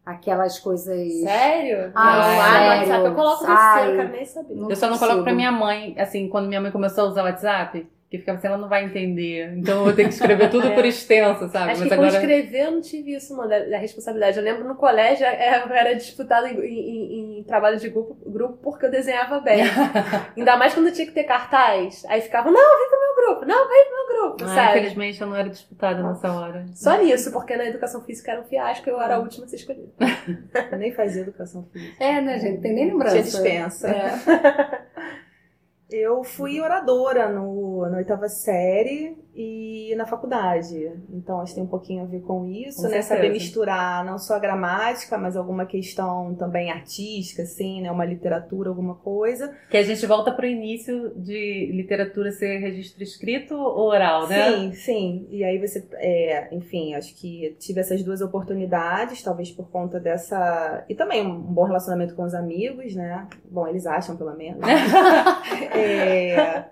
[0.04, 1.12] aquelas coisas.
[1.22, 1.92] Sério?
[1.94, 2.80] Ah, sério?
[2.80, 4.20] WhatsApp eu coloco você, Ai.
[4.20, 4.54] eu saber.
[4.54, 5.10] Não Eu só não consigo.
[5.10, 8.38] coloco pra minha mãe, assim, quando minha mãe começou a usar o WhatsApp, que ficava
[8.38, 9.52] assim, ela não vai entender.
[9.56, 10.74] Então eu vou ter que escrever tudo É.
[10.74, 11.72] por extenso, sabe?
[11.72, 12.08] Acho Mas que com agora.
[12.08, 14.38] escrever eu não tive isso, mano, da, da responsabilidade.
[14.38, 18.56] Eu lembro no colégio, é, eu era disputada em, em- em trabalho de grupo, grupo
[18.62, 19.62] porque eu desenhava bem.
[20.36, 22.04] Ainda mais quando tinha que ter cartaz.
[22.08, 24.70] Aí ficava, não, vem pro meu grupo, não, vem pro meu grupo, Ah, sabe?
[24.78, 26.64] infelizmente eu não era disputada nessa hora.
[26.74, 29.56] Só nisso, porque na educação física era um fiasco, eu era a última a ser
[29.56, 29.88] escolhida.
[30.72, 32.02] Eu nem fazia educação física.
[32.02, 32.60] É, né, gente?
[32.60, 33.12] Tem nem lembrança.
[33.16, 33.88] Tinha dispensa.
[33.88, 34.78] É.
[35.90, 40.90] Eu fui oradora no, na oitava série e na faculdade.
[41.10, 43.00] Então, acho que tem um pouquinho a ver com isso, Com né?
[43.00, 43.14] certeza.
[43.14, 47.88] Saber misturar não só a gramática, mas alguma questão também artística, assim, né?
[47.88, 49.56] Uma literatura, alguma coisa.
[49.70, 54.50] Que a gente volta pro início de literatura ser registro escrito ou oral, né?
[54.50, 55.28] Sim, sim.
[55.30, 60.84] E aí você, é, enfim, acho que tive essas duas oportunidades, talvez por conta dessa.
[60.88, 63.28] E também um bom relacionamento com os amigos, né?
[63.48, 64.58] Bom, eles acham, pelo menos.
[65.78, 66.64] É,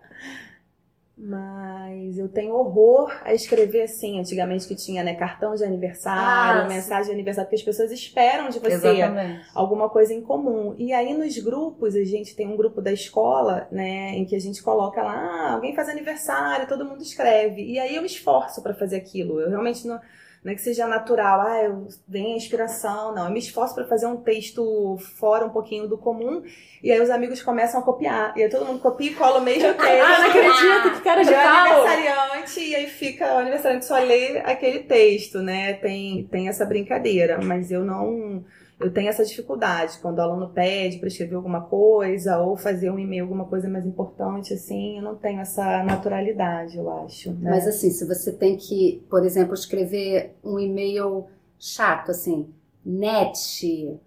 [1.19, 6.69] Mas eu tenho horror a escrever assim, antigamente que tinha, né, cartão de aniversário, Ah,
[6.69, 9.47] mensagem de aniversário, porque as pessoas esperam de você Exatamente.
[9.55, 10.75] alguma coisa em comum.
[10.77, 14.39] E aí nos grupos, a gente tem um grupo da escola, né, em que a
[14.39, 17.63] gente coloca lá, ah, alguém faz aniversário, todo mundo escreve.
[17.65, 19.41] E aí eu me esforço para fazer aquilo.
[19.41, 19.99] Eu realmente não,
[20.45, 23.25] não é que seja natural, ah, eu venho a inspiração, não.
[23.25, 26.43] Eu me esforço para fazer um texto fora um pouquinho do comum.
[26.83, 28.33] E aí os amigos começam a copiar.
[28.37, 29.87] E aí todo mundo copia e cola o mesmo texto.
[30.07, 31.85] Ah, não acredito, que cara de é pau!
[31.87, 35.73] aniversariante, e aí fica o aniversariante só lê aquele texto, né?
[35.75, 38.45] Tem, tem essa brincadeira, mas eu não.
[38.79, 42.99] Eu tenho essa dificuldade quando o aluno pede para escrever alguma coisa ou fazer um
[42.99, 47.31] e-mail, alguma coisa mais importante, assim, eu não tenho essa naturalidade, eu acho.
[47.33, 47.51] né?
[47.53, 51.25] Mas assim, se você tem que, por exemplo, escrever um e-mail
[51.59, 52.49] chato, assim,
[52.85, 53.99] net,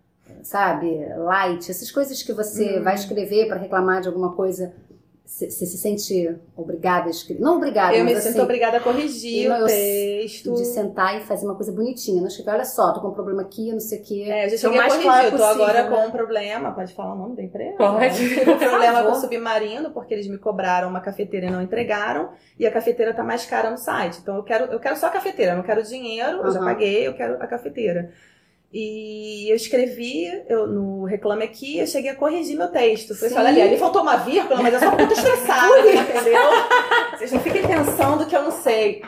[0.43, 2.84] sabe, light, essas coisas que você Hum.
[2.84, 4.72] vai escrever para reclamar de alguma coisa,
[5.30, 7.39] você se sente obrigada a escrever.
[7.39, 10.55] Não obrigada, eu me mas sinto assim, obrigada a corrigir não, o texto.
[10.55, 12.19] de sentar e fazer uma coisa bonitinha.
[12.19, 14.25] Não escrever, olha só, tô com um problema aqui, não sei o quê.
[14.27, 15.89] É, eu já Ser o cheguei a mais corrigir, claro eu tô possível, agora né?
[15.95, 17.77] com um problema, pode falar o nome da empresa?
[17.77, 18.17] Pode.
[18.17, 22.32] Tive um problema com o submarino, porque eles me cobraram uma cafeteira e não entregaram,
[22.57, 24.17] e a cafeteira tá mais cara no site.
[24.23, 27.07] Então eu quero, eu quero só a cafeteira, eu não quero dinheiro, eu já paguei,
[27.07, 28.11] eu quero a cafeteira.
[28.72, 33.15] E eu escrevi eu, no Reclame Aqui, eu cheguei a corrigir meu texto.
[33.15, 36.41] Falei, olha ali, ali faltou uma vírgula, mas eu sou muito estressada, entendeu?
[37.17, 39.01] Vocês não fiquem pensando que eu não sei.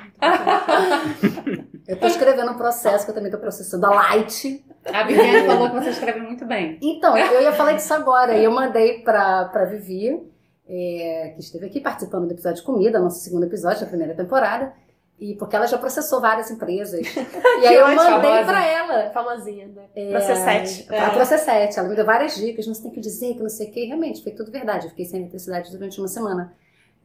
[1.88, 4.64] Eu tô escrevendo um processo que eu também tô processando, a light.
[4.86, 6.80] A Viviane falou que você escreve muito bem.
[6.82, 8.38] Então, eu ia falar disso agora.
[8.38, 10.20] E eu mandei pra, pra Vivi,
[10.68, 14.74] é, que esteve aqui participando do episódio de comida, nosso segundo episódio da primeira temporada.
[15.22, 17.00] E porque ela já processou várias empresas.
[17.62, 18.44] E aí eu mandei famosa.
[18.44, 19.10] pra ela.
[19.12, 19.84] Famosinha, né?
[19.96, 20.88] É, Processete.
[20.96, 21.78] A Processete.
[21.78, 23.86] Ela me deu várias dicas, não você tem que dizer que não sei o que.
[23.86, 24.88] Realmente, foi tudo verdade.
[24.88, 26.54] Eu fiquei sem eletricidade durante uma semana.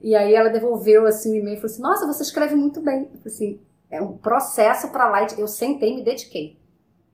[0.01, 3.03] E aí ela devolveu assim o e-mail e falou assim: Nossa, você escreve muito bem.
[3.03, 3.61] Eu falei assim,
[3.91, 5.39] é um processo pra light.
[5.39, 6.59] Eu sentei e me dediquei.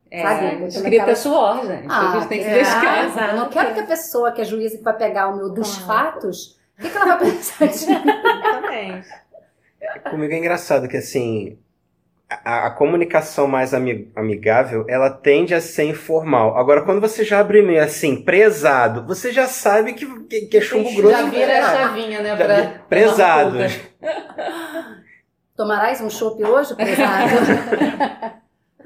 [0.09, 0.66] É, Sabe?
[0.66, 1.90] escrita é suor, gente.
[1.90, 3.05] a gente tem que se é, dedicar.
[3.07, 3.30] exato.
[3.34, 5.78] Eu não quero que a pessoa, que é juíza que vai pegar o meu dos
[5.78, 6.12] Claro.
[6.12, 7.94] fatos, o que, que ela vai pensar de mim?
[8.44, 9.09] Exatamente.
[10.11, 11.59] Comigo é engraçado que assim.
[12.28, 16.57] a, a, comunicação mais amigável, ela tende a ser informal.
[16.57, 20.61] Agora, quando você já abre meio assim, prezado, você já sabe que, que, que é
[20.61, 21.16] chumbo grosso.
[21.16, 22.37] Já vira a chavinha, né?
[22.37, 23.59] Pra, prezado.
[25.57, 27.35] Tomarás um chopp hoje, prezado?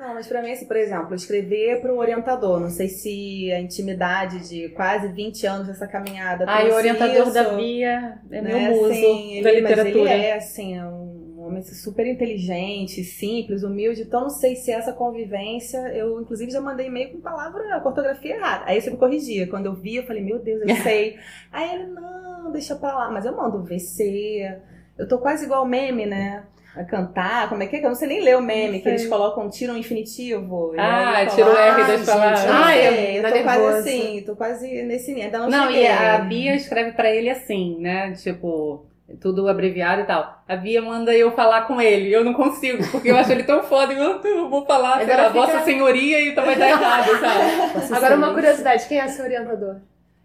[0.07, 2.61] Não, mas para mim, assim, por exemplo, escrever para o orientador.
[2.61, 6.45] Não sei se a intimidade de quase 20 anos dessa caminhada.
[6.47, 10.05] Ah, e o orientador isso, da Bia é né, meu muso assim, da ele, literatura.
[10.05, 14.03] Mas ele é, assim, é um homem assim, super inteligente, simples, humilde.
[14.03, 15.79] Então, não sei se essa convivência.
[15.89, 18.65] Eu, inclusive, já mandei e-mail com palavra, ortografia errada.
[18.67, 19.49] Aí você me corrigia.
[19.49, 21.19] Quando eu vi, eu falei, meu Deus, eu sei.
[21.51, 23.11] Aí ele, não, deixa pra lá.
[23.11, 24.57] Mas eu mando VC.
[24.97, 26.45] Eu tô quase igual meme, né?
[26.77, 27.79] A cantar, como é que é?
[27.79, 30.75] Eu não sei nem ler o meme, que eles colocam, tiram um infinitivo.
[30.77, 32.45] Ah, tira o R das palavras.
[32.47, 35.25] Ah, eu, eu tô quase assim, tô quase nesse nível.
[35.25, 35.85] Ainda não, não cheguei.
[35.85, 38.13] e a Bia escreve pra ele assim, né?
[38.13, 38.85] Tipo,
[39.21, 40.43] tudo abreviado e tal.
[40.47, 43.63] A Bia manda eu falar com ele, eu não consigo, porque eu acho ele tão
[43.63, 45.31] foda, eu, eu vou falar, sei lá, fica...
[45.31, 47.95] Vossa Senhoria e então vai dar errado, sabe?
[47.95, 49.77] Agora uma curiosidade, quem é seu orientador?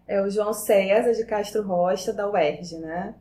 [0.06, 3.14] É o João César de Castro Rocha, da UERJ, né?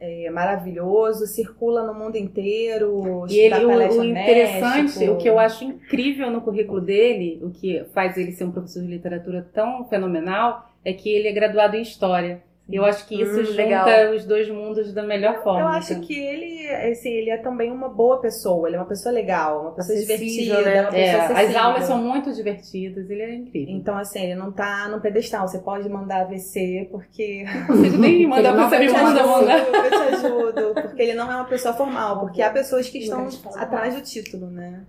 [0.00, 3.26] É maravilhoso, circula no mundo inteiro.
[3.28, 5.12] E ele, o, o interessante, México.
[5.12, 8.82] o que eu acho incrível no currículo dele, o que faz ele ser um professor
[8.82, 12.42] de literatura tão fenomenal, é que ele é graduado em História.
[12.68, 14.12] Eu acho que isso hum, junta legal.
[14.12, 15.60] os dois mundos da melhor forma.
[15.60, 19.14] Eu acho que ele, assim, ele é também uma boa pessoa, ele é uma pessoa
[19.14, 20.82] legal, uma pessoa Acessível, divertida, né?
[20.82, 23.72] uma pessoa é, As aulas são muito divertidas, ele é incrível.
[23.72, 27.44] Então, assim, ele não tá no pedestal, você pode mandar AVC, porque...
[27.56, 29.58] Não consigo nem mandar, você me manda, manda.
[29.58, 33.28] Eu te ajudo, porque ele não é uma pessoa formal, porque há pessoas que estão
[33.54, 34.84] atrás do título, né?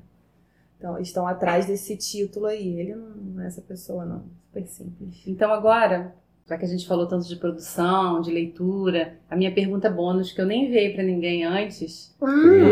[0.78, 2.80] Então, estão atrás desse título aí.
[2.80, 4.25] Ele não é essa pessoa, não.
[4.45, 5.23] Super simples.
[5.25, 6.13] Então, agora,
[6.48, 10.39] já que a gente falou tanto de produção, de leitura, a minha pergunta bônus, que
[10.39, 12.16] eu nem enviei para ninguém antes.
[12.22, 12.68] Hum,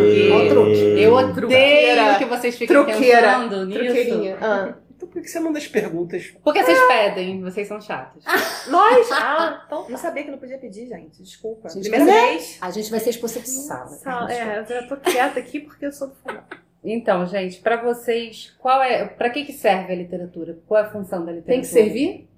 [0.97, 3.39] eu odeio que vocês fiquem Truqueira.
[3.39, 3.79] pensando nisso.
[3.79, 4.37] Truqueirinha.
[4.41, 4.75] Ah.
[4.95, 6.33] Então por que você manda as perguntas?
[6.41, 8.23] Porque vocês pedem, vocês são chatos.
[8.71, 9.11] Nós?
[9.11, 11.21] Ah, então não sabia que não podia pedir, gente.
[11.21, 11.67] Desculpa.
[11.67, 12.57] Gente, Primeira vez.
[12.61, 13.97] A gente vai ser expulsa de sala.
[14.01, 14.27] Tá?
[14.31, 16.43] É, eu já tô quieta aqui porque eu sou do final.
[16.81, 20.59] Então, gente, para vocês, qual é, para que que serve a literatura?
[20.65, 21.53] Qual é a função da literatura?
[21.53, 22.29] Tem que servir?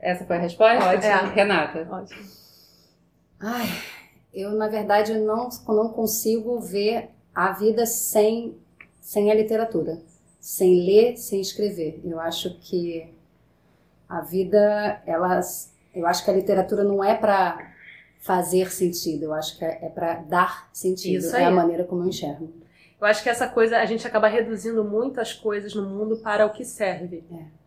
[0.00, 0.84] Essa foi a resposta?
[0.84, 1.12] Ótimo.
[1.12, 1.34] É.
[1.34, 1.88] Renata.
[1.90, 2.22] Ótimo.
[3.40, 3.66] Ai,
[4.32, 8.56] eu, na verdade, não, não consigo ver a vida sem,
[9.00, 9.98] sem a literatura.
[10.40, 12.00] Sem ler, sem escrever.
[12.04, 13.12] Eu acho que
[14.08, 17.72] a vida, elas, eu acho que a literatura não é para
[18.20, 21.18] fazer sentido, eu acho que é, é para dar sentido.
[21.18, 22.52] Isso é a maneira como eu enxergo.
[23.00, 26.44] Eu acho que essa coisa, a gente acaba reduzindo muito as coisas no mundo para
[26.44, 27.24] o que serve.
[27.30, 27.57] É.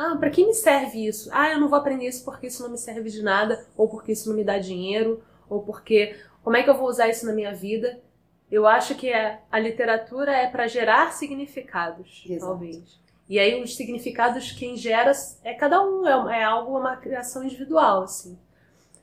[0.00, 1.28] Ah, para que me serve isso?
[1.32, 4.12] Ah, eu não vou aprender isso porque isso não me serve de nada, ou porque
[4.12, 5.20] isso não me dá dinheiro,
[5.50, 8.00] ou porque como é que eu vou usar isso na minha vida?
[8.48, 12.46] Eu acho que é, a literatura é para gerar significados, Exato.
[12.46, 13.00] talvez.
[13.28, 15.10] E aí os significados quem gera
[15.42, 18.38] é cada um, é, é algo, uma criação individual, assim.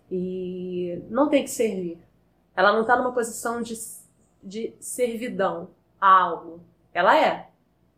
[0.10, 2.00] E não tem que servir.
[2.56, 3.74] Ela não está numa posição de,
[4.42, 6.62] de servidão a algo.
[6.94, 7.50] Ela é.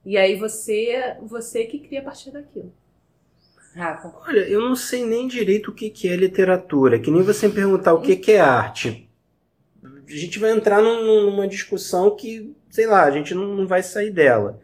[0.04, 2.74] E aí você, você que cria a partir daquilo.
[3.78, 4.12] Rafa?
[4.28, 7.00] Olha, eu não sei nem direito o que, que é literatura.
[7.00, 9.08] Que nem você me perguntar o que, que é arte.
[9.84, 13.84] A gente vai entrar num, numa discussão que, sei lá, a gente não, não vai
[13.84, 14.60] sair dela.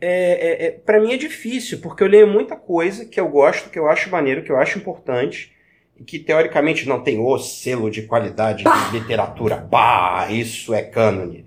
[0.00, 3.68] É, é, é para mim é difícil, porque eu leio muita coisa que eu gosto,
[3.68, 5.52] que eu acho maneiro, que eu acho importante,
[5.98, 8.90] e que teoricamente não tem o selo de qualidade bah!
[8.90, 9.56] de literatura.
[9.56, 11.46] Bah, isso é cânone.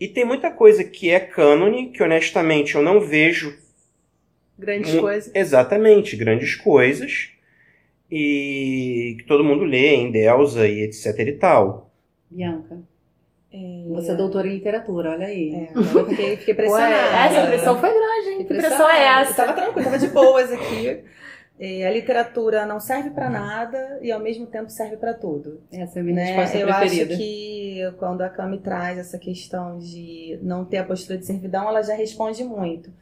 [0.00, 3.56] E tem muita coisa que é cânone, que honestamente eu não vejo
[4.58, 5.34] Grandes um, coisas.
[5.34, 7.30] Exatamente, grandes coisas.
[8.10, 11.90] E que todo mundo lê em Delza e etc e tal.
[12.30, 12.78] Bianca.
[13.52, 13.84] É...
[13.88, 15.54] Você é doutora em literatura, olha aí.
[15.54, 16.92] É, eu fiquei, fiquei pressionada.
[16.92, 18.38] Ué, essa pressão foi grande, hein?
[18.38, 19.30] Que pressão é essa?
[19.30, 21.04] Eu tava tranquila, tava de boas aqui.
[21.58, 25.60] É, a literatura não serve para nada e ao mesmo tempo serve para tudo.
[25.72, 26.24] Essa é a minha né?
[26.24, 27.14] resposta Eu preferida.
[27.14, 31.68] acho que quando a Cami traz essa questão de não ter a postura de servidão,
[31.68, 32.92] ela já responde muito.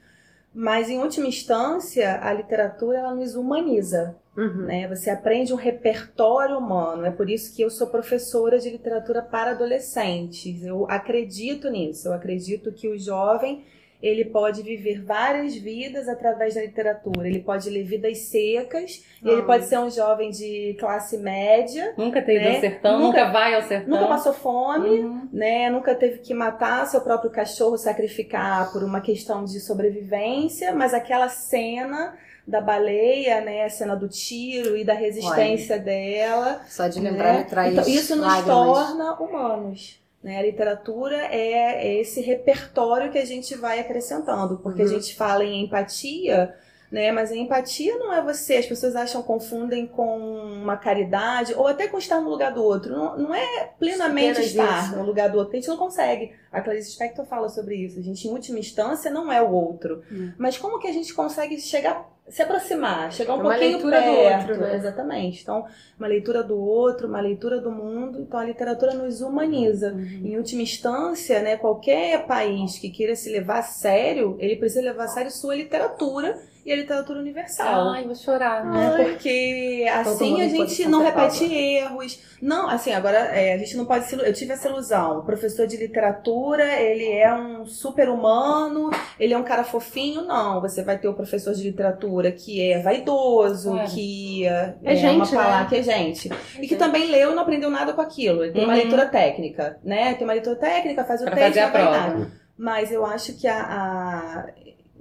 [0.54, 4.16] Mas, em última instância, a literatura ela nos humaniza.
[4.36, 4.66] Uhum.
[4.66, 4.88] Né?
[4.88, 7.04] Você aprende um repertório humano.
[7.04, 10.62] É por isso que eu sou professora de literatura para adolescentes.
[10.62, 12.08] Eu acredito nisso.
[12.08, 13.64] Eu acredito que o jovem
[14.02, 17.28] ele pode viver várias vidas através da literatura.
[17.28, 19.30] Ele pode ler vidas secas, ah.
[19.30, 21.94] ele pode ser um jovem de classe média.
[21.96, 22.54] Nunca teve né?
[22.56, 23.90] ao sertão, nunca, nunca, vai ao sertão.
[23.90, 25.28] Nunca passou fome, uhum.
[25.32, 25.70] né?
[25.70, 31.28] Nunca teve que matar seu próprio cachorro, sacrificar por uma questão de sobrevivência, mas aquela
[31.28, 33.64] cena da baleia, né?
[33.64, 36.60] A cena do tiro e da resistência Olha, dela.
[36.66, 37.38] Só de lembrar né?
[37.38, 38.46] me traz então, Isso nos lágrimas.
[38.46, 40.01] torna humanos.
[40.22, 40.38] Né?
[40.38, 44.88] A literatura é, é esse repertório que a gente vai acrescentando, porque Uhum.
[44.88, 46.54] a gente fala em empatia,
[46.92, 47.10] né?
[47.10, 51.88] Mas a empatia não é você, as pessoas acham, confundem com uma caridade, ou até
[51.88, 52.92] com estar no lugar do outro.
[52.94, 54.96] Não, não é plenamente estar isso.
[54.96, 56.32] no lugar do outro, a gente não consegue.
[56.52, 57.98] A Clarice Spector fala sobre isso.
[57.98, 60.02] A gente, em última instância, não é o outro.
[60.12, 60.32] Hum.
[60.38, 64.48] Mas como que a gente consegue chegar, se aproximar, chegar um É pouquinho perto?
[64.48, 64.74] outro, né?
[64.74, 65.42] Exatamente.
[65.42, 65.66] Então,
[65.98, 68.20] uma leitura do outro, uma leitura do mundo.
[68.22, 69.94] Então, a literatura nos humaniza.
[70.24, 75.04] Em última instância, né, qualquer país que queira se levar a sério, ele precisa levar
[75.04, 77.90] a sério sua literatura e a literatura universal.
[77.90, 78.64] Ai, vou chorar.
[78.64, 79.04] né?
[79.04, 82.20] Porque assim a gente não repete erros.
[82.40, 85.18] Não, assim, agora é, a gente não pode se Eu tive essa ilusão.
[85.18, 90.22] O professor de literatura, ele é um super humano, ele é um cara fofinho.
[90.22, 93.84] Não, você vai ter o professor de literatura que é vaidoso, É.
[93.86, 95.44] que é, É é gente, uma né?
[95.44, 96.30] palavra que é gente.
[96.60, 98.42] E que também leu e não aprendeu nada com aquilo.
[98.44, 98.78] Ele tem uma Uhum.
[98.80, 100.14] leitura técnica, né?
[100.14, 102.30] Tem uma leitura técnica, faz o Pra teste fazer a prova.
[102.56, 104.46] Mas eu acho que a, a-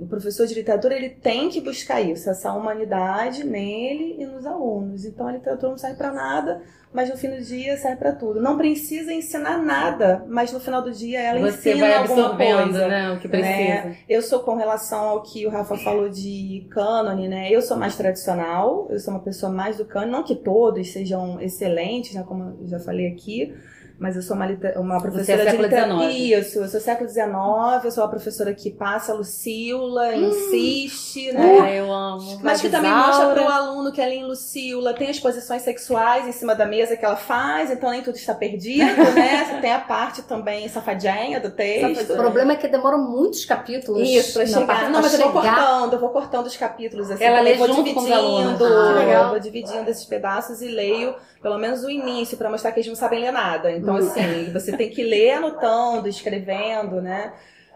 [0.02, 5.06] o professor de literatura ele tem que buscar isso, essa humanidade nele e nos alunos.
[5.06, 8.42] Então a literatura não serve para nada, mas no fim do dia serve para tudo.
[8.42, 12.88] Não precisa ensinar nada, mas no final do dia ela Você ensina vai alguma coisa.
[12.88, 13.12] né?
[13.14, 13.96] O que precisa.
[14.10, 17.52] Eu sou com relação ao que o Rafa falou de cânone, né?
[17.52, 21.40] Eu sou mais tradicional, eu sou uma pessoa mais do cânone, não que todos sejam
[21.40, 22.24] excelentes, né?
[22.28, 23.54] Como eu já falei aqui,
[24.02, 24.48] mas eu sou uma,
[24.78, 26.10] uma professora é século de literatura.
[26.12, 26.48] XIX.
[26.48, 31.60] Isso, eu sou século XIX, eu sou a professora que passa a Lucila, insiste, né?
[31.62, 32.40] Ai, eu amo.
[32.42, 36.28] Mas que também mostra para o aluno que ali em Lucila tem as posições sexuais
[36.28, 38.84] em cima da mesa que ela faz, então nem tudo está perdido,
[39.14, 39.46] né?
[39.46, 42.14] Você tem a parte também safadinha do texto.
[42.14, 44.10] O problema é que demoram muitos capítulos.
[44.10, 44.66] Isso, pra na chegar.
[44.68, 47.24] parte- não, mas eu vou chegar- cortando, eu vou cortando os capítulos assim.
[47.24, 48.62] Ela lê vou junto com os dividindo, alunos.
[48.62, 49.30] Ah, legal.
[49.30, 52.96] vou dividindo esses pedaços e leio pelo menos o início pra mostrar que eles não
[52.96, 53.72] sabem ler nada.
[53.72, 53.98] Então, Hum.
[53.98, 57.34] assim, você tem que ler anotando, escrevendo, né?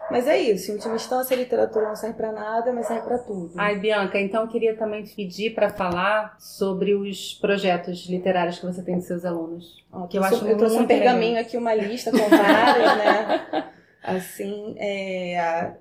[0.08, 3.18] Mas é isso, em última instância a literatura não serve pra nada, mas serve pra
[3.18, 3.50] tudo.
[3.56, 8.66] Ai, Bianca, então eu queria também te pedir para falar sobre os projetos literários que
[8.66, 9.84] você tem com seus alunos.
[10.08, 13.64] Que eu eu, acho eu trouxe um pergaminho aqui, uma lista com vários, né?
[14.04, 15.74] Assim, é...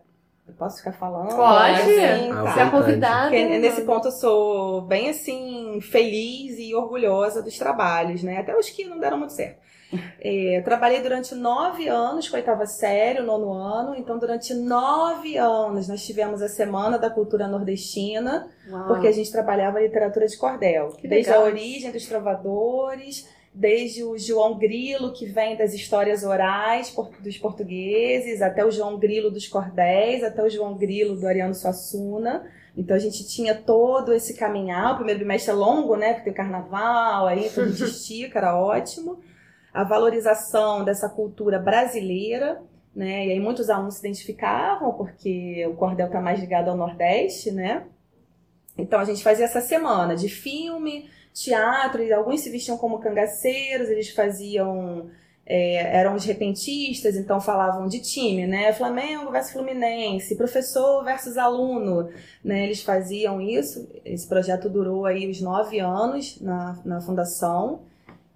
[0.48, 1.36] Eu posso ficar falando?
[1.36, 1.82] Pode.
[1.82, 2.43] Assim, tá.
[2.43, 3.30] Você é convidada.
[3.30, 8.38] Porque nesse ponto eu sou bem assim, feliz e orgulhosa dos trabalhos, né?
[8.38, 9.66] Até os que não deram muito certo.
[10.20, 13.96] É, eu trabalhei durante nove anos com a oitava série, o nono ano.
[13.96, 18.88] Então, durante nove anos, nós tivemos a Semana da Cultura Nordestina, Uau.
[18.88, 20.89] porque a gente trabalhava literatura de cordel.
[20.98, 21.46] Que desde legal.
[21.46, 28.41] a origem dos trovadores, desde o João Grilo, que vem das histórias orais dos portugueses,
[28.41, 32.45] até o João Grilo dos cordéis, até o João Grilo do Ariano Suassuna.
[32.76, 34.91] Então a gente tinha todo esse caminhar.
[34.91, 36.14] O primeiro bimestre é longo, né?
[36.16, 39.20] Porque tem o carnaval, aí tudo de estica, era ótimo.
[39.74, 42.62] A valorização dessa cultura brasileira,
[42.93, 43.26] né?
[43.28, 47.86] E aí muitos alunos se identificavam, porque o cordel está mais ligado ao Nordeste, né?
[48.78, 53.90] Então a gente fazia essa semana de filme, teatro, e alguns se vestiam como cangaceiros,
[53.90, 55.10] eles faziam.
[55.46, 58.74] é, eram os repentistas, então falavam de time, né?
[58.74, 62.10] Flamengo versus Fluminense, professor versus aluno,
[62.44, 62.66] né?
[62.66, 63.88] Eles faziam isso.
[64.04, 67.82] Esse projeto durou aí os nove anos na, na fundação.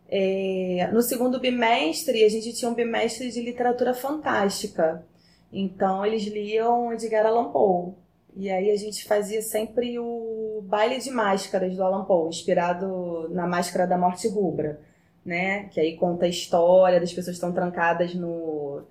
[0.08, 5.04] É, no segundo bimestre, a gente tinha um bimestre de literatura fantástica.
[5.52, 7.94] Então, eles liam Edgar Allan Poe.
[8.36, 13.48] E aí a gente fazia sempre o baile de máscaras do Allan Poe, inspirado na
[13.48, 14.80] Máscara da Morte Rubra,
[15.26, 15.66] né?
[15.72, 18.82] Que aí conta a história das pessoas que estão trancadas no...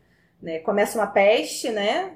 [0.41, 0.59] Né?
[0.61, 2.13] Começa uma peste, né?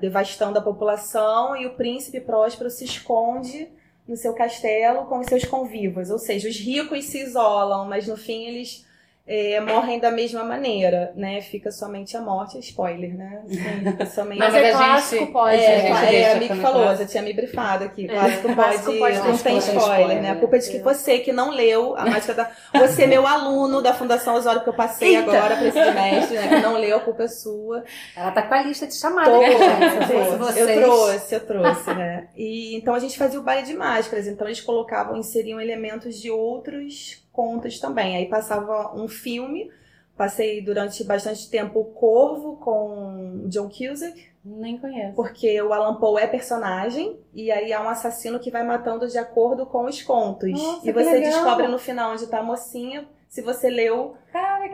[0.00, 3.68] Devastando a população e o príncipe próspero se esconde
[4.06, 6.10] no seu castelo com os seus convivas.
[6.10, 8.83] Ou seja, os ricos se isolam, mas no fim eles
[9.26, 11.40] é, morrem da mesma maneira, né?
[11.40, 13.42] Fica somente a morte, spoiler, né?
[13.48, 15.56] Sim, somente Mas mas é a clássico, gente- pode.
[15.56, 16.96] é, a gente é, deixa a Mick falou, clássico.
[17.06, 18.06] você tinha me brifado aqui.
[18.06, 20.30] Clássico É, pode, clássico pode, não tem spoiler, spoiler, né?
[20.32, 22.50] A culpa é de que você que não leu a mágica da.
[22.74, 25.30] Você, meu aluno da Fundação Osório, que eu passei Eita.
[25.30, 26.48] agora pra esse semestre, né?
[26.48, 27.82] Que não leu, a culpa é sua.
[28.14, 30.06] Ela tá com a lista de chamada Tô, gente.
[30.32, 32.28] Se fosse eu trouxe, eu trouxe, né?
[32.36, 36.30] E então a gente fazia o baile de máscaras, então eles colocavam, inseriam elementos de
[36.30, 38.16] outros contos também.
[38.16, 39.70] Aí passava um filme,
[40.16, 45.14] passei durante bastante tempo o Corvo com John Cusack, Nem conheço.
[45.14, 49.18] porque o Alan Poe é personagem e aí há um assassino que vai matando de
[49.18, 50.50] acordo com os contos.
[50.52, 51.32] Nossa, e você legal.
[51.32, 54.66] descobre no final onde tá a mocinha, se você leu Cara,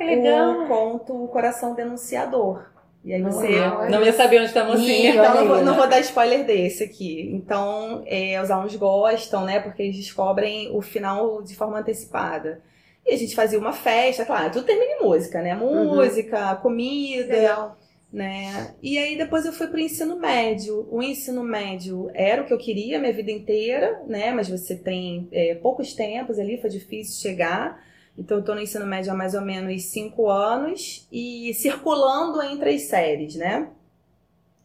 [0.62, 2.79] o conto O Coração Denunciador.
[3.04, 5.10] E aí você Não, não ia saber onde tá a mocinha.
[5.14, 7.30] Então, não vou, não vou dar spoiler desse aqui.
[7.32, 9.58] Então, é, os alunos gostam, né?
[9.58, 12.62] Porque eles descobrem o final de forma antecipada.
[13.06, 15.56] E a gente fazia uma festa, claro, tudo termina em música, né?
[15.56, 15.96] Uhum.
[15.96, 17.78] Música, comida, Legal.
[18.12, 18.74] né?
[18.82, 20.86] E aí depois eu fui pro ensino médio.
[20.90, 24.30] O ensino médio era o que eu queria minha vida inteira, né?
[24.30, 27.82] Mas você tem é, poucos tempos ali, foi difícil chegar.
[28.20, 32.74] Então eu tô no ensino médio há mais ou menos cinco anos e circulando entre
[32.74, 33.70] as séries, né?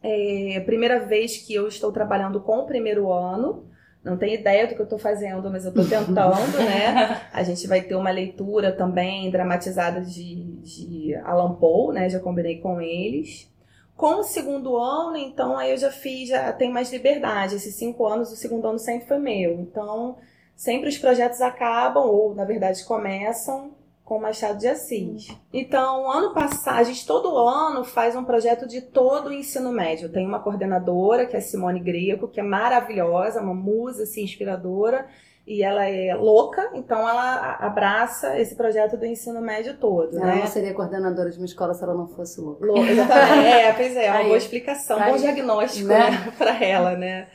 [0.02, 3.64] É a primeira vez que eu estou trabalhando com o primeiro ano.
[4.04, 7.22] Não tenho ideia do que eu estou fazendo, mas eu estou tentando, né?
[7.32, 12.10] A gente vai ter uma leitura também dramatizada de, de Alan Poe, né?
[12.10, 13.50] Já combinei com eles.
[13.96, 17.54] Com o segundo ano, então, aí eu já fiz, já tem mais liberdade.
[17.54, 19.54] Esses cinco anos, o segundo ano sempre foi meu.
[19.60, 20.18] Então,
[20.56, 23.70] sempre os projetos acabam, ou na verdade começam,
[24.04, 25.28] com Machado de Assis.
[25.52, 30.08] Então, ano passado, a gente todo ano faz um projeto de todo o ensino médio.
[30.08, 35.06] Tem uma coordenadora, que é a Simone Greco, que é maravilhosa, uma musa assim, inspiradora,
[35.44, 40.16] e ela é louca, então ela abraça esse projeto do ensino médio todo.
[40.16, 40.40] Ela né?
[40.40, 42.64] não seria coordenadora de uma escola se ela não fosse louca.
[42.64, 43.46] Lou- Exatamente.
[43.46, 44.26] É, pois é, uma Aí.
[44.26, 45.10] boa explicação, Aí.
[45.12, 46.10] bom diagnóstico Né?
[46.10, 46.32] né?
[46.38, 47.28] para ela, né?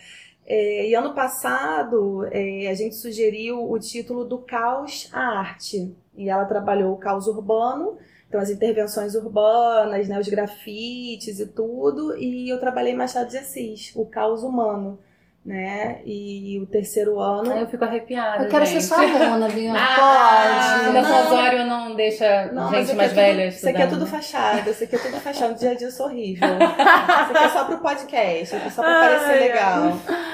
[0.46, 5.96] É, e ano passado é, a gente sugeriu o título do Caos à Arte.
[6.16, 12.18] E ela trabalhou o caos urbano, então as intervenções urbanas, né, os grafites e tudo.
[12.18, 15.00] E eu trabalhei Machado de Assis, o caos humano,
[15.44, 16.02] né?
[16.06, 17.52] E o terceiro ano.
[17.52, 18.44] Eu fico arrepiada.
[18.44, 18.84] Eu quero gente.
[18.84, 19.80] ser sua aluna, Bianca.
[20.02, 20.86] Ah, O Pode.
[20.86, 24.70] Fundação Osório não deixa Não, gente mais é velha tudo, Isso aqui é tudo fachada,
[24.70, 25.52] isso aqui é tudo fachada.
[25.54, 26.48] No dia a dia eu sou horrível.
[26.62, 29.84] Isso aqui é só pro podcast, isso aqui é só pra parecer legal.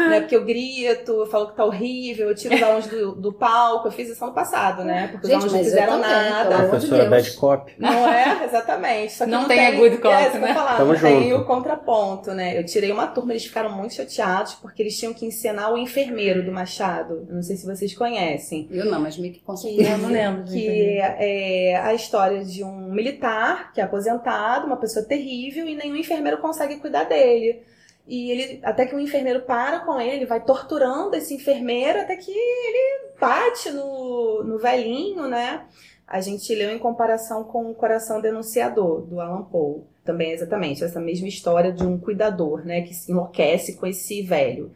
[0.10, 0.20] Né?
[0.20, 3.88] Porque eu grito, eu falo que tá horrível, eu tiro os alunos do, do palco.
[3.88, 5.08] Eu fiz isso ano passado, né?
[5.12, 6.50] Porque os Gente, alunos não fizeram também, nada.
[6.58, 7.10] de Professora Deus.
[7.10, 7.74] Bad Cop.
[7.80, 8.44] Não é?
[8.46, 9.14] Exatamente.
[9.14, 10.54] Só que Não não, tem a good cop, é, né?
[10.54, 11.42] falando, Tamo não tem junto.
[11.42, 12.58] o contraponto, né?
[12.58, 16.44] Eu tirei uma turma, eles ficaram muito chateados porque eles tinham que encenar o enfermeiro
[16.44, 17.26] do Machado.
[17.28, 18.68] Eu não sei se vocês conhecem.
[18.72, 19.92] Eu não, mas meio que certeza.
[19.92, 20.44] Eu não lembro.
[20.44, 20.98] que entender.
[20.98, 26.40] é a história de um militar que é aposentado, uma pessoa terrível, e nenhum enfermeiro
[26.40, 27.62] consegue cuidar dele.
[28.08, 32.16] E ele, até que o enfermeiro para com ele, ele vai torturando esse enfermeiro até
[32.16, 35.66] que ele bate no, no velhinho, né?
[36.08, 39.84] A gente leu em comparação com o Coração Denunciador, do Alan Poe.
[40.06, 42.82] Também é exatamente essa mesma história de um cuidador, né?
[42.82, 44.72] Que se enlouquece com esse velho.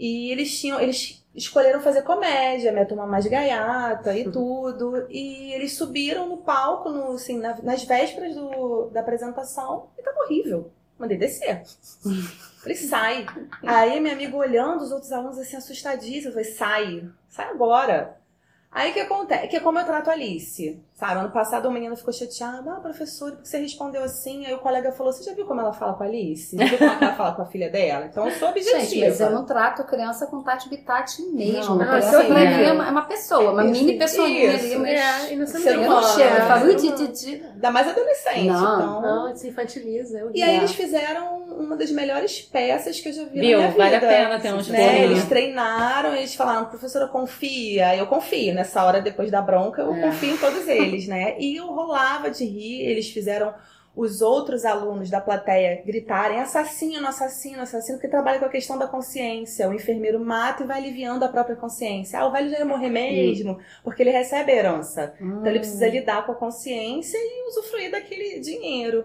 [0.00, 5.06] E eles tinham, eles escolheram fazer comédia, minha turma mais gaiata e tudo.
[5.10, 10.18] E eles subiram no palco, no, assim, na- nas vésperas do, da apresentação, e tava
[10.24, 10.70] horrível.
[10.98, 11.62] Mandei descer.
[12.62, 13.26] Falei, sai.
[13.62, 16.26] Aí minha amiga olhando, os outros alunos assim, assustadíssimos.
[16.26, 18.16] Eu falei, sai, sai agora.
[18.72, 19.48] Aí o que acontece?
[19.48, 20.80] Que é como eu trato a Alice.
[20.94, 22.70] Sabe, ano passado o menino ficou chateado.
[22.70, 24.46] Ah, professor, por que você respondeu assim?
[24.46, 26.56] Aí o colega falou: Você já viu como ela fala com a Alice?
[26.56, 28.06] Já viu como ela fala com a filha dela?
[28.06, 28.78] Então eu sou objetiva.
[28.80, 31.74] Gente, mas eu não trato criança com tati bitati mesmo.
[31.74, 34.64] Não, criança é pra mim é uma, é uma pessoa, uma Isso, mini pessoinha isso,
[34.66, 36.46] ali, mas É, e não eu não eu né?
[36.46, 37.44] falo, "Ui, ti, ti".
[37.60, 38.46] Ainda mais adolescente.
[38.46, 39.02] Não, então...
[39.02, 40.18] Não, se infantiliza.
[40.18, 43.52] é E aí eles fizeram uma das melhores peças que eu já vi Viu?
[43.52, 43.78] na minha vida.
[43.84, 45.04] Vale a pena ter um né?
[45.04, 47.94] Eles treinaram, eles falaram, professora, confia.
[47.94, 48.54] Eu confio.
[48.54, 50.00] Nessa hora, depois da bronca, eu É.
[50.00, 51.36] confio em todos eles, né?
[51.38, 52.80] E eu rolava de rir.
[52.80, 53.52] Eles fizeram
[53.94, 58.86] os outros alunos da plateia gritarem assassino, assassino, assassino, porque trabalha com a questão da
[58.86, 59.68] consciência.
[59.68, 62.18] O enfermeiro mata e vai aliviando a própria consciência.
[62.18, 65.14] Ah, o velho já ia morrer mesmo, porque ele recebe a herança.
[65.20, 69.04] Então ele precisa lidar com a consciência e usufruir daquele dinheiro.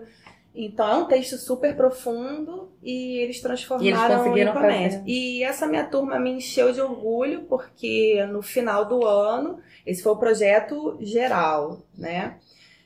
[0.54, 5.04] Então é um texto super profundo e eles transformaram E eles conseguiram em comédia.
[5.06, 10.14] E essa minha turma me encheu de orgulho porque no final do ano, esse foi
[10.14, 12.38] o projeto geral, né?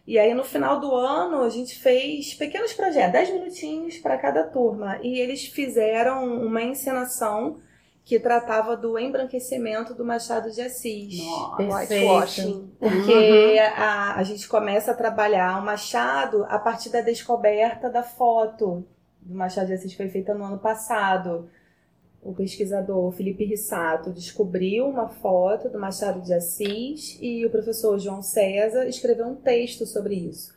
[0.09, 4.43] E aí no final do ano a gente fez pequenos projetos, 10 minutinhos para cada
[4.43, 4.97] turma.
[5.03, 7.59] E eles fizeram uma encenação
[8.03, 11.23] que tratava do embranquecimento do Machado de Assis.
[11.23, 11.61] Nossa.
[11.61, 12.71] Whitewashing.
[12.79, 13.59] Porque Uhum.
[13.75, 18.83] a, a gente começa a trabalhar o Machado a partir da descoberta da foto
[19.21, 21.47] do Machado de Assis, que foi feita no ano passado.
[22.21, 28.21] O pesquisador Felipe Rissato descobriu uma foto do Machado de Assis e o professor João
[28.21, 30.53] César escreveu um texto sobre isso.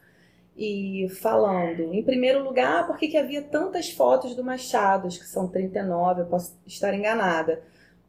[0.56, 6.22] E falando, em primeiro lugar, por que, havia tantas fotos do Machado, que são 39,
[6.22, 7.62] eu posso estar enganada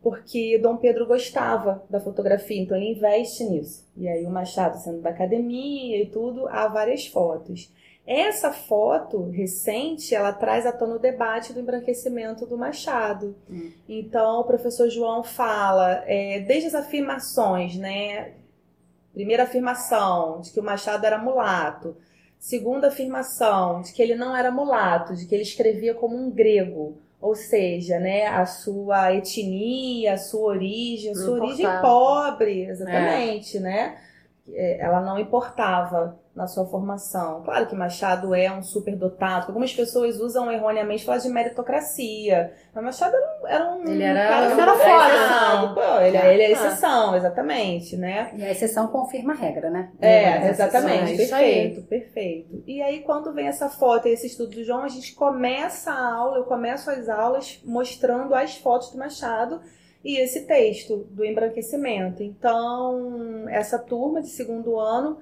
[0.03, 3.87] porque Dom Pedro gostava da fotografia, então ele investe nisso.
[3.95, 7.73] E aí o Machado sendo da academia e tudo, há várias fotos.
[8.05, 13.35] Essa foto recente, ela traz à tona o debate do embranquecimento do Machado.
[13.49, 13.71] Hum.
[13.87, 18.33] Então o professor João fala, é, desde as afirmações, né?
[19.13, 21.95] Primeira afirmação, de que o Machado era mulato.
[22.37, 26.97] Segunda afirmação, de que ele não era mulato, de que ele escrevia como um grego.
[27.21, 31.81] Ou seja, né, a sua etnia, a sua origem, a Não sua origem importava.
[31.87, 33.97] pobre, exatamente, né?
[34.51, 37.43] é, ela não importava na sua formação.
[37.43, 39.47] Claro que Machado é um superdotado.
[39.47, 42.51] Algumas pessoas usam erroneamente falar de meritocracia.
[42.73, 45.73] Mas Machado era um, era um ele era, cara era foda.
[45.75, 48.31] Pô, ele, ele é exceção, exatamente, né?
[48.35, 49.91] E a exceção confirma a regra, né?
[50.01, 51.15] É, é exatamente.
[51.15, 52.63] Perfeito, perfeito.
[52.65, 56.15] E aí, quando vem essa foto e esse estudo do João, a gente começa a
[56.15, 59.61] aula, eu começo as aulas mostrando as fotos do Machado
[60.03, 62.23] e esse texto do embranquecimento.
[62.23, 65.19] Então, essa turma de segundo ano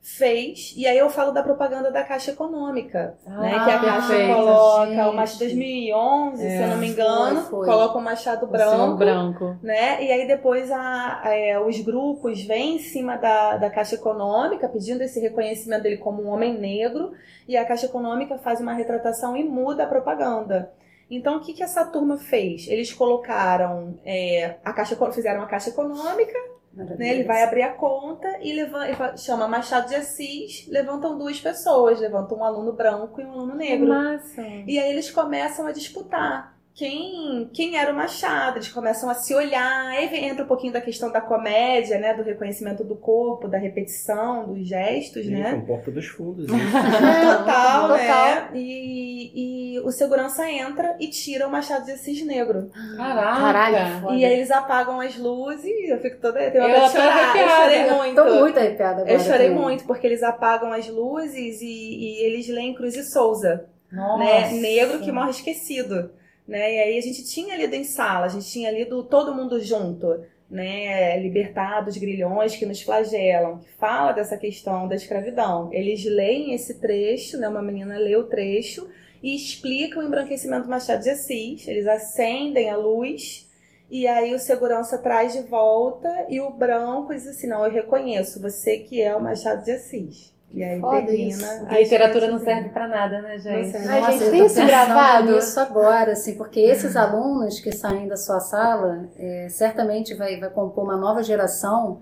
[0.00, 4.08] fez, e aí eu falo da propaganda da Caixa Econômica, ah, né, que a Caixa
[4.08, 5.00] fez, coloca gente.
[5.00, 7.66] o Machado 2011, é, se eu não me engano, foi, foi.
[7.66, 12.42] coloca o Machado branco, o branco, né, e aí depois a, a, é, os grupos
[12.42, 17.12] vêm em cima da, da Caixa Econômica pedindo esse reconhecimento dele como um homem negro,
[17.46, 20.72] e a Caixa Econômica faz uma retratação e muda a propaganda.
[21.10, 22.68] Então, o que, que essa turma fez?
[22.68, 26.38] Eles colocaram é, a caixa, fizeram a caixa econômica,
[26.84, 32.00] né, ele vai abrir a conta e levanta, chama Machado de Assis, levantam duas pessoas,
[32.00, 33.88] levantam um aluno branco e um aluno negro.
[33.88, 34.42] Massa.
[34.42, 39.34] E aí eles começam a disputar quem, quem era o Machado, eles começam a se
[39.34, 43.58] olhar, aí entra um pouquinho da questão da comédia, né, do reconhecimento do corpo, da
[43.58, 45.54] repetição, dos gestos, e né?
[45.54, 46.46] Com porta dos fundos.
[46.98, 47.36] Né?
[47.38, 48.48] total, né?
[48.54, 52.70] E, e o segurança entra e tira o Machado de Assis negro.
[52.96, 53.40] Caraca!
[53.40, 56.40] Caralho, e aí eles apagam as luzes, eu fico toda...
[56.40, 57.36] Eu, tenho eu, chorar.
[57.36, 58.18] eu chorei muito.
[58.20, 59.12] Eu tô muito arrepiada agora.
[59.12, 63.66] Eu chorei muito, porque eles apagam as luzes e, e eles leem Cruz e Souza.
[63.90, 64.00] Né?
[64.00, 64.24] Nossa.
[64.24, 64.52] Né?
[64.52, 66.10] Negro que morre esquecido.
[66.48, 66.76] Né?
[66.76, 70.24] E aí a gente tinha lido em sala, a gente tinha lido Todo Mundo Junto,
[70.50, 71.20] né?
[71.20, 75.68] Libertar dos grilhões que nos flagelam, que fala dessa questão da escravidão.
[75.70, 77.46] Eles leem esse trecho, né?
[77.46, 78.88] uma menina lê o trecho
[79.22, 81.68] e explica o embranquecimento do Machado de Assis.
[81.68, 83.46] Eles acendem a luz
[83.90, 88.40] e aí o segurança traz de volta e o branco diz assim, não, eu reconheço,
[88.40, 90.32] você que é o Machado de Assis.
[90.52, 91.66] E aí Foda termina.
[91.68, 93.78] A literatura não serve para nada, né, gente?
[93.78, 95.38] Não Nossa, gente, tem isso gravado?
[95.38, 100.48] isso agora, assim, porque esses alunos que saem da sua sala, é, certamente vai, vai
[100.48, 102.00] compor uma nova geração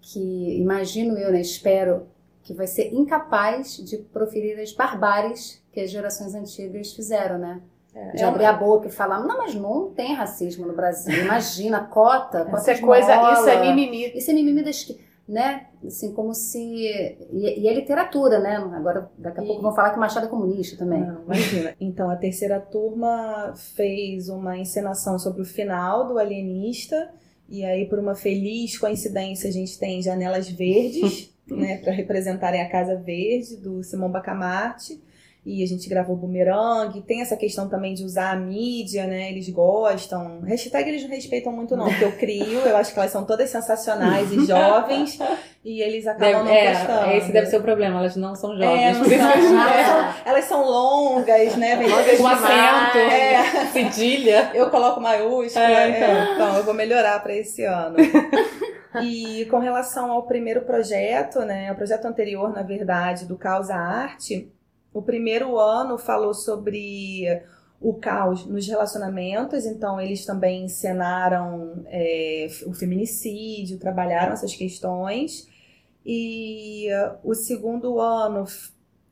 [0.00, 2.06] que, imagino eu, né, espero,
[2.42, 7.60] que vai ser incapaz de proferir as barbáries que as gerações antigas fizeram, né?
[7.94, 8.50] É, de é abrir uma...
[8.50, 11.14] a boca e falar, não, mas não tem racismo no Brasil.
[11.22, 14.12] Imagina, cota, cota isso é coisa, isso é mimimi.
[14.16, 15.66] Isso é mimimi da esquerda né?
[15.86, 16.58] Assim, como se.
[16.58, 18.56] E, e é literatura, né?
[18.56, 19.46] Agora, daqui a e...
[19.46, 21.00] pouco vão falar que Machado é comunista também.
[21.00, 21.74] Não, imagina.
[21.80, 27.10] Então, a terceira turma fez uma encenação sobre o final do Alienista.
[27.48, 31.78] E aí, por uma feliz coincidência, a gente tem janelas verdes, né?
[31.78, 35.02] Para representarem a Casa Verde, do Simão Bacamarte
[35.46, 37.02] e a gente gravou bumerangue.
[37.02, 39.30] Tem essa questão também de usar a mídia, né?
[39.30, 40.40] Eles gostam.
[40.40, 43.50] Hashtag eles não respeitam muito, não, porque eu crio, eu acho que elas são todas
[43.50, 45.18] sensacionais e jovens.
[45.62, 47.10] E eles acabam deve, não é, gostando.
[47.12, 48.96] Esse deve ser o problema, elas não são jovens.
[48.96, 51.76] É, por isso elas, são, elas são longas, né?
[51.76, 53.66] Longas com acento, é.
[53.72, 54.50] cedilha.
[54.54, 55.64] Eu coloco maiúscula.
[55.64, 56.08] É, então.
[56.08, 57.96] É, então, eu vou melhorar para esse ano.
[59.02, 64.52] E com relação ao primeiro projeto, né, o projeto anterior, na verdade, do Causa Arte,
[64.94, 67.26] o primeiro ano falou sobre
[67.80, 75.46] o caos nos relacionamentos, então eles também encenaram é, o feminicídio, trabalharam essas questões.
[76.06, 76.88] E
[77.22, 78.44] o segundo ano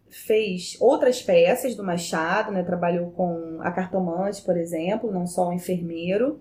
[0.09, 2.63] fez outras peças do Machado, né?
[2.63, 6.41] trabalhou com a cartomante, por exemplo, não só o enfermeiro.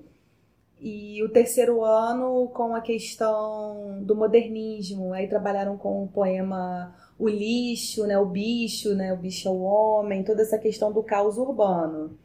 [0.80, 7.30] E o terceiro ano com a questão do modernismo, aí trabalharam com o poema o
[7.30, 11.38] lixo, né, o bicho, né, o bicho é o homem, toda essa questão do caos
[11.38, 12.18] urbano.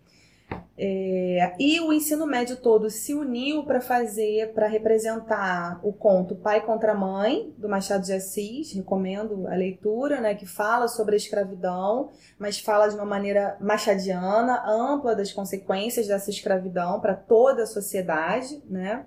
[0.78, 6.64] É, e o ensino médio todo se uniu para fazer, para representar o conto Pai
[6.64, 12.10] contra Mãe, do Machado de Assis, recomendo a leitura, né, que fala sobre a escravidão,
[12.38, 18.62] mas fala de uma maneira machadiana, ampla das consequências dessa escravidão para toda a sociedade,
[18.64, 19.04] né?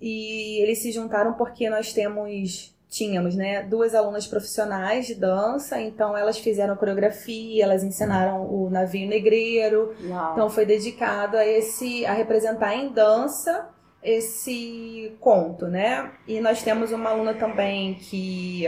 [0.00, 6.16] E eles se juntaram porque nós temos tínhamos, né, duas alunas profissionais de dança, então
[6.16, 9.94] elas fizeram coreografia, elas ensinaram o navio negreiro.
[10.04, 10.32] Uau.
[10.32, 13.68] Então foi dedicado a esse a representar em dança
[14.02, 16.12] esse conto, né?
[16.26, 18.64] E nós temos uma aluna também que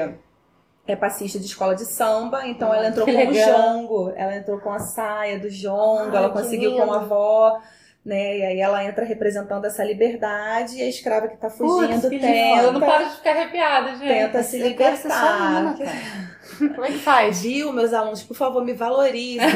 [0.86, 3.32] é passista de escola de samba, então ela entrou que com legal.
[3.32, 6.84] o jongo, ela entrou com a saia do jongo, Ai, ela conseguiu lindo.
[6.84, 7.60] com a avó
[8.04, 8.38] né?
[8.38, 12.18] E aí ela entra representando essa liberdade e a escrava que tá fugindo Putz, que
[12.18, 14.08] tenta, Eu não paro de ficar arrepiada, gente.
[14.08, 15.76] tenta se libertar.
[16.58, 17.42] Como é que faz?
[17.42, 19.48] Viu, meus alunos, por favor, me valorizem.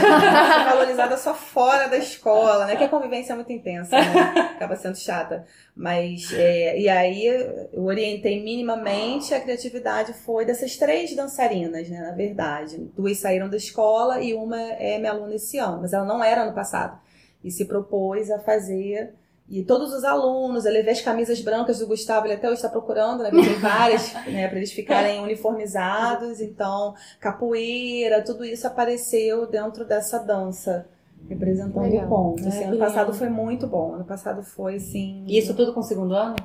[0.65, 2.77] Valorizada só fora da escola, né?
[2.77, 4.53] Que a convivência é muito intensa, né?
[4.57, 5.45] Acaba sendo chata.
[5.77, 12.01] Mas, é, e aí eu orientei minimamente, a criatividade foi dessas três dançarinas, né?
[12.01, 12.79] Na verdade.
[12.97, 16.43] Duas saíram da escola e uma é minha aluna esse ano, mas ela não era
[16.43, 16.99] ano passado.
[17.45, 19.15] E se propôs a fazer.
[19.49, 22.69] E todos os alunos, eu levei as camisas brancas do Gustavo, ele até hoje está
[22.71, 23.31] procurando, né?
[23.31, 24.49] Porque várias, né?
[24.49, 26.41] Para eles ficarem uniformizados.
[26.41, 30.87] Então, capoeira, tudo isso apareceu dentro dessa dança,
[31.29, 32.07] representando Legal.
[32.07, 32.49] o ponto.
[32.49, 33.95] Assim, ano passado foi muito bom.
[33.95, 35.25] Ano passado foi, assim...
[35.29, 36.37] E isso tudo com o segundo ano?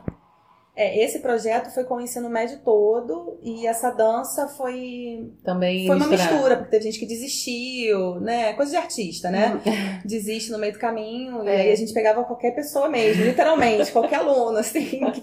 [0.81, 5.97] É, esse projeto foi com o ensino médio todo e essa dança foi Também foi
[5.97, 8.53] uma mistura, porque teve gente que desistiu, né?
[8.53, 9.59] Coisa de artista, né?
[10.05, 11.43] Desiste no meio do caminho.
[11.43, 11.61] E É.
[11.63, 15.21] aí a gente pegava qualquer pessoa mesmo, literalmente, qualquer aluno, assim, que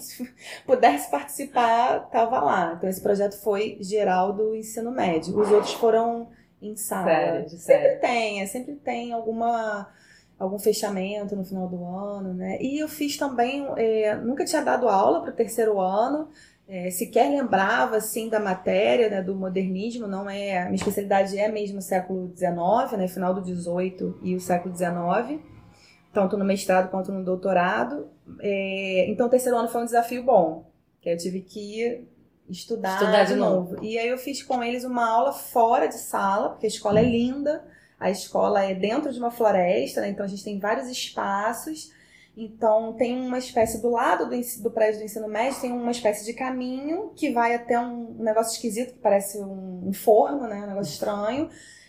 [0.67, 2.75] pudesse participar, tava lá.
[2.77, 5.39] Então esse projeto foi geral do ensino médio.
[5.41, 6.29] Os outros foram
[6.61, 7.07] em sala.
[7.07, 8.01] Sério, de sempre sério.
[8.03, 9.89] tem, é, sempre tem alguma
[10.39, 12.59] algum fechamento no final do ano, né?
[12.61, 16.29] E eu fiz também, é, nunca tinha dado aula para o terceiro ano,
[16.69, 21.49] é, sequer lembrava assim da matéria, né, do modernismo, não é, a minha especialidade é
[21.49, 25.41] mesmo século XIX, né, final do XVIII e o século XIX,
[26.13, 28.09] tanto no mestrado quanto no doutorado.
[28.41, 30.69] É, então o terceiro ano foi um desafio bom,
[31.01, 32.05] que eu tive que
[32.49, 33.77] estudar, Estudar de de novo.
[33.83, 37.05] E aí eu fiz com eles uma aula fora de sala, porque a escola é
[37.05, 37.65] linda,
[37.99, 40.09] a escola é dentro de uma floresta, né?
[40.09, 41.91] então a gente tem vários espaços.
[42.37, 46.23] Então tem uma espécie do lado do, do prédio do ensino médio, tem uma espécie
[46.23, 50.57] de caminho que vai até um, negócio esquisito, que parece um, um forno, né?
[50.63, 51.49] Um negócio estranho.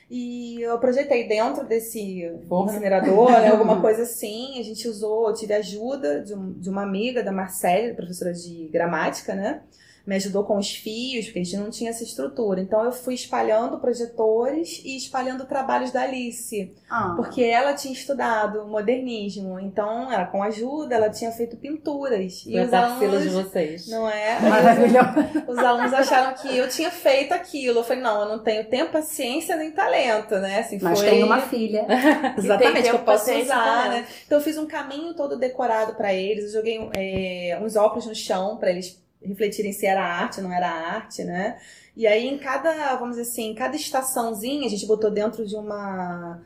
[0.09, 2.71] E eu projetei dentro desse Forno.
[2.71, 3.49] incinerador, né?
[3.49, 4.57] alguma coisa assim.
[4.57, 9.35] A gente usou, tive ajuda de, um- de uma amiga da Marcele, professora de gramática,
[9.35, 9.63] né?
[10.07, 12.61] Me ajudou com os fios, porque a gente não tinha essa estrutura.
[12.61, 18.65] Então eu fui espalhando projetores e espalhando trabalhos da Alice, Ah, porque ela tinha estudado
[18.65, 19.59] modernismo.
[19.59, 22.45] Então, ela, com ajuda, ela tinha feito pinturas.
[22.47, 23.87] E Foi os Tarsila de alunos, vocês.
[23.89, 24.39] não é?
[24.39, 25.07] maravilhoso.
[25.47, 27.79] Os alunos acharam que eu tinha feito aquilo.
[27.79, 30.59] Eu falei, não, eu não tenho tempo, paciência nem talento, né?
[30.59, 31.09] Assim, Mas foi...
[31.09, 31.85] tem uma filha.
[32.37, 34.07] Exatamente, que eu posso usar, né?
[34.25, 36.45] Então eu fiz um caminho todo decorado pra eles.
[36.45, 40.69] Eu joguei é, uns óculos no chão pra eles refletirem se era arte, não era
[40.69, 41.59] arte, né?
[41.95, 45.55] E aí em cada, vamos dizer assim, em cada estaçãozinha a gente botou dentro de
[45.55, 46.41] uma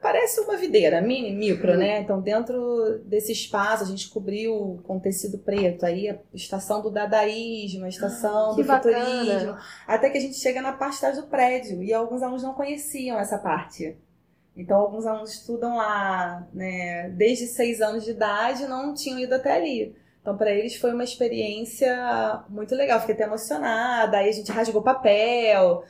[0.00, 2.00] parece uma videira, mini, micro, né?
[2.00, 7.84] Então dentro desse espaço a gente cobriu com tecido preto aí a estação do dadaísmo,
[7.84, 9.04] a estação Que do bacana.
[9.04, 9.56] futurismo,
[9.86, 12.54] até que a gente chega na parte de trás do prédio e alguns alunos não
[12.54, 13.96] conheciam essa parte.
[14.58, 19.52] Então, alguns alunos estudam lá né, desde seis anos de idade não tinham ido até
[19.52, 19.94] ali.
[20.28, 23.00] Então, para eles foi uma experiência muito legal.
[23.00, 24.18] Fiquei até emocionada.
[24.18, 25.82] Aí a gente rasgou papel,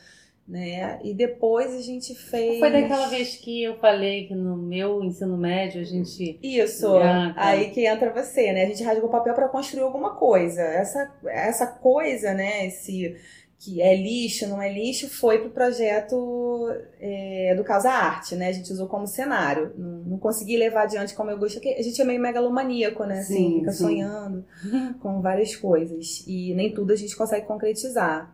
[0.47, 1.01] né?
[1.03, 2.61] E depois a gente fez.
[2.61, 6.39] Foi daquela vez que eu falei que no meu ensino médio a gente.
[6.41, 6.87] Isso.
[6.99, 7.49] Ah, tá.
[7.49, 8.63] Aí que entra você, né?
[8.63, 10.63] A gente rasgou papel para construir alguma coisa.
[10.63, 12.69] Essa, essa coisa, né?
[12.69, 13.17] Esse
[13.59, 16.71] que é lixo, não é lixo, foi pro projeto
[17.01, 18.49] é, do Causa Arte, né?
[18.49, 19.73] A gente usou como cenário.
[19.77, 23.19] Não, não consegui levar adiante como eu gosto, porque a gente é meio megalomaníaco, né?
[23.19, 23.85] Assim, Sim, fica sim.
[23.85, 24.45] sonhando
[25.01, 26.25] com várias coisas.
[26.27, 28.33] E nem tudo a gente consegue concretizar.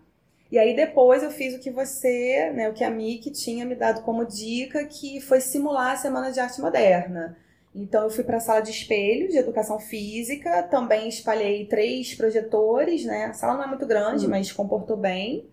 [0.53, 3.75] E aí depois eu fiz o que você, né, o que a Miki tinha me
[3.75, 7.37] dado como dica, que foi simular a Semana de Arte Moderna.
[7.75, 13.05] Então eu fui para a sala de espelhos de educação física, também espalhei três projetores,
[13.05, 13.27] né?
[13.27, 14.31] A sala não é muito grande, Hum.
[14.31, 15.49] mas comportou bem.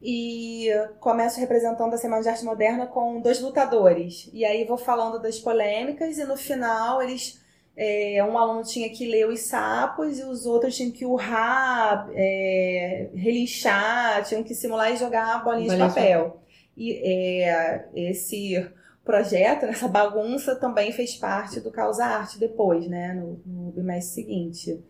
[0.00, 0.68] E
[1.00, 4.30] começo representando a Semana de Arte Moderna com dois lutadores.
[4.32, 7.40] E aí vou falando das polêmicas e no final eles
[7.76, 13.10] é, um aluno tinha que ler os sapos e os outros tinham que urrar, é,
[13.14, 16.42] relinchar, tinham que simular e jogar bolinhas de Bolinha de papel.
[16.76, 18.70] E é, esse
[19.06, 23.14] projeto, nessa bagunça, também fez parte do Causa Arte depois, né?
[23.14, 24.84] No, no bimestre seguinte.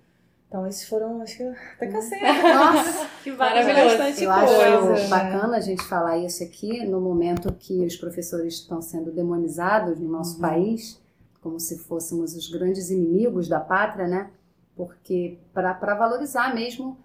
[0.48, 2.18] Então, esses foram, acho que até cansei.
[2.24, 3.98] Nossa, Que Maravilhoso.
[3.98, 4.93] bastante eu coisa.
[4.94, 10.01] acho bacana a gente falar isso aqui no momento que os professores estão sendo demonizados
[10.01, 11.01] no nosso país,
[11.43, 14.30] como se fôssemos os grandes inimigos da pátria, né?
[14.76, 16.97] Porque para valorizar mesmo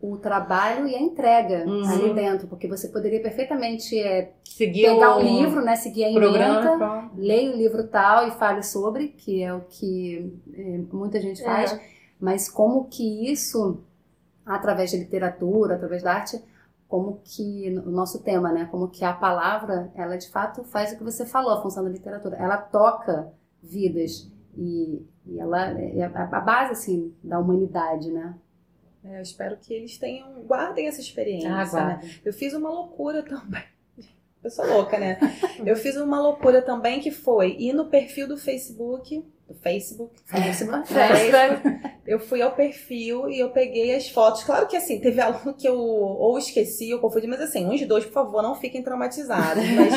[0.00, 1.86] o trabalho e a entrega Uhum.
[1.88, 6.10] ali dentro, porque você poderia perfeitamente é, Seguir pegar o o livro, né, seguir a
[6.10, 11.42] emenda, leia o livro tal e fale sobre, que é o que é, muita gente
[11.44, 11.80] faz, É.
[12.18, 13.80] mas como que isso,
[14.46, 16.42] através da literatura, através da arte,
[16.88, 20.96] como que o nosso tema, né, como que a palavra, ela de fato faz o
[20.98, 23.32] que você falou, a função da literatura, ela toca
[23.62, 24.28] vidas.
[24.56, 28.34] E, e ela é a, a base, assim, da humanidade, né?
[29.04, 31.50] É, eu espero que eles tenham, guardem essa experiência.
[31.50, 32.00] Ah, né?
[32.24, 33.64] Eu fiz uma loucura também.
[34.42, 35.18] Pessoa louca, né?
[35.64, 40.88] Eu fiz uma loucura também que foi ir no perfil do Facebook, do Facebook, Facebook.
[40.92, 44.44] Facebook, eu fui ao perfil e eu peguei as fotos.
[44.44, 48.04] Claro que assim, teve aluno que eu ou esqueci ou confundi, mas assim, uns dois,
[48.04, 49.62] por favor, não fiquem traumatizados.
[49.62, 49.94] Mas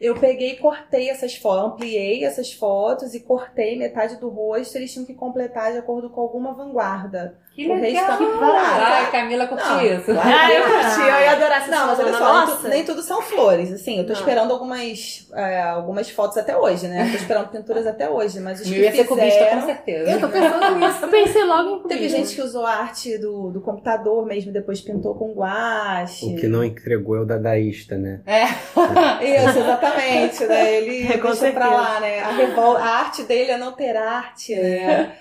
[0.00, 4.92] eu peguei e cortei essas fotos, ampliei essas fotos e cortei metade do rosto, eles
[4.92, 7.38] tinham que completar de acordo com alguma vanguarda.
[7.56, 8.04] Que O legal!
[8.04, 8.46] resto tá-
[8.78, 10.10] Ah, a Camila curtiu Não, isso.
[10.10, 12.68] Ah, eu curti, eu ia adorar essa Não, mas olha só, nem, tu- Nossa.
[12.68, 13.72] nem tudo são flores.
[13.72, 14.20] Assim, eu tô Não.
[14.20, 17.08] esperando algumas, é, algumas fotos até hoje, né?
[17.10, 20.10] Tô esperando pinturas até hoje, mas os Eu que ia ser cubista, com certeza.
[20.10, 20.98] Eu tô pensando nisso.
[21.02, 24.82] Eu pensei logo em Teve gente que usou a arte do, do computador mesmo, depois
[24.82, 26.26] pintou com guache.
[26.26, 28.20] O que não entregou é o dadaísta, né?
[29.22, 30.74] Isso, exatamente, né?
[30.74, 32.20] Ele Com deixa pra lá, né?
[32.20, 32.76] A, revol...
[32.76, 35.12] a arte dele é não ter arte, né?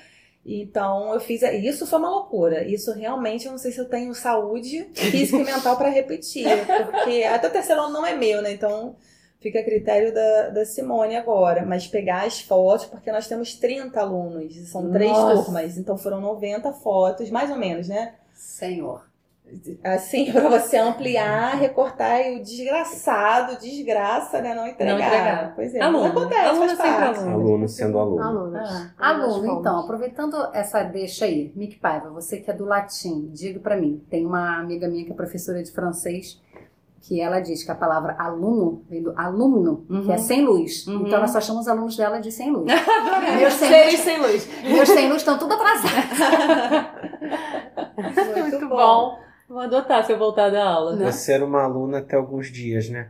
[0.46, 1.42] Então eu fiz.
[1.42, 2.64] Isso foi uma loucura.
[2.64, 6.46] Isso realmente eu não sei se eu tenho saúde física e mental pra repetir.
[6.68, 8.52] Porque até o terceiro ano não é meu, né?
[8.52, 8.96] Então
[9.40, 11.66] fica a critério da, da Simone agora.
[11.66, 15.44] Mas pegar as fotos, porque nós temos 30 alunos, são três Nossa.
[15.44, 18.14] turmas, então foram 90 fotos, mais ou menos, né?
[18.34, 19.04] Senhor.
[19.84, 24.54] Assim, pra você ampliar, recortar e o desgraçado, desgraça, né?
[24.56, 24.98] Não entregar.
[24.98, 25.54] Não entregar.
[25.56, 26.08] Pois é, Aluno.
[26.08, 27.20] acontece, Aluno faz sempre parte.
[27.20, 27.34] aluno.
[27.36, 28.58] Aluno sendo aluno.
[28.58, 29.60] Ah, aluno, fomos.
[29.60, 34.04] então, aproveitando essa deixa aí, Mick Paiva, você que é do latim, diga pra mim.
[34.10, 36.42] Tem uma amiga minha que é professora de francês,
[37.02, 40.18] que ela diz que a palavra aluno vem do alumno, que é Uhum.
[40.18, 40.88] sem luz.
[40.88, 41.06] Uhum.
[41.06, 42.66] Então nós só chamamos os alunos dela de sem luz.
[43.40, 44.50] meus, sem luz sem luz.
[44.64, 46.18] meus sem luz estão tudo atrasados.
[48.52, 49.20] Muito, bom.
[49.48, 50.96] Vou adotar se eu voltar da aula.
[50.96, 51.12] Né?
[51.12, 53.10] Você era uma aluna até alguns dias, né?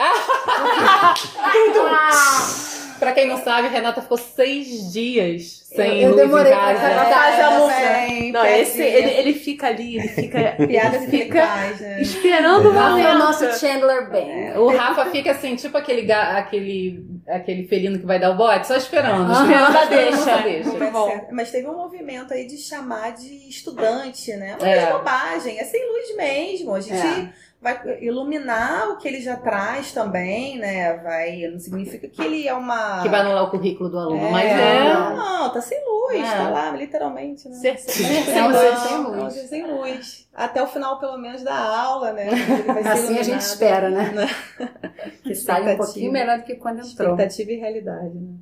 [2.98, 6.80] Pra quem não sabe, Renata ficou seis dias sem eu luz demorei em pra casa.
[6.80, 7.14] carregar.
[7.14, 7.92] Faz a Tá, música.
[7.92, 8.98] bem, Não, esse, piadinha.
[8.98, 11.46] ele, ele fica ali, ele fica Piadas fica
[11.80, 12.02] né?
[12.02, 13.18] esperando o é o momento.
[13.18, 14.58] nosso Chandler Bing.
[14.58, 18.76] O Rafa fica assim, tipo aquele, aquele, aquele felino que vai dar o bote, só
[18.76, 19.30] esperando.
[19.32, 20.36] Ah, esperando a deixa.
[20.42, 20.78] deixa.
[20.78, 21.08] Mas, bom.
[21.08, 24.56] é, mas teve um movimento aí de chamar de estudante, né?
[24.58, 24.92] Uma É.
[24.92, 26.74] bobagem, é sem luz mesmo.
[26.74, 27.32] A gente É.
[27.60, 30.94] vai iluminar o que ele já traz também, né?
[30.98, 33.02] Vai, não significa que ele é uma.
[33.02, 34.26] Que vai anular o currículo do aluno.
[34.26, 34.94] É, Mas é.
[34.94, 36.36] Não, não, tá sem luz, É.
[36.36, 37.54] tá lá, literalmente, né?
[37.56, 39.32] Ser- ser- É um ser sem É um luz.
[39.34, 40.28] ser sem luz.
[40.34, 42.28] Até o final, pelo menos, da aula, né?
[42.28, 44.10] Ele vai ser Assim a gente espera, né?
[45.22, 47.09] Que saia um pouquinho melhor do que quando entrou.
[47.12, 48.34] Expectativa e realidade, né?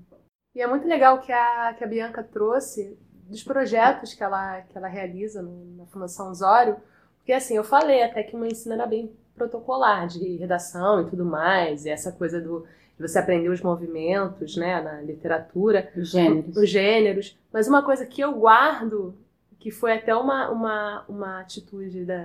[0.55, 2.97] E é muito legal que a, que a Bianca trouxe
[3.29, 6.77] dos projetos que ela, que ela realiza no- na Fundação Osório,
[7.19, 11.11] porque assim, eu falei até que o meu ensino era bem protocolar, de redação e
[11.11, 12.67] tudo mais, e essa coisa do
[12.99, 16.57] de você aprender os movimentos, né, na literatura, Gêneros.
[16.57, 19.15] os gêneros, mas uma coisa que eu guardo,
[19.61, 22.19] que foi até uma, uma, uma atitude da,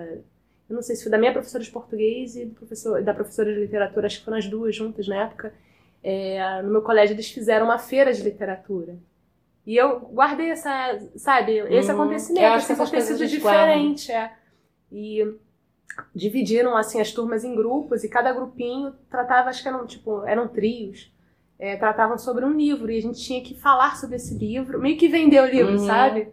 [0.68, 3.54] eu não sei se foi da minha professora de português e do professor, da professora
[3.54, 5.54] de literatura, acho que foram as duas juntas na época,
[6.04, 8.98] é, no meu colégio eles fizeram uma feira de literatura.
[9.66, 13.18] E eu guardei essa, sabe, esse Hum, acontecimento, esse acontecido
[13.72, 14.34] diferente, é.
[14.92, 15.36] E
[16.14, 20.48] dividiram assim as turmas em grupos e cada grupinho tratava, acho que eram tipo, eram
[20.48, 21.12] trios.
[21.60, 24.98] é, tratavam sobre um livro e a gente tinha que falar sobre esse livro, meio
[24.98, 25.78] que vender o livro, Uhum.
[25.78, 26.28] sabe?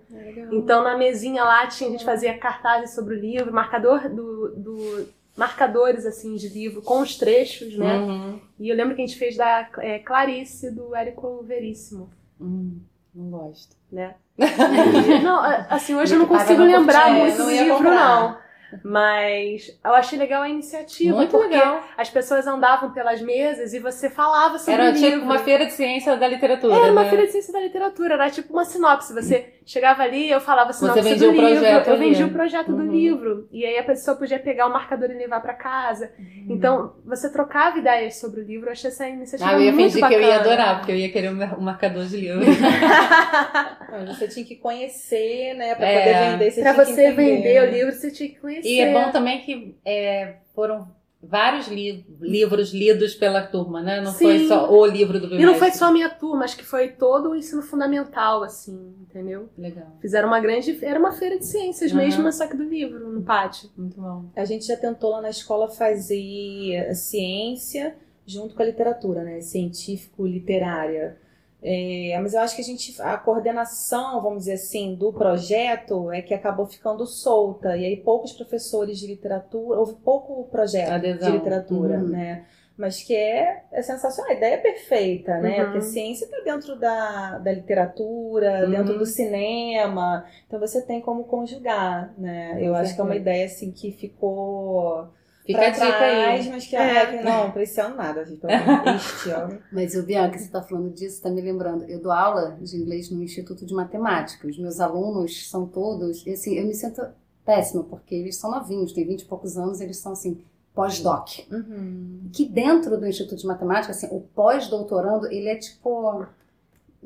[0.51, 5.09] Então na mesinha lá tinha, a gente fazia cartazes sobre o livro, marcador do, do
[5.37, 7.99] marcadores assim de livro com os trechos, né?
[7.99, 8.41] Uhum.
[8.59, 12.79] E eu lembro que a gente fez da é, Clarice do Érico Veríssimo, Hum,
[13.15, 13.77] não gosto.
[13.91, 14.15] né?
[15.23, 17.95] Não, assim hoje eu não consigo lembrar muito do livro comprar.
[17.95, 18.39] não.
[18.85, 21.83] Mas eu achei legal a iniciativa, Muito porque legal.
[21.99, 25.25] as pessoas andavam pelas mesas e você falava sobre Era o tipo livro.
[25.25, 26.75] uma feira de ciência da literatura.
[26.77, 27.09] Era uma né?
[27.11, 29.13] feira de ciência da literatura, era tipo uma sinopse.
[29.13, 32.05] Você chegava ali, eu falava sinopse vendia do o livro, projeto eu ali.
[32.09, 32.93] vendia o projeto do Uhum.
[32.93, 33.49] livro.
[33.53, 36.11] E aí a pessoa podia pegar o marcador e levar pra casa.
[36.49, 39.95] Então, você trocava ideias sobre o livro, eu achei essa iniciativa Ah, eu ia muito
[40.01, 40.09] bacana.
[40.09, 42.41] que eu ia adorar, porque eu ia querer um mar- marcador de livro.
[44.09, 45.75] Você tinha que conhecer, né?
[45.75, 45.99] Pra É.
[45.99, 46.51] poder vender.
[46.51, 48.69] Você Pra você vender o livro, você tinha que conhecer.
[48.69, 50.89] E é bom também que é, foram
[51.23, 54.01] vários li- livros lidos pela turma, né?
[54.01, 54.25] Não Sim.
[54.25, 56.89] foi só o livro do E não foi só a minha turma, acho que foi
[56.89, 59.49] todo o ensino fundamental, assim, entendeu?
[59.59, 60.79] Legal, Fizeram uma grande.
[60.85, 61.99] Era uma feira de ciências Uhum.
[61.99, 63.69] mesmo, mas só que do livro, no pátio.
[63.77, 64.25] muito bom.
[64.35, 67.95] A gente já tentou lá na escola fazer ciência
[68.27, 69.41] junto com a literatura, né?
[69.41, 71.17] Científico-literária.
[71.63, 76.23] É, mas eu acho que a gente, a coordenação, vamos dizer assim, do projeto é
[76.23, 77.77] que acabou ficando solta.
[77.77, 81.31] E aí poucos professores de literatura, houve pouco projeto Adesão.
[81.31, 82.09] de literatura, Uhum.
[82.09, 82.47] né?
[82.79, 84.31] mas que é, é sensacional.
[84.31, 85.59] A ideia é perfeita, né?
[85.59, 85.65] Uhum.
[85.65, 88.71] Porque a ciência está dentro da, da literatura, Uhum.
[88.71, 92.57] dentro do cinema, então você tem como conjugar, né?
[92.59, 95.09] Eu acho que é uma ideia assim que ficou
[95.53, 96.51] Fica pra trás, aí.
[96.53, 97.07] mas que, É.
[97.07, 98.39] que não, pra esse ano nada, gente.
[98.41, 99.59] pra Este ano.
[99.73, 101.85] Mas, o Bianca, você está falando disso, está me lembrando.
[101.85, 104.47] Eu dou aula de inglês no Instituto de Matemática.
[104.47, 106.27] Os meus alunos são todos.
[106.27, 107.03] E, assim, eu me sinto
[107.45, 110.41] péssima, porque eles são novinhos, têm 20 e poucos anos, eles são assim,
[110.75, 111.29] pós-doc.
[111.51, 112.29] Uhum.
[112.33, 116.27] Que dentro do Instituto de Matemática, assim, o pós-doutorando, ele é tipo.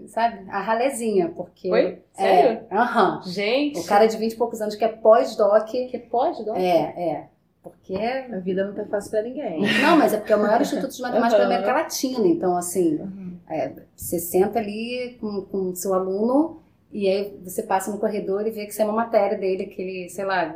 [0.09, 0.45] Sabe?
[0.51, 1.71] A ralezinha, porque.
[1.71, 1.99] Oi?
[2.13, 2.67] Sério?
[2.69, 3.23] É, aham.
[3.25, 3.79] Gente.
[3.79, 5.69] O cara de 20 e poucos anos que é pós-doc.
[5.69, 6.55] que pode, Dó?
[6.57, 7.29] É, é.
[7.65, 7.97] Porque.
[7.97, 9.63] A vida não tá fácil pra ninguém.
[9.81, 11.55] Não, mas é porque é o maior instituto de matemática da Aham.
[11.55, 12.27] América Latina.
[12.29, 13.39] Então, assim, Uhum.
[13.49, 16.63] é, você senta ali com, com o seu aluno
[16.93, 19.81] e aí você passa no corredor e vê que você é uma matéria dele, que
[19.81, 20.55] ele, sei lá,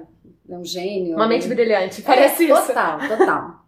[0.48, 1.16] é um gênio.
[1.16, 2.02] Uma mente brilhante.
[2.02, 2.66] Parece é, isso.
[2.66, 3.64] Total, total.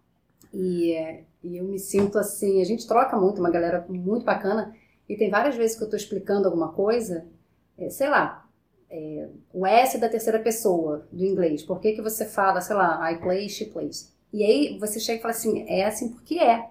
[0.52, 4.74] e, é, e eu me sinto assim, a gente troca muito, uma galera muito bacana,
[5.08, 7.26] e tem várias vezes que eu tô explicando alguma coisa,
[7.78, 8.46] é, sei lá,
[8.90, 13.10] é, o S da terceira pessoa do inglês, por que que você fala, sei lá,
[13.10, 14.12] I play, she plays?
[14.32, 16.66] E aí você chega e fala assim, é assim porque é.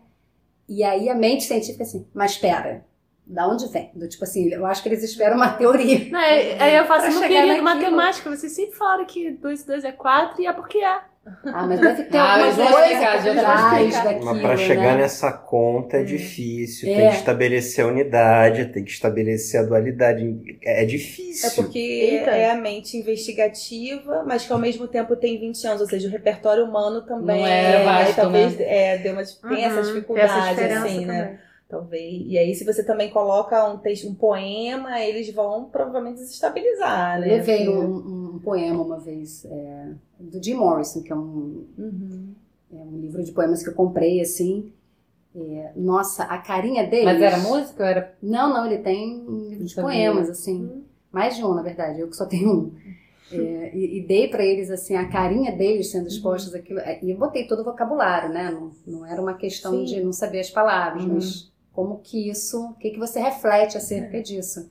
[0.67, 2.85] E aí a mente científica assim, mas espera,
[3.25, 3.91] da onde vem?
[3.95, 6.09] Do tipo assim, eu acho que eles esperam uma teoria.
[6.11, 7.63] Não, é- aí eu faço, Pra querido, naquilo.
[7.63, 11.01] matemática, vocês sempre falaram que 2 2 é 4 e é porque é.
[11.25, 14.03] Ah, mas deve ter Ah, alguma coisa explicar, por já vão trás explicar.
[14.03, 15.01] daquilo, Mas para chegar né?
[15.03, 16.95] nessa conta é difícil, É.
[16.95, 20.57] tem que estabelecer a unidade, tem que estabelecer a dualidade.
[20.63, 21.49] É difícil.
[21.49, 22.31] É porque Eita.
[22.31, 26.11] é a mente investigativa, mas que ao mesmo tempo tem 20 anos, ou seja, o
[26.11, 28.65] repertório humano também Não é vasto, aí talvez né?
[28.93, 31.23] é, deu uma, tem essa Uhum, dificuldade, tem essa assim, né?
[31.23, 31.39] também.
[31.69, 32.23] Talvez.
[32.25, 37.27] E aí, se você também coloca um texto, um poema, eles vão provavelmente desestabilizar, né?
[37.27, 42.33] levei um, um poema uma vez é, do Jim Morrison, que é um, Uhum.
[42.71, 44.71] é um livro de poemas que eu comprei, assim.
[45.35, 47.05] É, nossa, a carinha dele.
[47.05, 48.15] Mas era música era.
[48.21, 50.83] Não, não, ele tem um livro de poemas, assim.
[51.11, 52.71] Mais de um, na verdade, eu que só tenho um.
[53.31, 56.79] É, e, e dei pra eles, assim, a carinha deles sendo expostos àquilo.
[56.79, 58.49] É, E eu botei todo o vocabulário, né?
[58.49, 59.83] Não, não era uma questão Sim.
[59.85, 61.13] de não saber as palavras, Uhum.
[61.13, 64.67] mas como que isso, o que, que você reflete acerca disso.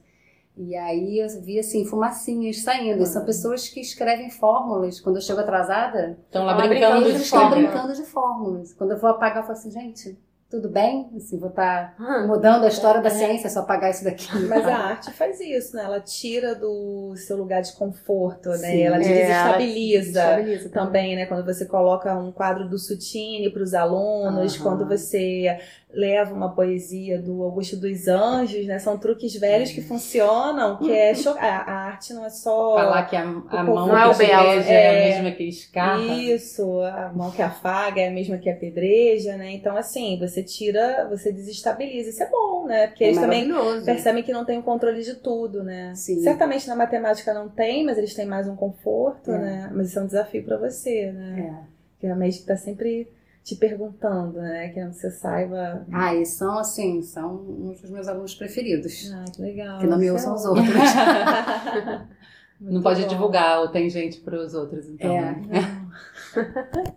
[0.59, 3.07] E aí eu vi, assim, fumacinhas saindo.
[3.07, 5.01] São pessoas que escrevem fórmulas.
[5.01, 8.73] Quando eu chego atrasada, Estão lá brincando brincando de eles estão brincando de fórmulas.
[8.75, 10.19] Quando eu vou apagar, eu falo assim, gente,
[10.51, 11.11] tudo bem?
[11.15, 14.27] Assim, vou estar Ah, mudando a história da ciência, só apagar isso daqui.
[14.49, 15.85] Mas a arte faz isso, né?
[15.85, 18.57] Ela tira do seu lugar de conforto, né?
[18.57, 18.83] Sim.
[18.83, 20.21] ela É, desestabiliza.
[20.21, 21.27] Estabiliza também, né?
[21.27, 25.59] Quando você coloca um quadro do Sutini para os alunos, quando você
[25.91, 28.79] leva uma poesia do Augusto dos Anjos, né?
[28.79, 33.17] São truques velhos que funcionam, que é cho- a, arte não é só Falar que
[33.17, 34.91] a, a mão Não é o belo, é, é.
[34.91, 36.03] a mesma que escarra.
[36.05, 39.51] isso, a mão que afaga é a mesma que apedreja, né?
[39.53, 42.11] Então assim, você tira, você desestabiliza.
[42.11, 42.89] Isso é bom, né?
[42.89, 43.49] Porque É eles também
[43.85, 45.93] percebem que não tem o controle de tudo, né?
[45.95, 46.21] Sim.
[46.23, 49.39] Certamente na matemática não tem, mas eles têm mais um conforto, É.
[49.39, 49.71] né?
[49.73, 51.51] Mas isso é um desafio para você, né?
[51.65, 51.69] É.
[52.01, 53.09] Que a médica tá sempre
[53.49, 54.69] te perguntando, né?
[54.69, 55.87] Querendo que você saiba.
[55.91, 59.11] Ah, e são assim, são uns dos meus alunos preferidos.
[59.11, 59.79] Ah, que legal.
[59.79, 60.67] Que não me ouçam os outros.
[62.61, 63.09] Não pode bom.
[63.09, 65.13] divulgar ou tem gente para os outros, então.
[65.13, 65.33] É.
[65.33, 65.87] né?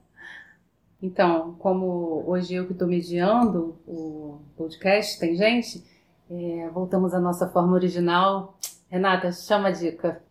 [1.03, 5.83] Então, como hoje eu que estou mediando o podcast, tem gente,
[6.29, 8.55] é, voltamos à nossa forma original.
[8.87, 10.21] Renata, chama a dica.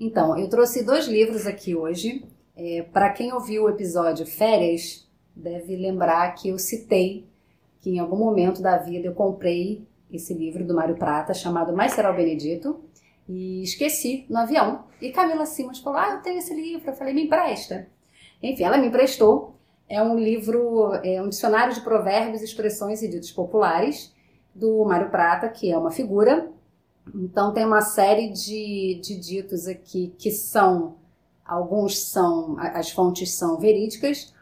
[0.00, 2.24] Então, eu trouxe dois livros aqui hoje.
[2.92, 7.26] Para quem ouviu o episódio Férias, deve lembrar que eu citei
[7.80, 11.92] que em algum momento da vida eu comprei esse livro do Mário Prata chamado Mais
[11.92, 12.80] Será o Benedito
[13.28, 14.84] e esqueci no avião.
[15.00, 16.88] E Camila Simas falou: Ah, eu tenho esse livro.
[16.88, 17.88] Eu falei: Me empresta.
[18.42, 19.56] Enfim, ela me emprestou.
[19.88, 24.14] É um livro, é um dicionário de provérbios, expressões e ditos populares
[24.54, 26.50] do Mário Prata, que é uma figura
[27.14, 30.96] então tem uma série de, de ditos aqui que são,
[31.44, 34.34] alguns são, as fontes são verídicas,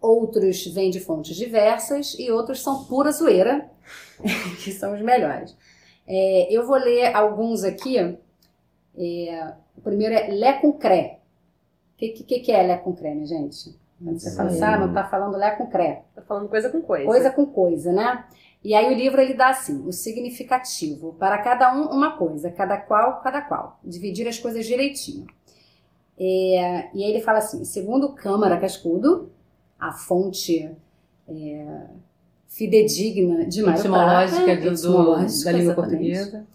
[0.00, 3.70] outros vêm de fontes diversas e outros são pura zoeira,
[4.62, 5.56] que são os melhores.
[6.06, 7.98] É, eu vou ler alguns aqui.
[7.98, 11.20] É, o primeiro é Lé concré.
[11.94, 13.74] O que, que, que é Lé concré, minha gente?
[14.02, 16.02] Quando você fala ah, não tá falando Lé concré.
[16.14, 17.06] Tá falando coisa com coisa.
[17.06, 18.24] Coisa com coisa, né?
[18.64, 22.78] E aí o livro ele dá assim, o significativo, para cada um uma coisa, cada
[22.78, 23.78] qual, cada qual.
[23.84, 25.26] Dividir as coisas direitinho.
[26.18, 29.30] É, e aí ele fala assim, segundo Câmara Cascudo,
[29.78, 30.70] a fonte
[31.28, 31.86] é,
[32.48, 36.14] fidedigna de Mário Etimológica Prata, do, etimológica, da língua exatamente.
[36.14, 36.46] portuguesa.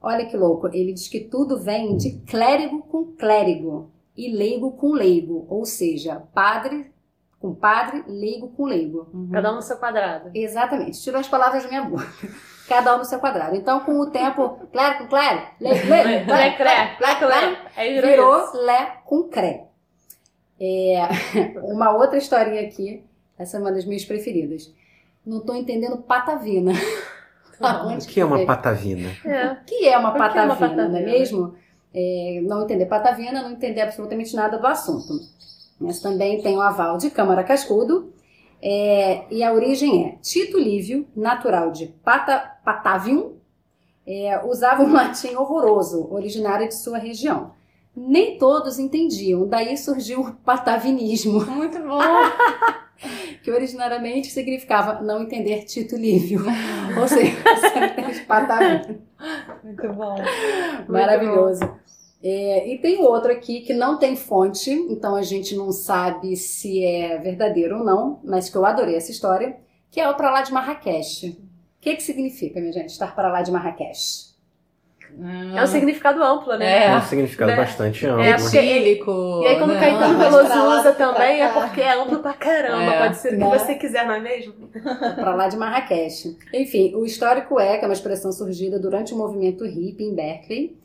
[0.00, 4.92] Olha que louco, ele diz que tudo vem de clérigo com clérigo e leigo com
[4.92, 6.92] leigo, ou seja, padre
[7.40, 9.08] com padre, leigo com leigo.
[9.12, 9.30] Uhum.
[9.32, 10.30] Cada um no seu quadrado.
[10.34, 11.00] Exatamente.
[11.00, 12.06] Tirou as palavras da minha boca.
[12.68, 13.56] Cada um no seu quadrado.
[13.56, 18.52] Então, com o tempo, clé com clé, lé, lé, lé, cré, lé, clé, Aí virou,
[18.64, 19.64] lé com cré.
[20.60, 21.08] É,
[21.64, 23.02] uma outra historinha aqui,
[23.36, 24.72] essa é uma das minhas preferidas.
[25.26, 26.72] Não tô entendendo patavina.
[27.60, 29.10] o que é uma patavina?
[29.24, 29.52] É.
[29.52, 31.54] O que é uma patavina, é uma patavina, não é mesmo?
[31.92, 35.14] É, não entender patavina, não entender absolutamente nada do assunto.
[35.80, 38.12] Mas também tem o aval de Câmara Cascudo,
[38.62, 43.36] é, e a origem é Tito Lívio, natural de Pata, Patavium,
[44.06, 47.52] é, usava um latim horroroso, originário de sua região.
[47.96, 51.44] Nem todos entendiam, daí surgiu o patavinismo.
[51.46, 52.00] Muito bom!
[53.42, 56.44] que originariamente significava não entender Tito Lívio.
[57.00, 59.02] Ou seja, você entende patavino.
[59.64, 60.16] Muito bom.
[60.88, 61.60] Maravilhoso.
[61.60, 61.89] Muito bom.
[62.22, 66.84] É, e tem outro aqui que não tem fonte, então a gente não sabe se
[66.84, 69.56] é verdadeiro ou não, mas que eu adorei essa história,
[69.90, 71.28] que é o para lá de Marrakech.
[71.28, 74.28] O que, que significa, minha gente, estar para lá de Marrakech?
[75.18, 75.56] Hum.
[75.56, 76.84] É um significado amplo, né?
[76.84, 77.56] É, é um significado né?
[77.56, 78.22] bastante amplo.
[78.22, 79.40] É cílico.
[79.42, 79.80] E aí quando né?
[79.80, 82.94] Caetano Veloso usa também é porque é amplo pra caramba.
[82.94, 83.58] É, Pode ser o que né?
[83.58, 84.68] você quiser, não é mesmo?
[85.16, 86.36] pra lá de Marrakech.
[86.52, 90.79] Enfim, o histórico é que é uma expressão surgida durante o movimento hippie em Berkeley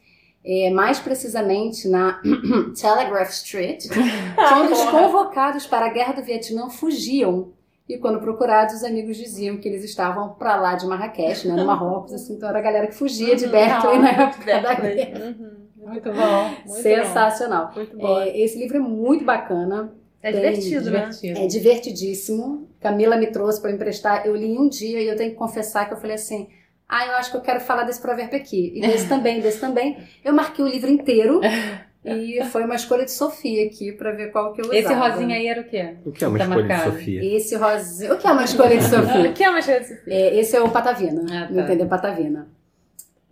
[0.45, 2.21] é, mais precisamente na
[2.79, 3.87] Telegraph Street,
[4.37, 7.53] quando os convocados para a Guerra do Vietnã fugiam.
[7.87, 11.65] E quando procurados, os amigos diziam que eles estavam para lá de Marrakech, né, no
[11.67, 13.51] Marrocos, assim, então era a galera que fugia de uhum.
[13.51, 15.25] Berkeley na época da guerra.
[15.25, 15.65] Uhum.
[15.77, 16.49] Muito bom.
[16.65, 17.67] Muito Sensacional.
[17.67, 17.75] Bom.
[17.75, 18.19] Muito bom.
[18.21, 19.93] É, esse livro é muito bacana.
[20.21, 21.11] É divertido, né?
[21.23, 22.67] É divertidíssimo.
[22.79, 24.25] Camila me trouxe para emprestar.
[24.25, 26.49] Eu li um dia e eu tenho que confessar que eu falei assim:
[26.87, 28.71] ah, eu acho que eu quero falar desse provérbio aqui.
[28.75, 29.97] E desse também, desse também.
[30.23, 31.41] Eu marquei o livro inteiro.
[32.05, 34.77] E foi uma escolha de Sofia aqui para ver qual que eu usava.
[34.77, 35.95] Esse rosinha aí era o quê?
[36.05, 36.91] O que é uma tá escolha marcado?
[36.91, 37.35] de Sofia?
[37.35, 38.13] Esse rosinha.
[38.13, 39.21] O que é uma escolha de Sofia?
[39.31, 40.13] o que é uma escolha de Sofia?
[40.13, 41.25] É, esse é o Patavina.
[41.27, 41.51] Ah, tá.
[41.51, 42.47] Não entender Patavina.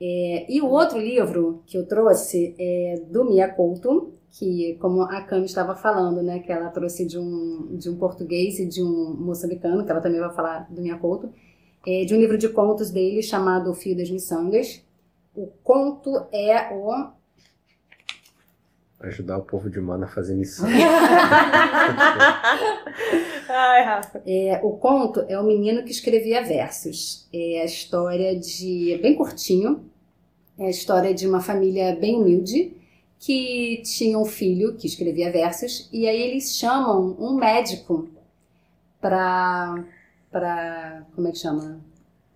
[0.02, 5.22] É, e o outro livro que eu trouxe é do Mia Couto, que, como a
[5.22, 9.16] Cami estava falando, né, que ela trouxe de um, de um português e de um
[9.20, 11.32] moçambicano, que ela também vai falar do Mia Couto
[11.86, 14.82] é, de um livro de contos dele chamado O Fio das Miçangas.
[15.36, 17.12] O conto é o.
[19.00, 20.66] Ajudar o povo de Mana a fazer missão.
[23.50, 24.24] Ai, Rafa.
[24.26, 27.28] É, o conto é o menino que escrevia versos.
[27.34, 28.98] É a história de.
[29.02, 29.92] bem curtinho.
[30.58, 32.78] É a história de uma família bem humilde
[33.26, 38.10] que tinha um filho que escrevia versos e aí eles chamam um médico
[39.00, 39.82] para
[40.34, 41.80] para como é que chama?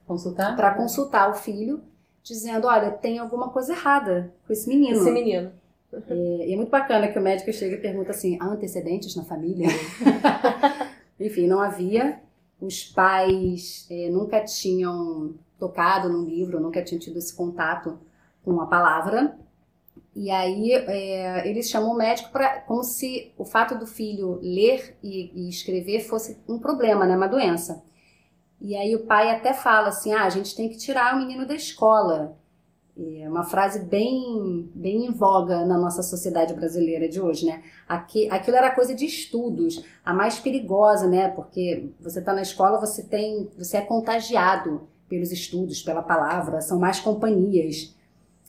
[0.05, 0.55] Consultar?
[0.55, 1.81] Para consultar o filho,
[2.23, 4.95] dizendo, olha, tem alguma coisa errada com esse menino.
[4.95, 5.51] Esse menino.
[5.91, 9.23] É, e é muito bacana que o médico chega e pergunta assim, há antecedentes na
[9.23, 9.67] família?
[11.19, 12.21] Enfim, não havia.
[12.61, 17.99] Os pais é, nunca tinham tocado num livro, nunca tinham tido esse contato
[18.43, 19.37] com a palavra.
[20.15, 24.97] E aí é, eles chamam o médico para como se o fato do filho ler
[25.03, 27.83] e, e, escrever fosse um problema, né, uma doença.
[28.59, 31.45] E aí o pai até fala assim, ah, a gente tem que tirar o menino
[31.45, 32.37] da escola.
[32.99, 37.61] É uma frase bem, bem em voga na nossa sociedade brasileira de hoje, né?
[37.87, 41.27] Aqui, aquilo era coisa de estudos, a mais perigosa, né?
[41.29, 46.79] Porque você está na escola, você tem, você é contagiado pelos estudos, pela palavra, são
[46.79, 47.95] mais companhias.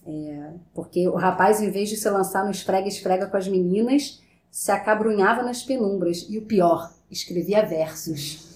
[0.06, 4.72] É, porque o rapaz, em vez de se lançar no esfrega-esfrega com as meninas, se
[4.72, 6.26] acabrunhava nas penumbras.
[6.26, 8.47] E o pior, escrevia versos.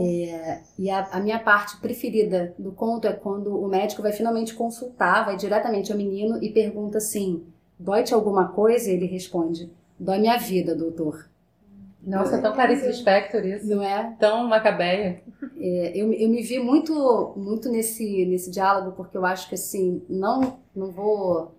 [0.00, 4.54] É, e a, a, minha parte preferida do conto é quando o médico vai finalmente
[4.54, 7.44] consultar, vai diretamente ao menino e pergunta assim:
[7.78, 8.90] dói-te alguma coisa?
[8.90, 11.28] E ele responde: dói minha vida, doutor.
[12.02, 13.66] Nossa, é tão Clarice Lispector isso.
[13.66, 14.16] Não é?
[14.18, 15.20] Tão macabeia.
[15.58, 20.02] É, eu, eu me vi muito, muito nesse, nesse diálogo, porque eu acho que, assim,
[20.08, 21.52] não, não vou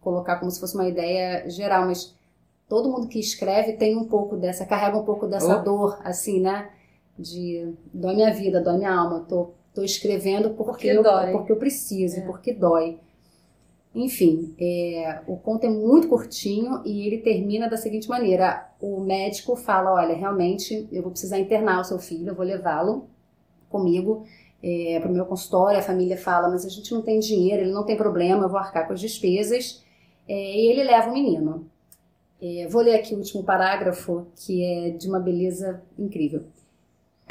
[0.00, 2.16] colocar como se fosse uma ideia geral, mas
[2.68, 5.62] todo mundo que escreve tem um pouco dessa, carrega um pouco dessa oh.
[5.62, 6.70] dor, assim, né?
[7.20, 11.56] De dói minha vida, dói minha alma, tô, tô escrevendo porque, porque, eu, porque eu
[11.56, 12.20] preciso, é.
[12.22, 12.98] porque dói.
[13.94, 19.56] Enfim, é, o conto é muito curtinho e ele termina da seguinte maneira: o médico
[19.56, 23.08] fala, olha, realmente eu vou precisar internar o seu filho, eu vou levá-lo
[23.68, 24.24] comigo
[24.62, 25.78] é, para o meu consultório.
[25.78, 28.58] A família fala, mas a gente não tem dinheiro, ele não tem problema, eu vou
[28.58, 29.84] arcar com as despesas.
[30.28, 31.66] É, e ele leva o menino.
[32.40, 36.44] É, vou ler aqui o último parágrafo, que é de uma beleza incrível.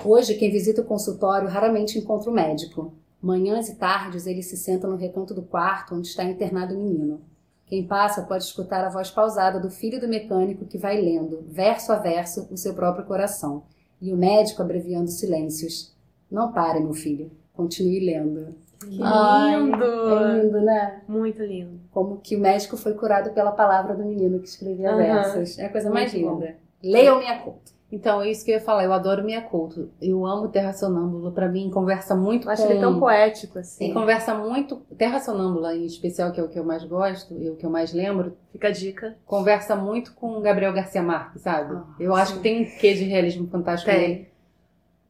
[0.05, 2.93] Hoje, quem visita o consultório raramente encontra o médico.
[3.21, 7.21] Manhãs e tardes ele se senta no recanto do quarto onde está internado o menino.
[7.65, 11.91] Quem passa pode escutar a voz pausada do filho do mecânico que vai lendo, verso
[11.91, 13.63] a verso, o seu próprio coração.
[14.01, 15.93] E o médico abreviando silêncios.
[16.31, 17.29] Não pare, meu filho.
[17.53, 18.55] Continue lendo.
[18.79, 19.83] Que Ai, lindo!
[19.83, 21.01] É lindo, né?
[21.07, 21.79] Muito lindo.
[21.91, 24.97] Como que o médico foi curado pela palavra do menino que escrevia Aham.
[24.97, 25.59] versos.
[25.59, 26.39] É a coisa mais Muito bom.
[26.39, 26.55] linda.
[26.81, 27.71] Leiam minha conta.
[27.91, 28.83] Então, é isso que eu ia falar.
[28.83, 29.89] Eu adoro Minha Couto.
[29.99, 31.31] Eu amo Terra Sonâmbula.
[31.31, 32.69] Pra mim, conversa muito Eu acho com...
[32.71, 33.93] ele tão poético, E assim.
[33.93, 34.77] conversa muito...
[34.95, 37.69] Terra Sonâmbula, em especial, que é o que eu mais gosto e o que eu
[37.69, 39.15] mais lembro, Fica a dica.
[39.25, 41.75] conversa muito com Gabriel Garcia Marques, sabe?
[41.75, 44.15] Ah, eu acho que tem um quê de realismo fantástico nele.
[44.15, 44.29] Tem.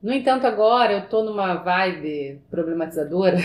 [0.02, 3.36] No entanto, agora eu tô numa vibe problematizadora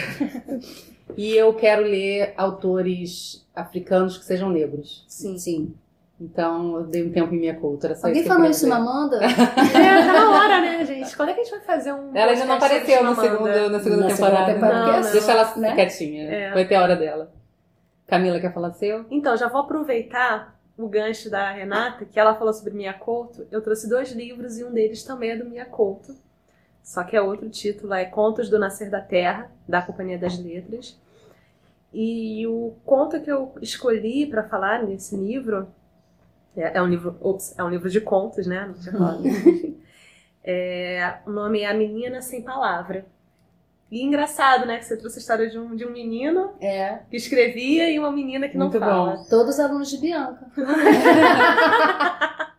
[1.17, 5.05] e eu quero ler autores africanos que sejam negros.
[5.09, 5.37] Sim.
[5.39, 5.75] Sim.
[6.21, 7.95] Então, eu dei um tempo em minha cultura.
[7.97, 8.77] Só Alguém isso falou isso na.
[8.77, 9.19] Amanda?
[9.25, 11.17] É, tá na hora, né, gente?
[11.17, 12.17] Quando é que a gente vai fazer um.
[12.17, 13.69] Ela ainda não apareceu segundo, Amanda?
[13.69, 14.55] na segunda Na segunda temporada.
[14.55, 15.75] temporada, porque, Deixa ela né?
[15.75, 16.31] quietinha.
[16.31, 16.55] É.
[16.55, 17.33] Vai ter a hora dela.
[18.07, 19.05] Camila, quer falar seu?
[19.11, 23.47] Então, já vou aproveitar o gancho da Renata, que ela falou sobre Mia Couto.
[23.51, 26.15] Eu trouxe dois livros e um deles também é do Mia Couto.
[26.83, 30.99] Só que é outro título, é Contos do Nascer da Terra, da Companhia das Letras.
[31.93, 35.67] E o conto que eu escolhi para falar nesse livro
[36.57, 38.67] é, é um livro, ops, é um livro de contos, né?
[38.67, 39.23] Não tinha falado.
[40.47, 43.07] É, o nome é A Menina Sem Palavra.
[43.91, 44.77] E engraçado, né?
[44.77, 46.99] Que você trouxe a história de um, de um menino É.
[47.11, 49.17] que escrevia e uma menina que não Muito fala.
[49.17, 49.25] bom.
[49.31, 50.47] Todos alunos de Bianca.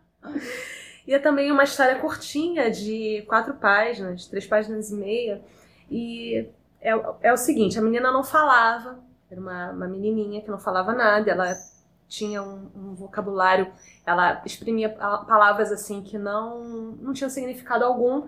[1.07, 5.41] E é também uma história curtinha, de quatro páginas, três páginas e meia.
[5.89, 6.47] E
[6.81, 6.91] é,
[7.21, 8.97] é o seguinte, a menina não falava,
[9.29, 11.53] era uma, uma menininha que não falava nada, ela
[12.07, 13.71] tinha um, um vocabulário,
[14.05, 16.63] ela exprimia pa- palavras assim que não,
[17.01, 18.27] não tinham significado algum.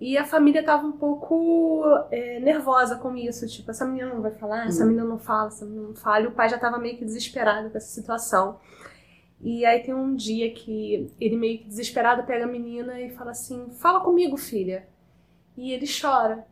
[0.00, 4.32] E a família estava um pouco é, nervosa com isso, tipo, essa menina não vai
[4.32, 6.24] falar, essa menina não fala, essa menina não fala.
[6.24, 8.58] E o pai já estava meio que desesperado com essa situação.
[9.40, 13.32] E aí tem um dia que ele meio que desesperado pega a menina e fala
[13.32, 14.86] assim: "Fala comigo, filha".
[15.56, 16.46] E ele chora.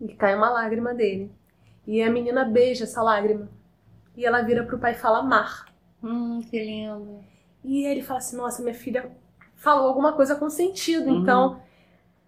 [0.00, 1.30] E cai uma lágrima dele.
[1.86, 3.48] E a menina beija essa lágrima.
[4.18, 5.66] E ela vira pro pai e fala: "Mar".
[6.02, 7.24] Hum, que lindo.
[7.64, 9.10] E ele fala assim: "Nossa, minha filha
[9.56, 11.22] falou alguma coisa com sentido, Uhum.
[11.22, 11.60] então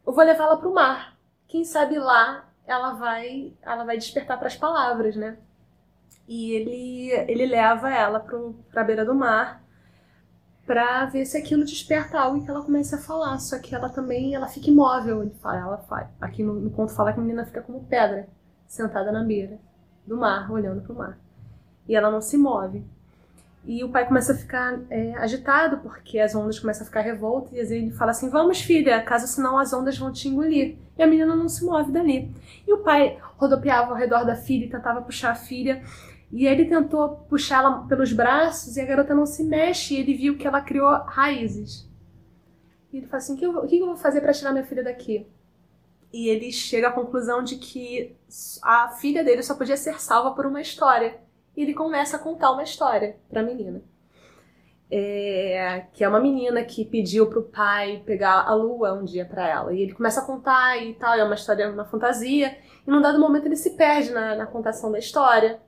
[0.06, 1.16] eu vou levá-la pro mar.
[1.48, 5.38] Quem sabe lá ela vai, ela vai despertar para as palavras, né?"
[6.28, 9.62] E ele ele leva ela pro, pra beira do mar
[10.66, 13.38] pra ver se aquilo desperta algo e que ela comece a falar.
[13.38, 15.22] Só que ela também ela fica imóvel.
[15.22, 16.08] Ele fala, ela faz.
[16.20, 18.28] Aqui no, no conto fala que a menina fica como pedra,
[18.66, 19.58] sentada na beira
[20.06, 21.18] do mar, olhando pro mar.
[21.90, 22.84] E ela não se move.
[23.64, 27.68] E o pai começa a ficar é, agitado porque as ondas começam a ficar revoltas.
[27.68, 30.76] E ele fala assim: Vamos, filha, caso senão as ondas vão te engolir.
[30.96, 32.32] E a menina não se move dali.
[32.64, 35.82] E o pai rodopiava ao redor da filha e tentava puxar a filha.
[36.30, 39.94] E ele tentou puxá-la pelos braços e a garota não se mexe.
[39.94, 41.90] E ele viu que ela criou raízes.
[42.92, 43.44] E ele fala assim: o que
[43.80, 45.26] eu vou fazer para tirar minha filha daqui?
[46.12, 48.14] E ele chega à conclusão de que
[48.62, 51.18] a filha dele só podia ser salva por uma história.
[51.60, 53.82] E ele começa a contar uma história para a menina.
[54.90, 59.46] É, que é uma menina que pediu pro pai pegar a lua um dia para
[59.46, 59.74] ela.
[59.74, 62.56] E ele começa a contar e tal, é uma história, uma fantasia.
[62.86, 65.60] E num dado momento ele se perde na, na contação da história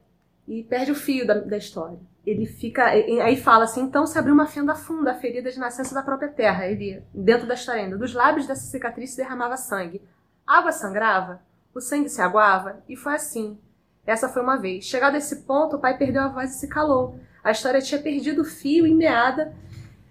[0.48, 1.98] e perde o fio da, da história.
[2.24, 2.86] Ele fica.
[2.86, 6.66] Aí fala assim: então se abriu uma fenda funda, ferida de nascença da própria terra.
[6.66, 10.00] Ele, dentro da história ainda, dos lábios dessa cicatriz se derramava sangue.
[10.46, 11.42] A água sangrava,
[11.74, 13.58] o sangue se aguava, e foi assim.
[14.06, 14.84] Essa foi uma vez.
[14.84, 17.16] Chegado a esse ponto, o pai perdeu a voz e se calou.
[17.42, 19.54] A história tinha perdido o fio e meada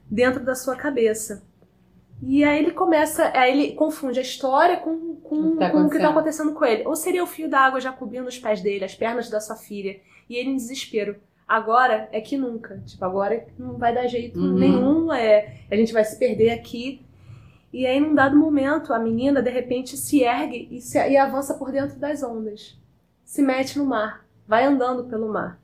[0.09, 1.43] dentro da sua cabeça.
[2.23, 5.85] E aí ele começa, aí ele confunde a história com, com, O que tá com
[5.85, 6.53] o que está acontecendo.
[6.53, 6.85] com ele.
[6.87, 9.55] Ou seria o fio da água já cobrindo os pés dele, as pernas da sua
[9.55, 9.99] filha,
[10.29, 11.15] e ele em desespero.
[11.47, 12.81] Agora é que nunca.
[12.85, 14.53] Tipo, agora não vai dar jeito Uhum.
[14.53, 17.01] nenhum, é, a gente vai se perder aqui.
[17.73, 21.53] E aí, num dado momento, a menina de repente se ergue e, se- e avança
[21.55, 22.77] por dentro das ondas.
[23.31, 25.57] Se mete no mar, vai andando pelo mar.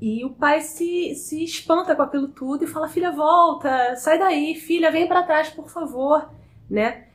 [0.00, 4.54] E o pai se, se espanta com aquilo tudo e fala: Filha, volta, sai daí,
[4.54, 6.30] filha, vem pra trás, por favor,
[6.70, 7.08] né?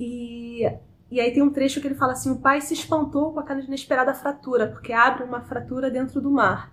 [0.00, 0.62] E,
[1.10, 3.60] e aí tem um trecho que ele fala assim: O pai se espantou com aquela
[3.60, 6.72] inesperada fratura, porque abre uma fratura dentro do mar.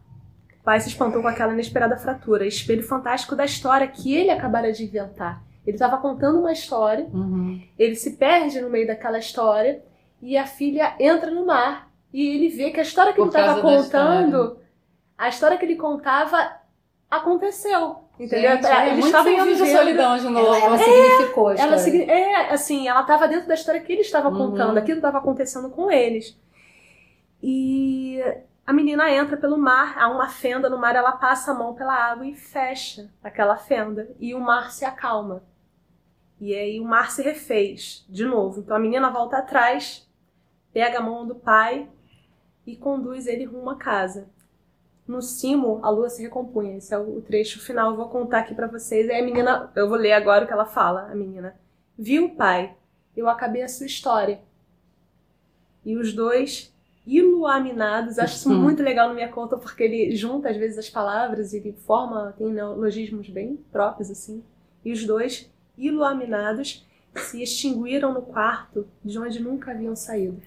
[0.61, 4.71] O pai se espantou com aquela inesperada fratura, espelho fantástico da história que ele acabara
[4.71, 5.43] de inventar.
[5.67, 7.61] Ele estava contando uma história Uhum.
[7.77, 9.83] ele se perde no meio daquela história
[10.25, 13.37] e a filha entra no mar e ele vê que a história que Por ele
[13.37, 14.57] estava contando,
[15.17, 16.51] a história que ele contava
[17.09, 17.97] aconteceu.
[18.19, 18.51] Entendeu?
[18.55, 20.45] Gente, é Eles muito estavam vivendo- solidão de novo.
[20.53, 22.11] Ela, ela significou a ela história.
[22.11, 24.37] é assim, ela estava dentro da história que ele estava Uhum.
[24.51, 26.37] contando, aquilo estava acontecendo com eles.
[27.41, 28.23] E
[28.65, 31.93] a menina entra pelo mar, há uma fenda no mar, ela passa a mão pela
[31.93, 34.09] água e fecha aquela fenda.
[34.19, 35.43] E o mar se acalma.
[36.39, 38.59] E aí o mar se refez de novo.
[38.61, 40.02] Então a menina volta atrás,
[40.73, 41.87] pega a mão do pai
[42.65, 44.27] e conduz ele rumo à casa.
[45.07, 46.77] No cimo, a lua se recompunha.
[46.77, 49.09] Esse é o trecho final, eu vou contar aqui para vocês.
[49.09, 51.55] Aí a menina, eu vou ler agora o que ela fala, a menina.
[51.97, 52.75] Viu, pai?
[53.15, 54.41] Eu acabei a sua história.
[55.85, 56.73] E os dois
[57.05, 58.17] iluaminados.
[58.17, 61.57] Acho isso muito legal no minha conta, porque ele junta às vezes as palavras e
[61.57, 64.43] ele forma, tem neologismos bem próprios, assim.
[64.83, 66.85] E os dois, iluaminados,
[67.15, 70.41] se extinguiram no quarto de onde nunca haviam saído.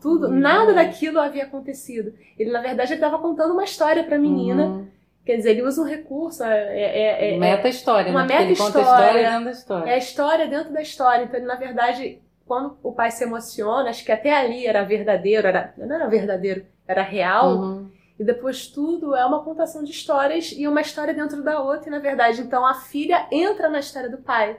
[0.00, 0.38] Tudo, uhum.
[0.38, 2.14] nada daquilo havia acontecido.
[2.38, 4.66] Ele, na verdade, estava contando uma história para a menina.
[4.66, 4.88] Uhum.
[5.24, 6.42] Quer dizer, ele usa um recurso.
[6.44, 8.38] É, é, é meta história, uma né?
[8.38, 8.80] meta história.
[8.80, 9.90] história dentro da história.
[9.90, 11.24] É a história dentro da história.
[11.24, 15.46] Então, ele, na verdade, quando o pai se emociona, acho que até ali era verdadeiro,
[15.46, 17.56] era, não era verdadeiro, era real.
[17.56, 17.90] Uhum.
[18.18, 21.90] E depois tudo é uma contação de histórias e uma história dentro da outra, e
[21.90, 24.58] na verdade, então a filha entra na história do pai.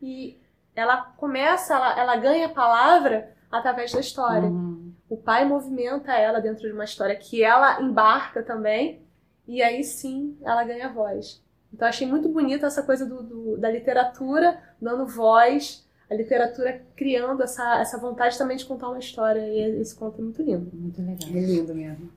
[0.00, 0.38] E
[0.76, 4.48] ela começa, ela, ela ganha a palavra através da história.
[4.48, 4.69] Uhum.
[5.10, 9.02] O pai movimenta ela dentro de uma história que ela embarca também,
[9.46, 11.42] e aí sim ela ganha voz.
[11.74, 17.42] Então achei muito bonita essa coisa do, do, da literatura dando voz a literatura criando
[17.42, 19.40] essa, essa vontade também de contar uma história.
[19.40, 20.68] E esse conto é muito lindo.
[20.74, 21.28] Muito legal.
[21.28, 22.10] É lindo mesmo.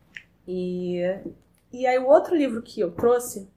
[0.47, 0.99] E,
[1.71, 3.47] e aí o outro livro que eu trouxe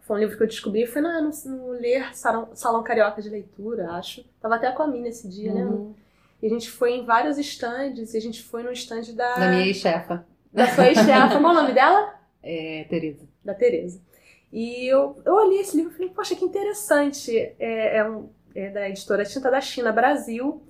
[0.00, 3.28] foi um livro que eu descobri, foi no, no, no Ler Salão, Salão Carioca de
[3.28, 4.24] Leitura, acho.
[4.40, 5.64] Tava até com a minha esse dia, né?
[5.64, 5.88] uhum.
[5.90, 5.94] né?
[6.42, 9.34] E a gente foi em vários estandes, e a gente foi no estande da...
[9.34, 10.24] Da minha ex-chefa.
[10.52, 11.40] Da sua ex-chefa.
[11.40, 12.14] Qual o nome dela?
[12.42, 13.28] É, Tereza.
[13.44, 14.00] Da Tereza.
[14.52, 17.36] E eu, eu olhei esse livro e falei, poxa, que interessante.
[17.58, 20.62] É, é um, é da editora Tinta da China Brasil.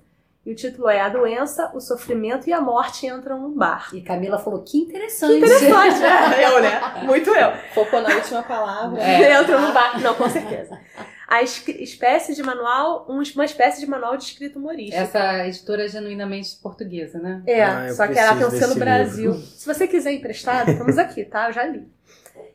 [0.45, 3.89] E o título é A Doença, o Sofrimento e a Morte Entram num Bar.
[3.93, 5.33] E Camila falou, que interessante.
[5.33, 7.03] Que interessante, é, eu, né?
[7.03, 7.51] Muito eu.
[7.73, 9.01] Focou na última palavra.
[9.01, 9.33] É.
[9.33, 10.01] Entrou num bar.
[10.01, 10.79] Não, com certeza.
[11.31, 14.97] A espécie de manual, uma espécie de manual de escrita humorística.
[14.97, 17.43] Essa editora é genuinamente portuguesa, né?
[17.45, 19.33] É, ah, só que ela tem o selo Brasil.
[19.33, 19.45] Livro.
[19.45, 21.49] Se você quiser emprestado, estamos aqui, tá?
[21.49, 21.83] Eu já li.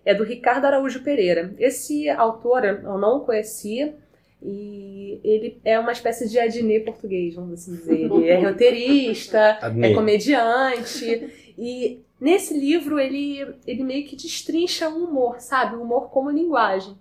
[0.05, 1.55] É do Ricardo Araújo Pereira.
[1.57, 3.95] Esse autor eu não conhecia,
[4.43, 8.01] e ele é uma espécie de Adnê português, vamos assim dizer.
[8.01, 11.55] Ele é roteirista, é comediante.
[11.57, 15.77] E nesse livro ele, ele meio que destrincha o humor, sabe?
[15.77, 16.99] O humor como linguagem.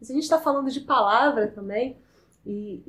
[0.00, 1.96] Se a gente está falando de palavra também,
[2.44, 2.82] e,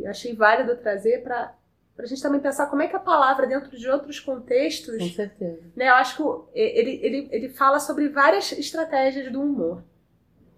[0.00, 1.54] e achei válido trazer para
[1.98, 4.98] a gente também pensar como é que a palavra, dentro de outros contextos.
[4.98, 5.60] Com certeza.
[5.76, 9.82] Né, eu acho que ele, ele, ele fala sobre várias estratégias do humor.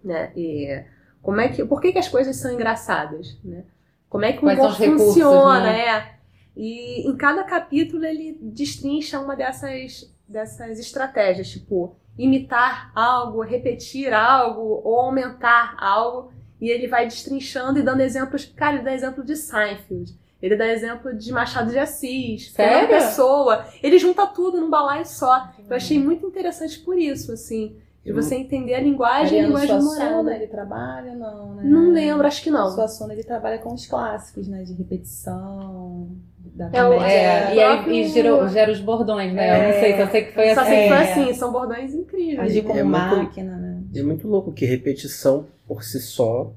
[0.03, 0.31] Né?
[0.35, 0.83] E
[1.21, 3.63] como é que, por que, que as coisas são engraçadas, né?
[4.09, 5.87] Como é que o humor funciona, né?
[5.87, 6.13] é.
[6.55, 14.81] E em cada capítulo ele destrincha uma dessas, dessas estratégias, tipo imitar algo, repetir algo
[14.83, 16.31] ou aumentar algo.
[16.59, 18.45] E ele vai destrinchando e dando exemplos.
[18.45, 20.17] Cara, ele dá exemplo de Seinfeld.
[20.41, 22.89] Ele dá exemplo de Machado de Assis, Sério?
[22.89, 23.65] Pessoa.
[23.81, 25.49] Ele junta tudo num balaio só.
[25.69, 27.77] Eu achei muito interessante por isso, assim.
[28.03, 31.63] De você entender a linguagem e a linguagem Suassuna, ele trabalha, não, né?
[31.63, 32.69] Não lembro, acho que não.
[32.69, 34.63] Suassuna, ele trabalha com os clássicos, né?
[34.63, 36.09] De repetição,
[36.53, 39.47] da é, o, é, e aí e gera, gera os bordões, né?
[39.47, 40.55] É, eu não sei, só sei que foi assim.
[40.55, 42.39] Só sei que foi assim, são bordões incríveis.
[42.39, 43.83] Agir como é máquina, né?
[43.95, 46.51] É muito louco que repetição por si só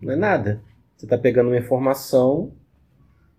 [0.00, 0.62] não é nada.
[0.96, 2.52] Você tá pegando uma informação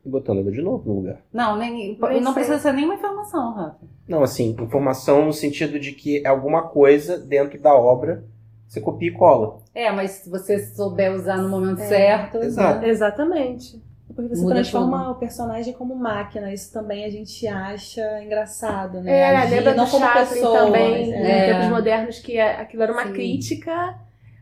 [0.06, 1.22] e botando ela de novo no lugar.
[1.32, 3.86] Não, nem, não precisa ser nenhuma informação, Rafa.
[4.08, 8.24] Não, assim, informação no sentido de que é alguma coisa dentro da obra,
[8.68, 9.60] você copia e cola.
[9.74, 12.38] É, mas se você souber usar no momento é, certo.
[12.38, 12.82] Exato.
[12.82, 12.90] Né?
[12.90, 13.82] Exatamente.
[14.14, 15.12] Porque você Muda transforma tudo.
[15.12, 16.54] o personagem como máquina.
[16.54, 19.12] Isso também a gente acha engraçado, né?
[19.12, 21.50] É, Agir, lembra não do como pessoa, também, mas, é.
[21.50, 23.14] em tempos modernos, que é, aquilo era uma Sim.
[23.14, 23.96] crítica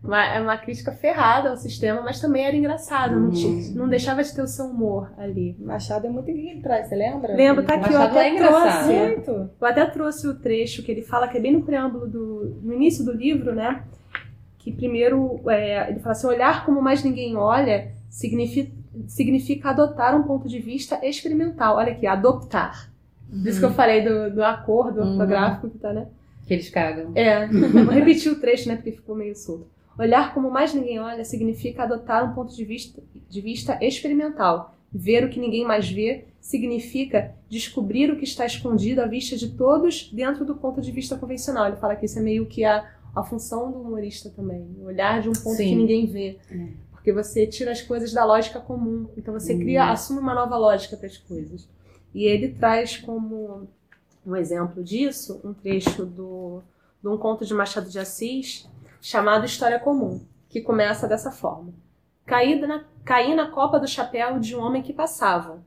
[0.04, 3.22] uma, é uma crítica ferrada ao sistema, mas também era engraçado, uhum.
[3.24, 5.58] não, tinha, não deixava de ter o seu humor ali.
[5.60, 6.32] Machado é muito
[6.62, 7.36] traz, você lembra?
[7.36, 8.94] Lembro, tá aqui, eu até é trouxe.
[8.94, 9.32] Muito.
[9.32, 12.60] Eu até trouxe o trecho que ele fala, que é bem no preâmbulo do.
[12.64, 13.84] no início do livro, né?
[14.58, 18.72] Que primeiro é, ele fala assim: olhar como mais ninguém olha significa,
[19.08, 21.78] significa adotar um ponto de vista experimental.
[21.78, 22.92] Olha aqui, adoptar.
[23.32, 23.44] Uhum.
[23.46, 25.12] Isso que eu falei do, do acordo uhum.
[25.12, 26.08] ortográfico que tá, né?
[26.46, 27.12] Que eles cagam.
[27.16, 28.76] É, vou repetir o trecho, né?
[28.76, 29.68] Porque ficou meio solto.
[29.98, 34.74] Olhar como mais ninguém olha significa adotar um ponto de vista, de vista experimental.
[34.92, 39.50] Ver o que ninguém mais vê significa descobrir o que está escondido à vista de
[39.50, 41.68] todos dentro do ponto de vista convencional.
[41.68, 44.66] Ele fala que isso é meio que a, a função do humorista também.
[44.82, 45.70] Olhar de um ponto Sim.
[45.70, 46.38] que ninguém vê.
[46.50, 46.68] É.
[47.00, 49.10] Porque você tira as coisas da lógica comum.
[49.16, 51.68] Então você cria, assume uma nova lógica para as coisas.
[52.14, 53.70] E ele traz como
[54.26, 56.62] um exemplo disso, um trecho do,
[57.02, 58.70] de um conto de Machado de Assis
[59.02, 60.20] chamado História Comum,
[60.50, 61.74] que começa dessa forma.
[62.26, 65.64] Caí na, caí na copa do chapéu de um homem que passava.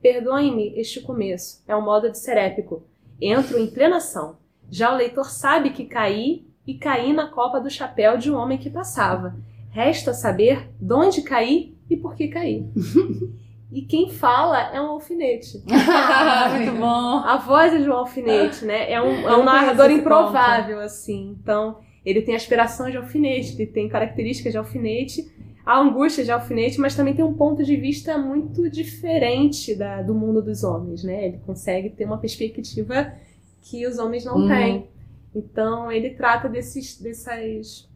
[0.00, 2.84] Perdoem-me este começo, é um modo de ser épico.
[3.20, 4.36] Entro em plena ação.
[4.70, 8.58] Já o leitor sabe que caí e caí na copa do chapéu de um homem
[8.58, 9.34] que passava.
[9.78, 12.66] Resta saber de onde caí e por que caí.
[13.70, 15.62] E quem fala é um alfinete.
[15.68, 17.18] Muito bom.
[17.18, 18.90] A voz é de um alfinete, né?
[18.90, 21.36] É um, é um narrador improvável, assim.
[21.38, 25.30] Então, ele tem aspirações de alfinete, ele tem características de alfinete,
[25.66, 30.14] a angústia de alfinete, mas também tem um ponto de vista muito diferente da, do
[30.14, 31.26] mundo dos homens, né?
[31.26, 33.12] Ele consegue ter uma perspectiva
[33.60, 34.48] que os homens não Uhum.
[34.48, 34.88] têm.
[35.34, 37.86] Então, ele trata desses, dessas,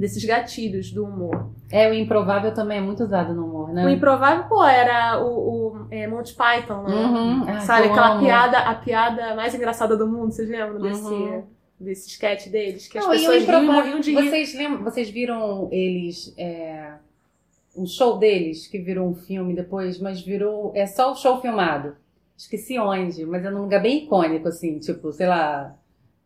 [0.00, 1.50] desses gatilhos do humor.
[1.70, 3.84] É, o improvável também é muito usado no humor, né?
[3.84, 6.94] O improvável, pô, era o, o é, Monty Python, né?
[6.94, 7.44] Uhum.
[7.46, 8.24] Ah, Sabe, aquela amo.
[8.24, 11.44] piada, a piada mais engraçada do mundo, vocês lembram desse, Uhum.
[11.78, 12.88] desse sketch deles?
[12.88, 14.30] Que as Não, o pessoas riam morriam de rir.
[14.30, 16.94] Vocês lembram, vocês viram eles, é,
[17.76, 21.94] um show deles, que virou um filme depois, mas virou, é só o show filmado.
[22.36, 25.76] Esqueci onde, mas é num lugar bem icônico, assim, tipo, sei lá...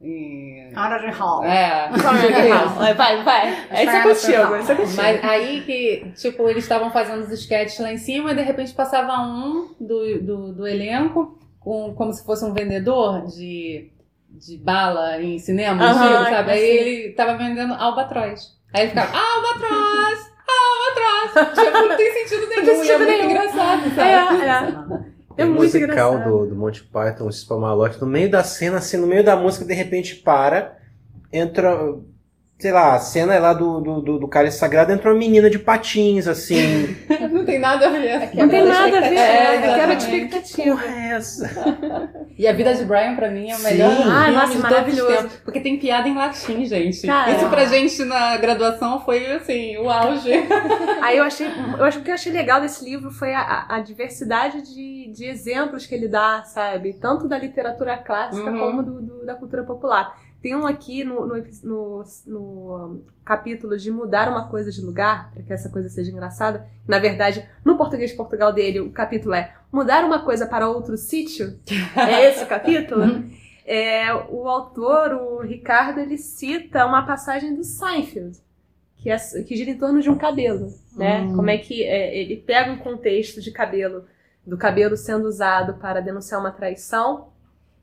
[0.04, 1.44] em- Carnegie Hall.
[1.44, 1.88] É,
[2.76, 3.66] Vai, vai, vai.
[3.72, 4.96] Esse é contigo, esse é contigo.
[4.96, 8.72] Mas aí que, tipo, eles estavam fazendo os sketches lá em cima e de repente
[8.74, 13.90] passava um do, do, do elenco com, como se fosse um vendedor de,
[14.30, 16.50] de bala em cinema, Aham, antigo, sabe?
[16.52, 16.88] Aí assim.
[16.88, 18.52] ele tava vendendo albatroz.
[18.74, 20.34] Aí ele ficava, albatroz!
[20.46, 21.58] Albatroz!
[21.64, 23.30] Tipo, não tem sentido nenhum, tem e é sentido muito nenhum.
[23.30, 24.42] engraçado, sabe?
[24.42, 25.13] É, é.
[25.36, 26.38] É muito musical engraçado.
[26.38, 29.64] do, do Monty Python, o Spamalot, no meio da cena, assim, no meio da música,
[29.64, 30.78] de repente para,
[31.32, 31.94] entra,
[32.58, 35.50] sei lá, a cena é lá do, do, do, do Cálice Sagrado, entra uma menina
[35.50, 36.96] de patins, assim.
[37.30, 38.30] Não tem nada a ver.
[38.34, 40.04] Não tem nada a ver, É, é, quebra de exatamente.
[40.04, 40.76] expectativa.
[40.76, 42.14] Porra, é essa?
[42.36, 43.62] E a vida de Brian, pra mim, é o Sim.
[43.64, 45.28] melhor filme Ai, nossa, maravilhoso.
[45.44, 47.06] Porque tem piada em latim, gente.
[47.06, 47.30] Cara.
[47.30, 50.32] Isso pra gente na graduação foi, assim, o auge.
[51.00, 51.46] Aí eu achei,
[51.78, 54.62] eu acho que o que eu achei legal desse livro foi a, a- a diversidade
[54.62, 56.94] de, de exemplos que ele dá, sabe?
[56.94, 58.58] Tanto da literatura clássica Uhum.
[58.58, 60.18] como do, do- da cultura popular.
[60.44, 65.42] Tem um aqui no, no, no- no capítulo de mudar uma coisa de lugar, para
[65.42, 66.66] que essa coisa seja engraçada.
[66.86, 70.98] Na verdade, no português de Portugal dele, o capítulo é mudar uma coisa para outro
[70.98, 71.58] sítio.
[71.96, 73.24] É esse o capítulo?
[73.64, 78.36] É, o autor, o Ricardo, ele cita uma passagem do Seinfeld,
[78.98, 81.22] que, é, que gira em torno de um cabelo, né?
[81.22, 81.36] Hum.
[81.36, 84.04] Como é que é, ele pega um contexto de cabelo,
[84.46, 87.28] do cabelo sendo usado para denunciar uma traição,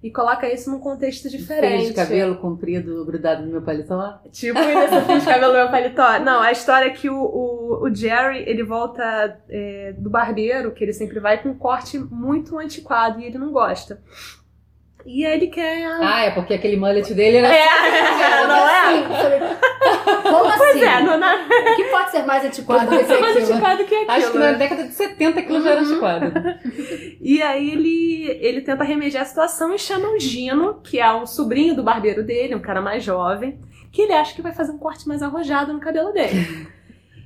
[0.03, 1.87] e coloca isso num contexto diferente.
[1.87, 4.19] de cabelo comprido grudado no meu paletó.
[4.31, 6.19] Tipo, nesse fio de cabelo no meu paletó.
[6.19, 10.83] Não, a história é que o, o, o Jerry, ele volta é, do barbeiro, que
[10.83, 14.01] ele sempre vai, com um corte muito antiquado, e ele não gosta.
[15.05, 15.85] E aí ele quer...
[15.85, 17.47] Ah, é porque aquele mullet dele era.
[17.47, 19.59] É, não é?
[20.21, 20.57] Como assim?
[20.57, 23.51] Pois é, não, não, O que pode ser mais antiquado do que é mais aquilo?
[23.53, 24.11] antiquado que aquilo.
[24.11, 24.57] Acho que na né?
[24.57, 26.25] década de 70 aquilo já era antiquado.
[27.21, 31.25] E aí ele, ele tenta remediar a situação e chama o Gino, que é um
[31.25, 33.59] sobrinho do barbeiro dele, um cara mais jovem,
[33.91, 36.67] que ele acha que vai fazer um corte mais arrojado no cabelo dele.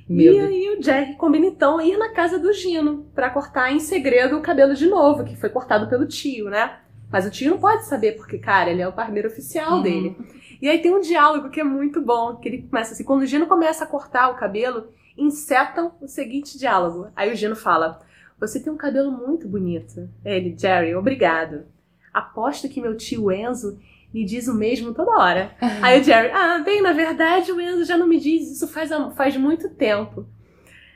[0.08, 4.36] E aí o Jack combina então ir na casa do Gino pra cortar em segredo
[4.36, 6.76] o cabelo de novo, que foi cortado pelo tio, né?
[7.10, 9.82] Mas o tio não pode saber, porque, cara, ele é o barbeiro oficial Uhum.
[9.82, 10.16] dele.
[10.60, 13.26] E aí tem um diálogo que é muito bom, que ele começa assim, quando o
[13.26, 17.08] Gino começa a cortar o cabelo, insetam o seguinte diálogo.
[17.14, 18.00] Aí o Gino fala,
[18.38, 20.08] você tem um cabelo muito bonito.
[20.24, 21.66] Ele, Jerry, obrigado.
[22.12, 23.78] Aposto que meu tio Enzo
[24.12, 25.54] me diz o mesmo toda hora.
[25.82, 28.90] Aí o Jerry, ah, bem, na verdade o Enzo já não me diz isso faz,
[29.14, 30.26] faz muito tempo.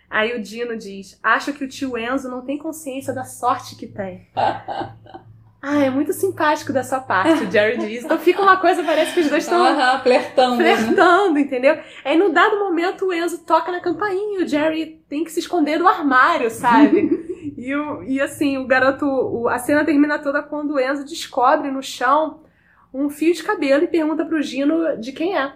[0.09, 3.87] Aí o Dino diz, acho que o tio Enzo não tem consciência da sorte que
[3.87, 4.27] tem.
[5.63, 8.05] Ah, é muito simpático da sua parte, o Jerry diz.
[8.05, 10.57] Então fica uma coisa, parece que os dois estão Aham, flertando.
[10.57, 10.75] né?
[10.77, 11.79] flertando, entendeu?
[12.05, 15.41] Aí no dado momento o Enzo toca na campainha e o Jerry tem que se
[15.41, 17.11] esconder do armário, sabe?
[17.59, 19.05] e, o, e assim, o garoto.
[19.05, 22.41] o- a cena termina toda quando o Enzo descobre no chão
[22.93, 25.53] um fio de cabelo e pergunta pro Gino de quem é.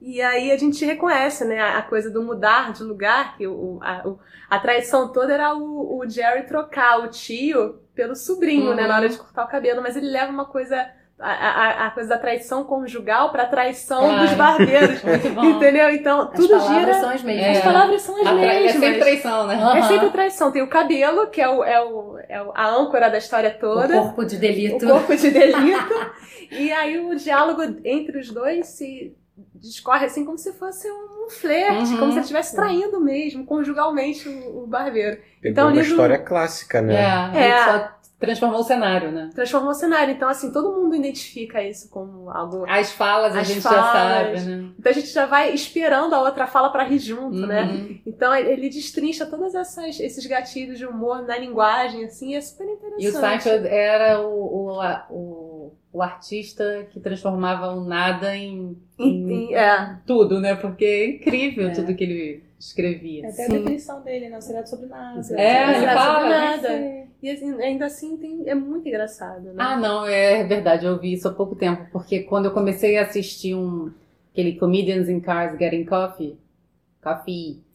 [0.00, 4.06] E aí a gente reconhece, né, a coisa do mudar de lugar, que o, a,
[4.06, 4.18] o-
[4.48, 8.88] a traição toda era o, o Jerry trocar o tio pelo sobrinho, né, Uhum.
[8.88, 10.86] na hora de cortar o cabelo, mas ele leva uma coisa,
[11.18, 15.00] a, a, a coisa da traição conjugal pra traição dos barbeiros.
[15.42, 15.88] Entendeu?
[15.88, 16.94] Então, As tudo palavras gira.
[17.00, 17.46] são as mesmas.
[17.46, 17.50] É.
[17.52, 18.72] As palavras são as A É mesmas.
[18.72, 19.54] sempre traição, né?
[19.54, 19.78] Aham.
[19.78, 20.52] É sempre traição.
[20.52, 23.58] Tem o cabelo, que é, o, é, o, é o- a âncora da história O
[23.60, 23.94] toda.
[24.02, 24.84] corpo de delito.
[24.86, 26.12] O corpo de delito.
[26.52, 29.16] e aí o diálogo entre os dois se
[29.54, 31.98] discorre assim como se fosse um flerte, Uhum.
[31.98, 35.16] como se ele estivesse traindo mesmo, conjugalmente, o, o barbeiro.
[35.40, 36.94] Pegou Então, o uma livro- história clássica, né?
[37.34, 37.48] É, É.
[37.48, 39.28] ele só transformou o cenário, né?
[39.34, 40.14] Transformou o cenário.
[40.14, 42.64] Então, assim, todo mundo identifica isso como algo.
[42.66, 43.78] As falas a As gente falas.
[43.78, 44.70] já sabe, né?
[44.78, 47.46] Então a gente já vai esperando a outra fala pra rir junto, Uhum.
[47.46, 47.98] né?
[48.06, 49.52] Então ele destrincha todos
[50.00, 53.04] esses gatilhos de humor na linguagem, assim, é super interessante.
[53.04, 55.06] E o Seinfeld era o, o, a-
[55.92, 59.96] o, o artista que transformava o nada em, em é.
[60.06, 60.54] tudo, né?
[60.54, 61.72] Porque é incrível É.
[61.72, 63.28] tudo que ele escrevia.
[63.28, 63.52] Até a Sim.
[63.58, 64.38] definição dele, né?
[64.38, 65.20] O seriado sobre nada.
[65.40, 66.14] É, Não ele fala.
[66.14, 66.68] sobre nada.
[66.68, 67.06] sei.
[67.22, 69.54] E assim, ainda assim tem, é muito engraçado, né?
[69.56, 73.02] Ah, não, é verdade, eu vi isso há pouco tempo, porque quando eu comecei a
[73.02, 73.90] assistir um
[74.32, 76.36] aquele Comedians in Cars Getting Coffee,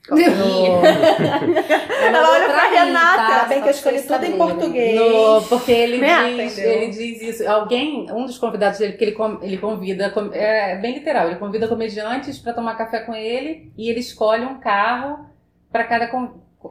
[0.10, 0.18] No,
[2.06, 3.40] Ela olha pra Renata.
[3.41, 4.95] Tá bem que eu escolhi tudo em português.
[4.99, 6.34] no- porque ele Né?
[6.36, 6.72] diz, Entendeu?
[6.74, 7.48] ele diz isso.
[7.49, 11.68] Alguém, um dos convidados dele, porque ele, ele convida, com- é bem literal, ele convida
[11.68, 15.26] comediantes para tomar café com ele e ele escolhe um carro
[15.72, 16.10] para cada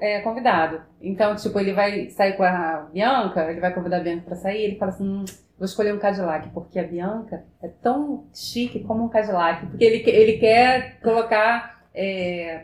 [0.01, 0.83] é, convidado.
[1.01, 4.63] Então, tipo, ele vai sair com a Bianca, ele vai convidar a Bianca para sair,
[4.65, 5.25] ele fala assim, hum,
[5.59, 10.01] vou escolher um Cadillac, porque a Bianca é tão chique como um Cadillac, porque ele,
[10.01, 12.63] que- ele quer colocar é,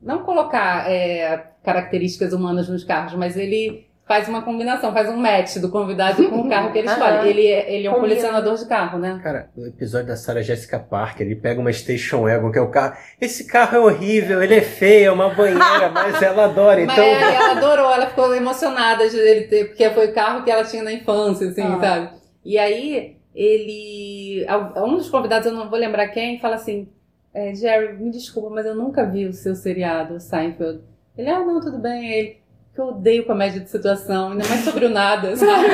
[0.00, 5.58] não colocar é, características humanas nos carros, mas ele faz uma combinação, faz um match
[5.58, 7.28] do convidado com o carro que ele escolhe.
[7.28, 8.08] Ele, é- ele é um Combina.
[8.14, 9.20] colecionador de carro, né?
[9.22, 12.70] Cara, no episódio da Sarah Jessica Parker, ele pega uma Station Wagon, que é o
[12.70, 12.96] carro.
[13.20, 16.84] Esse carro é horrível, ele é feio, é uma banheira, mas ela adora.
[16.84, 20.50] Mas Então, ela adorou, ela ficou emocionada de ele ter, porque foi o carro que
[20.50, 21.78] ela tinha na infância, assim, Ah.
[21.80, 22.10] sabe?
[22.44, 24.44] E aí, ele.
[24.76, 26.88] Um dos convidados, eu não vou lembrar quem, fala assim:
[27.32, 30.80] é, Jerry, me desculpa, mas eu nunca vi o seu seriado, Seinfeld.
[31.16, 32.10] Ele, ah, não, tudo bem.
[32.12, 32.36] Ele,
[32.74, 35.66] que eu odeio comédia de situação, ainda mais sobre o nada, sabe?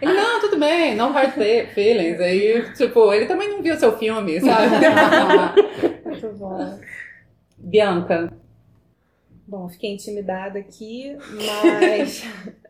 [0.00, 2.20] ele, não, tudo bem, não hard fe- feelings.
[2.20, 4.74] Aí, tipo, ele também não viu o seu filme, sabe?
[6.04, 6.78] Muito bom.
[7.56, 8.32] Bianca.
[9.46, 12.22] Bom, fiquei intimidada aqui, mas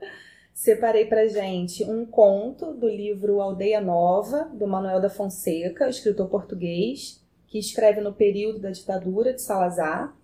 [0.55, 7.21] separei pra gente um conto do livro Aldeia Nova, do Manuel da Fonseca, escritor português,
[7.49, 10.15] que escreve no período da ditadura de Salazar.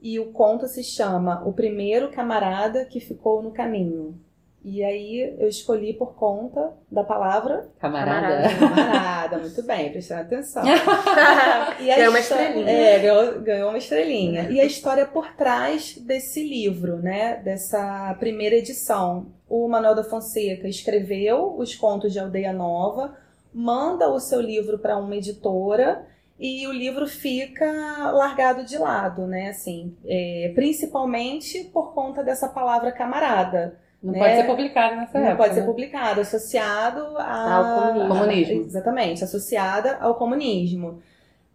[0.00, 4.20] E o conto se chama O Primeiro Camarada que Ficou no Caminho.
[4.68, 8.48] E aí eu escolhi por conta da palavra Camarada.
[8.58, 9.38] camarada.
[9.38, 10.64] Muito bem, prestando atenção.
[11.78, 12.68] Ganhou uma estrelinha.
[12.68, 14.50] É, ganhou, ganhou uma estrelinha.
[14.50, 17.36] E a história por trás desse livro, né?
[17.44, 19.28] Dessa primeira edição.
[19.48, 23.16] O Manuel da Fonseca escreveu os contos de Aldeia Nova,
[23.54, 26.04] manda o seu livro para uma editora
[26.38, 27.66] e o livro fica
[28.12, 29.48] largado de lado, né?
[29.48, 33.78] Assim, é, principalmente por conta dessa palavra camarada.
[34.02, 34.18] Não né?
[34.18, 35.42] pode ser publicado nessa Não época.
[35.42, 35.66] pode ser né?
[35.66, 37.64] publicado, associado a- Ao
[37.94, 38.08] comunismo.
[38.14, 38.60] Comunismo.
[38.66, 41.02] Exatamente, associada ao comunismo.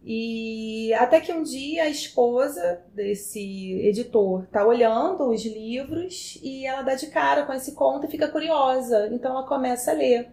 [0.04, 6.82] E até que um dia a esposa desse editor tá olhando os livros e ela
[6.82, 9.08] dá de cara com esse conto e fica curiosa.
[9.12, 10.28] Então ela começa a ler.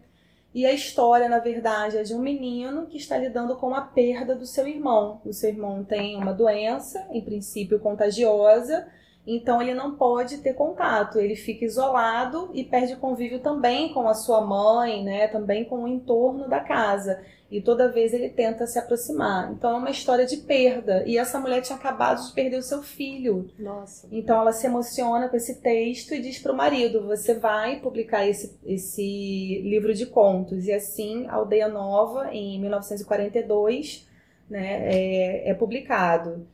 [0.54, 4.36] E a história, na verdade, é de um menino que está lidando com a perda
[4.36, 5.22] do seu irmão.
[5.24, 8.88] O seu irmão tem uma doença, em princípio contagiosa,
[9.28, 14.16] então ele não pode ter contato, ele fica isolado e perde convívio também com a
[14.16, 17.22] sua mãe, né, também com o entorno da casa.
[17.52, 19.52] E toda vez ele tenta se aproximar.
[19.52, 21.04] Então é uma história de perda.
[21.06, 23.50] E essa mulher tinha acabado de perder o seu filho.
[23.58, 24.08] Nossa.
[24.12, 28.28] Então ela se emociona com esse texto e diz para o marido: você vai publicar
[28.28, 30.66] esse, esse livro de contos.
[30.66, 34.08] E assim, Aldeia Nova, em 1942,
[34.50, 36.46] né, é, é publicado.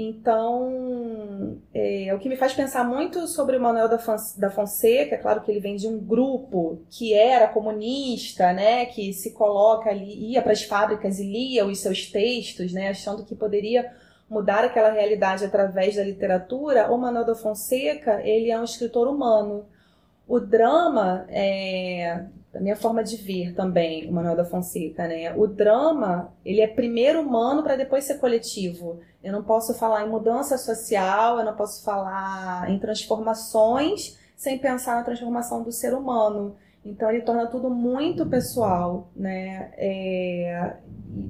[0.00, 5.16] Então, é, o que me faz pensar muito sobre o Manuel da, Fon- da Fonseca,
[5.16, 9.90] é claro que ele vem de um grupo que era comunista, né, que se coloca
[9.90, 13.92] ali, ia para as fábricas e lia os seus textos, né, achando que poderia
[14.30, 19.66] mudar aquela realidade através da literatura, o Manuel da Fonseca, ele é um escritor humano.
[20.28, 25.34] O drama, é, da minha forma de ver também, o Manuel da Fonseca, né?
[25.34, 29.00] O drama, ele é primeiro humano para depois ser coletivo.
[29.22, 34.96] Eu não posso falar em mudança social, eu não posso falar em transformações sem pensar
[34.96, 36.56] na transformação do ser humano.
[36.84, 39.70] Então ele torna tudo muito pessoal, né?
[39.76, 40.76] É,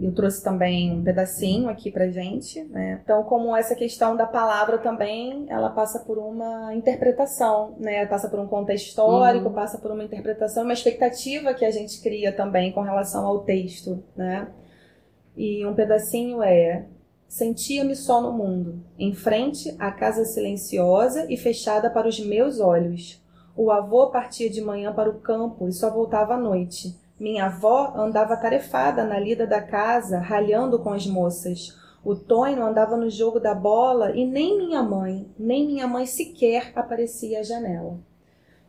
[0.00, 3.00] eu trouxe também um pedacinho aqui pra gente, né?
[3.02, 8.06] Então, como essa questão da palavra também, ela passa por uma interpretação, né?
[8.06, 9.54] Passa por um contexto histórico, Uhum.
[9.54, 14.02] passa por uma interpretação, uma expectativa que a gente cria também com relação ao texto,
[14.16, 14.48] né?
[15.36, 16.86] E um pedacinho é
[17.28, 23.22] Sentia-me só no mundo, em frente à casa silenciosa e fechada para os meus olhos.
[23.58, 26.96] O avô partia de manhã para o campo e só voltava à noite.
[27.18, 31.76] Minha avó andava tarefada na lida da casa, ralhando com as moças.
[32.04, 36.70] O Tonho andava no jogo da bola e nem minha mãe, nem minha mãe sequer
[36.76, 37.98] aparecia à janela.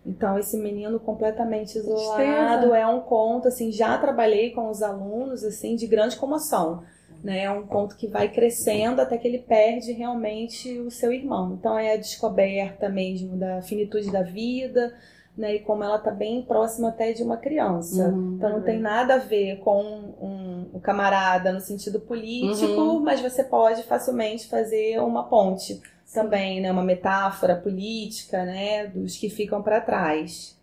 [0.04, 5.76] Então, esse menino completamente isolado é um conto, assim, já trabalhei com os alunos, assim,
[5.76, 6.82] de grande comoção.
[7.24, 7.44] Né?
[7.44, 11.58] É um conto que vai crescendo até que ele perde realmente o seu irmão.
[11.60, 14.94] Então, é a descoberta mesmo da finitude da vida,
[15.38, 15.56] né?
[15.56, 18.10] E como ela está bem próxima até de uma criança.
[18.10, 18.36] Uhum.
[18.36, 23.00] então não tem nada a ver com um, o camarada no sentido político, Uhum.
[23.02, 25.82] mas você pode facilmente fazer uma ponte
[26.14, 26.72] também, né?
[26.72, 28.88] Uma metáfora política, né?
[28.88, 30.59] Dos que ficam para trás.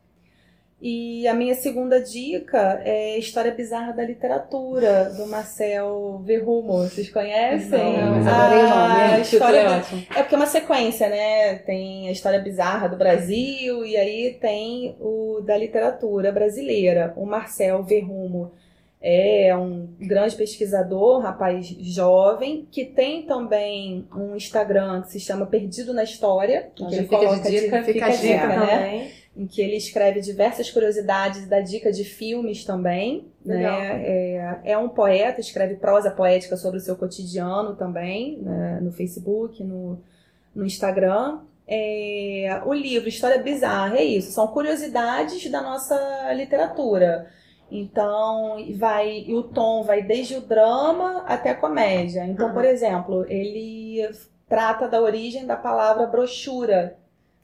[0.80, 6.78] E a minha segunda dica é História Bizarra da Literatura, do Marcel Verrumo.
[6.82, 7.96] Vocês conhecem?
[7.98, 9.02] Não, mas Ah, adorei o nome.
[9.14, 10.02] a história é ótimo.
[10.14, 11.54] é porque é uma sequência, né?
[11.60, 17.14] Tem a história bizarra do Brasil e aí tem o da literatura brasileira.
[17.16, 18.52] O Marcel Verrumo
[19.00, 25.46] é um grande pesquisador, um rapaz jovem, que tem também um Instagram que se chama
[25.46, 26.68] Perdido na História.
[26.74, 28.56] Então, que ele fica de coloca dica, fica a fica dica, a né?
[28.76, 29.25] também.
[29.36, 33.28] Em que ele escreve diversas curiosidades e dá dica de filmes também.
[33.44, 33.78] Legal.
[33.78, 34.02] Né?
[34.06, 38.80] É, é um poeta, escreve prosa poética sobre o seu cotidiano também, né?
[38.80, 39.98] no Facebook, no,
[40.54, 41.40] no Instagram.
[41.68, 47.26] É, o livro História Bizarra é isso, são curiosidades da nossa literatura.
[47.70, 52.24] Então, vai, e o tom vai desde o drama até a comédia.
[52.24, 52.54] Então, Uhum.
[52.54, 54.08] por exemplo, ele
[54.48, 56.96] trata da origem da palavra brochura.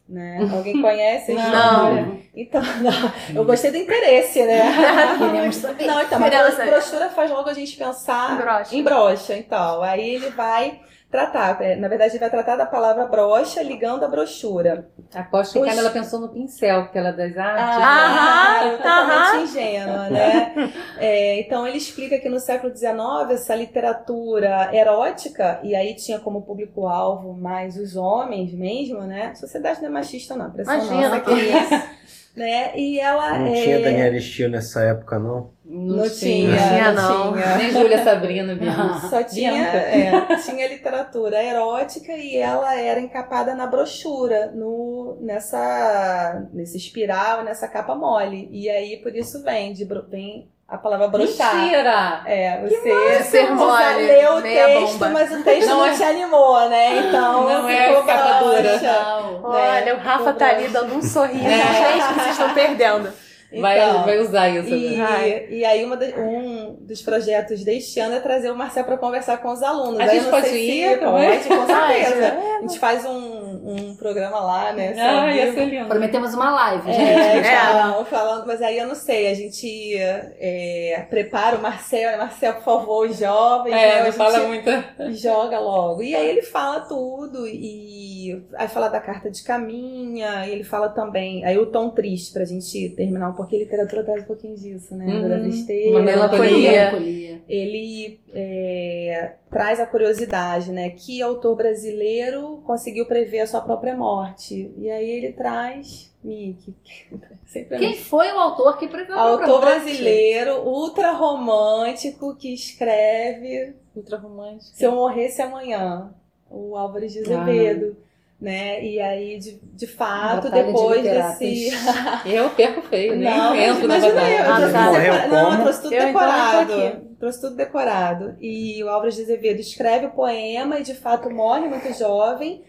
[0.09, 0.39] Né?
[0.53, 2.03] Alguém conhece a história?
[2.03, 2.19] Não.
[2.35, 4.63] Então, não, eu gostei do interesse, né?
[5.19, 5.87] Queremos saber.
[5.87, 8.77] Não, então, mas a brochura faz logo a gente pensar Brocha.
[8.77, 9.83] em brocha, então.
[9.83, 10.81] Aí ele vai
[11.13, 14.89] tratar, é, na verdade, ele vai tratar da palavra brocha ligando a brochura.
[15.15, 17.77] Aposto que a Os- Camila pensou no pincel, porque ela é das artes.
[17.79, 20.73] Ah, Aham, totalmente ingênua, né?
[20.99, 22.99] É, então ele explica que no século XIX
[23.31, 29.27] essa literatura erótica, e aí tinha como público-alvo mais os homens mesmo, né?
[29.27, 31.89] A sociedade não é machista, não, Imagina, nossa que isso.
[32.35, 32.73] né?
[32.77, 33.63] E ela Não é...
[33.63, 35.51] tinha Daniela Steele nessa época, não?
[35.75, 37.33] Não, tinha, tinha, não não.
[37.33, 37.57] tinha.
[37.57, 38.71] Nem Júlia Sabrina, viu?
[39.09, 46.77] Só tinha, é, tinha literatura erótica e ela era encapada na brochura, no, nessa, nesse
[46.77, 48.49] espiral, nessa capa mole.
[48.53, 51.55] E aí, por isso vem, de, vem a palavra brochar.
[51.57, 52.23] Mentira!
[52.27, 55.09] É, você Ser já mole, leu o meia texto, bomba.
[55.11, 56.99] mas o texto Não não, é- te animou, né?
[56.99, 58.63] Então, Não é ficou capa dura.
[58.63, 58.99] broxa.
[59.43, 61.47] Olha, o Rafa tá ali dando um sorriso.
[61.47, 61.93] É.
[61.93, 63.22] Gente, vocês estão perdendo.
[63.61, 64.69] Vai, Então, vai usar isso.
[64.75, 65.07] E, né?
[65.07, 65.47] Vai.
[65.51, 69.39] e aí uma da- um dos projetos deste ano é trazer o Marcel para conversar
[69.39, 70.01] com os alunos.
[70.01, 72.31] A gente pode ir se pode, com certeza.
[72.33, 72.47] Pode.
[72.53, 74.95] A gente faz um, um programa lá, né?
[74.99, 75.89] Ah, ia ser lindo.
[75.89, 77.01] Prometemos uma live, gente.
[77.03, 78.05] É, É.
[78.05, 83.09] falando, mas aí eu não sei, a gente é, prepara o Marcel, Marcel, por favor,
[83.09, 83.99] os jovens, né?
[84.01, 84.71] É, não fala muito.
[85.13, 86.03] joga logo.
[86.03, 90.89] E aí ele fala tudo e aí fala da carta de caminha, e ele fala
[90.89, 94.57] também, aí o tom triste pra gente terminar um pouquinho, a literatura traz um pouquinho
[94.57, 95.07] disso, né?
[95.07, 95.29] Uhum.
[95.29, 95.91] Da tristeza.
[95.91, 96.71] Uma melancolia.
[96.73, 97.43] Melancolia.
[97.49, 100.91] Ele é, traz a curiosidade, né?
[100.91, 104.73] Que autor brasileiro conseguiu prever a sua própria morte?
[104.77, 106.75] E aí ele traz Mickey.
[107.47, 114.75] Sempre Quem foi o autor que a Autor brasileiro, ultra romântico, que escreve Ultra romântico.
[114.75, 116.15] Se Eu Morresse Amanhã,
[116.51, 117.97] o Álvares de Azevedo.
[118.41, 118.85] Né?
[118.85, 121.39] E aí, de, de fato, Batalha de depois literatas.
[121.39, 121.71] desse.
[122.27, 124.83] Eu perco feio, nem Não, entro na imagina eu, eu Ah, tá.
[124.87, 125.63] Morreu separa- Não, eu como?
[125.63, 126.73] trouxe tudo Eu, então, decorado.
[126.73, 126.97] aqui.
[127.21, 128.37] trouxe tudo decorado.
[128.41, 132.65] E o Álvares de Azevedo escreve o poema e, de fato, morre muito jovem.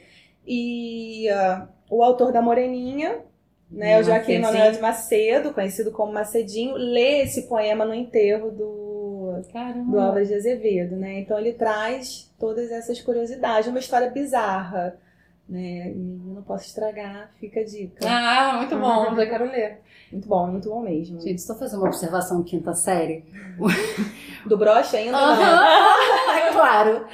[0.45, 3.21] E ah, o autor da Moreninha,
[3.69, 4.39] né, o Hum, Joaquim.
[4.39, 10.03] Manuel de Macedo, conhecido como Macedinho, lê esse poema no enterro do, do Caramba.
[10.05, 11.19] Álvares de Azevedo, né?
[11.19, 14.97] Então ele traz todas essas curiosidades, uma história bizarra,
[15.47, 15.91] né?
[15.91, 15.97] E
[16.27, 18.05] eu não posso estragar, fica a dica.
[18.07, 19.79] Ah, muito bom, já quero ler.
[20.13, 21.19] Muito bom, muito bom mesmo.
[21.19, 23.25] Gente, estou fazendo uma observação quinta série.
[24.45, 25.63] Do broche ainda não.
[26.37, 27.05] é claro.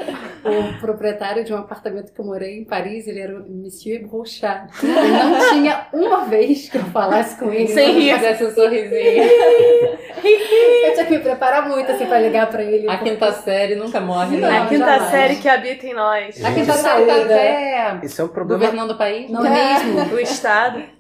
[0.44, 4.70] O proprietário de um apartamento que eu morei em Paris, ele era o Monsieur Brochard.
[4.84, 7.68] E não tinha uma vez que eu falasse com ele.
[7.68, 8.16] Sem rir.
[8.16, 9.24] Fizesse um sorrisinho.
[9.24, 12.90] Eu tinha que me preparar muito, assim, pra ligar pra ele.
[12.90, 14.60] A quinta série nunca morre, Não, né?
[14.60, 15.12] a quinta jamais.
[15.12, 16.44] série que habita em nós.
[16.44, 19.30] A quinta série tá até Isso é um problema, governando o país.
[19.30, 19.50] Não é
[19.84, 20.16] mesmo?
[20.16, 20.99] O Estado.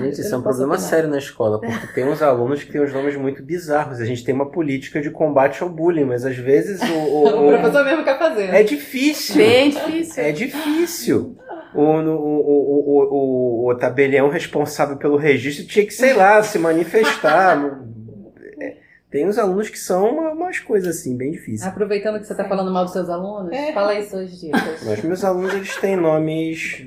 [0.00, 2.92] Gente, isso é um problema sério na escola, porque tem uns alunos que têm os
[2.92, 4.00] nomes muito bizarros.
[4.00, 7.46] A gente tem uma política de combate ao bullying, mas às vezes o, o- O
[7.46, 8.52] o- professor mesmo quer fazer.
[8.54, 9.36] é difícil.
[9.36, 10.22] Bem difícil.
[10.22, 11.36] É difícil.
[11.74, 16.58] O, o, o, o, o, o tabelião responsável pelo registro tinha que, sei lá, se
[16.58, 17.56] manifestar.
[18.60, 18.76] É,
[19.10, 21.62] Tem uns alunos que são uma- umas coisas assim, bem difíceis.
[21.66, 23.72] Aproveitando que você tá falando mal dos seus alunos, É.
[23.72, 24.82] fala aí suas dicas.
[24.84, 26.84] Mas meus alunos, eles têm nomes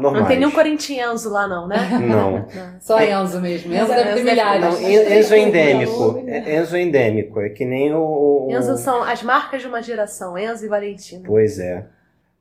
[0.00, 0.22] normais.
[0.22, 1.76] Não tem nenhum corintienzo lá, não, né?
[2.00, 2.46] Não.
[2.80, 3.74] Só Enzo mesmo.
[3.74, 4.64] Enzo deve ter é- milhares.
[4.64, 6.24] Não, En- Enzo é endêmico.
[6.26, 7.40] É- Enzo é endêmico.
[7.40, 8.48] É que nem o.
[8.50, 11.24] Enzo são as marcas de uma geração, Enzo e Valentina.
[11.26, 11.86] Pois é.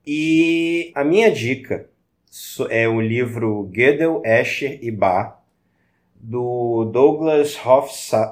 [0.06, 1.90] E a minha dica
[2.70, 5.38] é o livro Gödel, Escher e Bach,
[6.16, 7.58] do Douglas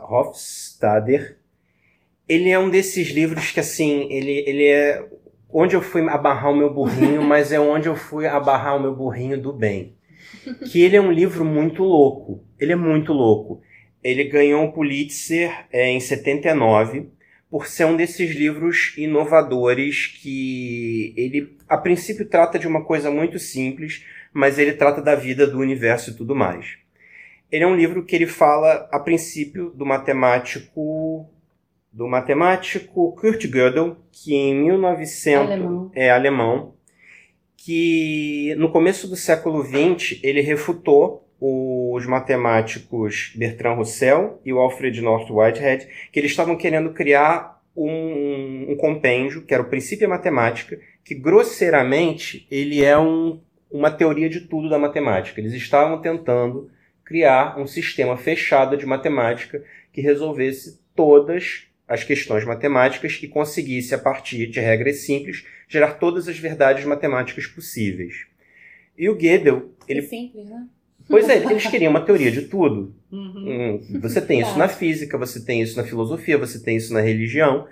[0.09, 1.37] Hofstadter.
[2.27, 5.05] Ele é um desses livros que, assim, ele, ele é
[5.57, 8.93] onde eu fui abarrar o meu burrinho, mas é onde eu fui abarrar o meu
[8.93, 9.95] burrinho do bem.
[10.69, 12.43] Que ele é um livro muito louco.
[12.59, 13.61] Ele é muito louco.
[14.03, 17.09] Ele ganhou o Pulitzer é, em 79
[17.49, 23.39] por ser um desses livros inovadores que ele, a princípio, trata de uma coisa muito
[23.39, 24.03] simples,
[24.33, 26.77] mas ele trata da vida, do universo e tudo mais.
[27.49, 31.29] Ele é um livro que ele fala, a princípio, do matemático
[31.95, 35.91] do matemático Kurt Gödel, que em 1900 Alemão.
[35.95, 36.73] é alemão,
[37.55, 45.01] que no começo do século XX ele refutou os matemáticos Bertrand Russell e o Alfred
[45.01, 50.77] North Whitehead, que eles estavam querendo criar um, um compêndio, que era o Princípio Matemática,
[51.01, 53.39] que grosseiramente ele é um,
[53.71, 55.39] uma teoria de tudo da matemática.
[55.39, 56.69] Eles estavam tentando
[57.05, 59.63] criar um sistema fechado de matemática
[59.93, 66.27] que resolvesse todas as questões matemáticas e conseguisse, a partir de regras simples, gerar todas
[66.27, 68.25] as verdades matemáticas possíveis.
[68.97, 69.99] E o Gödel, Ele...
[69.99, 70.67] ele, simples, né?
[71.07, 72.95] pois é, eles queriam uma teoria de tudo.
[73.11, 73.81] Uhum.
[73.91, 77.01] Hum, Você tem isso na física, você tem isso na filosofia, você tem isso na
[77.01, 77.67] religião.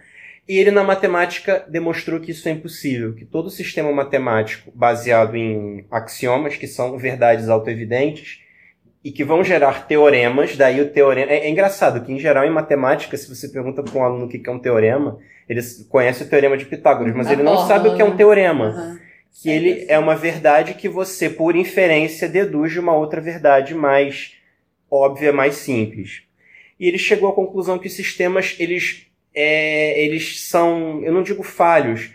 [0.48, 5.86] E ele, na matemática, demonstrou que isso é impossível, que todo sistema matemático baseado em
[5.90, 8.43] axiomas, que são verdades autoevidentes,
[9.04, 11.32] e que vão gerar teoremas, daí o teorema...
[11.32, 14.30] É, é engraçado que, em geral, em matemática, se você pergunta para um aluno o
[14.30, 17.76] que é um teorema, ele conhece o teorema de Pitágoras, mas A ele não fórmula,
[17.76, 19.00] sabe o que é um teorema Uhum.
[19.42, 24.38] que ele é uma verdade que você, por inferência, deduz de uma outra verdade mais
[24.90, 26.24] óbvia, mais simples.
[26.80, 31.44] E ele chegou à conclusão que os sistemas, eles, é, eles são, eu não digo
[31.44, 32.12] falhos,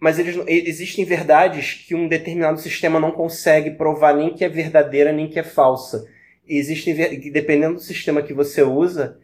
[0.00, 5.12] mas eles, existem verdades que um determinado sistema não consegue provar nem que é verdadeira,
[5.12, 6.06] nem que é falsa.
[6.46, 6.94] Existem,
[7.32, 9.18] dependendo do sistema que você usa,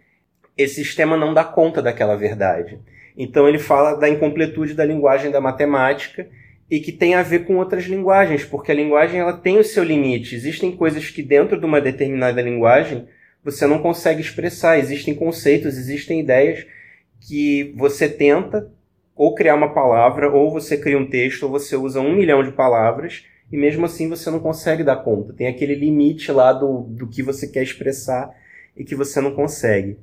[0.56, 2.78] esse sistema não dá conta daquela verdade.
[3.16, 6.26] Então ele fala da incompletude da linguagem da matemática,
[6.70, 9.82] e que tem a ver com outras linguagens, porque a linguagem ela tem o seu
[9.82, 10.36] limite.
[10.36, 13.08] Existem coisas que dentro de uma determinada linguagem
[13.42, 14.78] você não consegue expressar.
[14.78, 16.64] Existem conceitos, existem ideias
[17.20, 18.70] que você tenta
[19.16, 22.52] ou criar uma palavra, ou você cria um texto, ou você usa um milhão de
[22.52, 25.32] palavras, e mesmo assim você não consegue dar conta.
[25.32, 28.30] Tem aquele limite lá do, do que você quer expressar
[28.76, 29.98] e que você não consegue.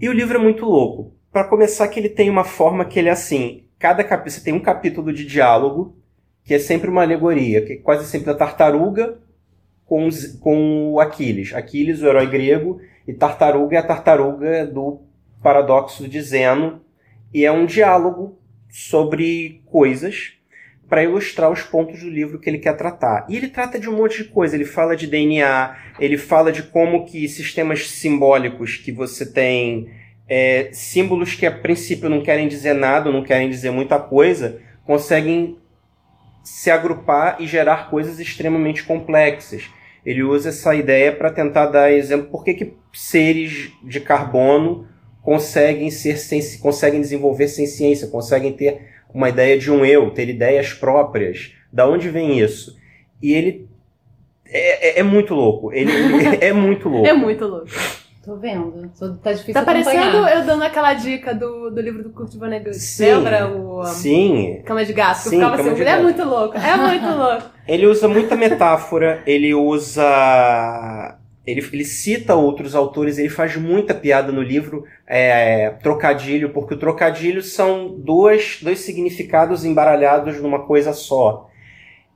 [0.00, 1.12] E o livro é muito louco.
[1.32, 4.54] Para começar, que ele tem uma forma que ele é assim: cada capítulo você tem
[4.54, 5.96] um capítulo de diálogo
[6.44, 9.18] que é sempre uma alegoria, que é quase sempre a tartaruga
[9.86, 11.54] com, os- com o Aquiles.
[11.54, 15.00] Aquiles, o herói grego, e tartaruga é a tartaruga do
[15.42, 16.80] paradoxo de Zeno,
[17.32, 18.38] e é um diálogo
[18.68, 20.34] sobre coisas
[20.88, 23.26] para ilustrar os pontos do livro que ele quer tratar.
[23.28, 26.62] E ele trata de um monte de coisa, ele fala de DNA, ele fala de
[26.62, 29.90] como que sistemas simbólicos que você tem
[30.28, 35.58] é, símbolos que a princípio não querem dizer nada, não querem dizer muita coisa, conseguem
[36.42, 39.70] se agrupar e gerar coisas extremamente complexas.
[40.04, 44.86] Ele usa essa ideia para tentar dar exemplo por que, que seres de carbono
[45.22, 50.28] conseguem ser sem, conseguem desenvolver sem ciência, conseguem ter uma ideia de um eu, ter
[50.28, 51.52] ideias próprias.
[51.72, 52.76] Da onde vem isso?
[53.22, 53.66] E ele
[54.46, 55.72] é, é- é muito louco.
[55.72, 57.06] Ele, ele é muito louco.
[57.06, 57.68] É muito louco.
[58.24, 58.90] Tô vendo.
[58.98, 60.36] Tô- Tá difícil Tá parecendo acompanhar.
[60.40, 62.74] eu dando aquela dica do, do livro do Kurt Vonnegut.
[62.74, 63.04] Sim.
[63.04, 65.18] Lembra o Sim, Cama de Gato?
[65.18, 66.56] Sim, ficava Cama assim, de ele é muito louco.
[66.56, 67.42] É muito louco.
[67.68, 71.18] Ele usa muita metáfora, ele usa.
[71.46, 76.78] Ele, ele cita outros autores, ele faz muita piada no livro, é, trocadilho, porque o
[76.78, 81.50] trocadilho são dois, dois significados embaralhados numa coisa só.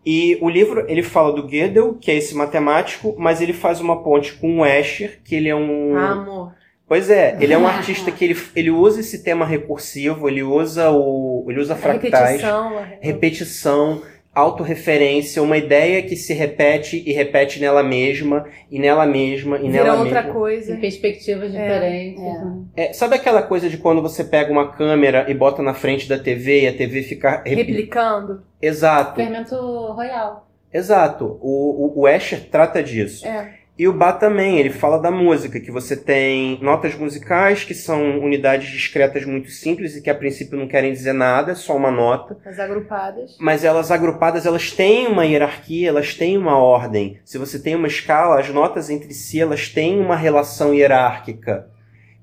[0.05, 4.03] E o livro, ele fala do Gödel, que é esse matemático, mas ele faz uma
[4.03, 5.97] ponte com o Escher, que ele é um...
[5.99, 6.53] Amor.
[6.87, 10.91] Pois é, ele é um artista que ele, ele usa esse tema recursivo, ele usa
[10.91, 11.45] o...
[11.49, 12.83] ele usa A fractais repetição.
[13.01, 14.03] repetição,
[14.35, 19.85] autorreferência, uma ideia que se repete e repete nela mesma, e nela mesma, e Vira
[19.85, 20.33] nela outra mesma.
[20.39, 20.75] coisa.
[20.75, 22.23] Em perspectivas diferentes.
[22.23, 22.25] é.
[22.45, 22.59] né?
[22.77, 26.19] É, sabe aquela coisa de quando você pega uma câmera e bota na frente da
[26.19, 27.43] TV e a TV fica...
[27.45, 28.43] repli- Replicando.
[28.63, 29.55] Exato, Fermento
[29.93, 30.49] royal.
[30.73, 31.39] exato.
[31.41, 33.27] O, o, o Escher trata disso.
[33.27, 33.58] É.
[33.79, 38.19] E o Bá também, ele fala da música, que você tem notas musicais, que são
[38.19, 42.37] unidades discretas muito simples e que a princípio não querem dizer nada, só uma nota.
[42.45, 43.37] As agrupadas.
[43.39, 47.21] Mas elas agrupadas, elas têm uma hierarquia, elas têm uma ordem.
[47.25, 51.71] Se você tem uma escala, as notas entre si, elas têm uma relação hierárquica.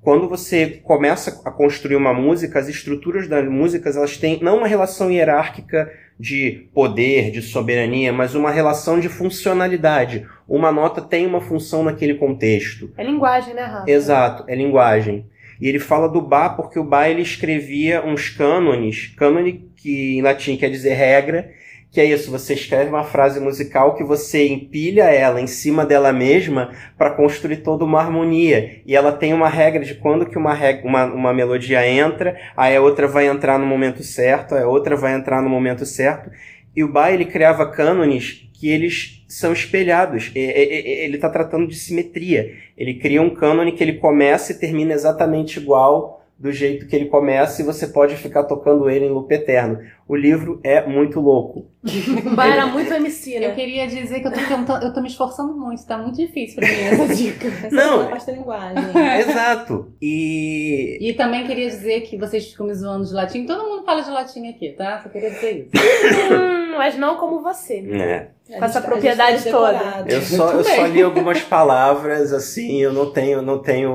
[0.02, 4.68] Quando você começa a construir uma música, as estruturas das músicas, elas têm não uma
[4.68, 10.28] relação hierárquica de poder, de soberania, mas uma relação de funcionalidade.
[10.48, 12.92] Uma nota tem uma função naquele contexto.
[12.98, 13.90] É linguagem, né, Rafa?
[13.90, 15.26] Exato, é linguagem.
[15.60, 20.22] E ele fala do Bá porque o Bá ele escrevia uns cânones, cânone que em
[20.22, 21.50] latim quer dizer regra,
[21.96, 26.12] que é isso, você escreve uma frase musical que você empilha ela em cima dela
[26.12, 28.82] mesma para construir toda uma harmonia.
[28.86, 32.76] E ela tem uma regra de quando que uma, regra, uma, uma melodia entra, aí
[32.76, 36.30] a outra vai entrar no momento certo, a outra vai entrar no momento certo.
[36.76, 40.32] E o Bach, ele criava cânones que eles são espelhados.
[40.36, 42.54] Ele está tratando de simetria.
[42.78, 47.06] Ele cria um cânone que ele começa e termina exatamente igual do jeito que ele
[47.06, 49.80] começa e você pode ficar tocando ele em loop eterno.
[50.08, 51.66] O livro é muito louco.
[52.38, 53.48] Era muito MC, né?
[53.48, 56.58] Eu queria dizer que eu tô, tentando, eu tô me esforçando muito, tá muito difícil
[56.58, 57.48] pra mim essa dica.
[57.48, 58.04] Essa Não.
[58.04, 58.84] é a linguagem.
[59.20, 59.88] Exato.
[60.02, 63.46] E E também queria dizer que vocês ficam me zoando de latim.
[63.46, 65.00] Todo mundo fala de latim aqui, tá?
[65.02, 66.34] Só queria dizer isso.
[66.34, 67.82] Hum, mas não como você.
[67.82, 70.06] né, A Com essa propriedade tá toda.
[70.08, 73.90] eu só eu só li algumas palavras assim, eu não tenho não tenho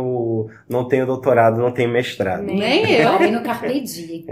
[0.69, 2.43] não tenho doutorado, não tenho mestrado.
[2.45, 3.11] Nem eu.
[3.11, 4.25] Parei no Carpe Diem.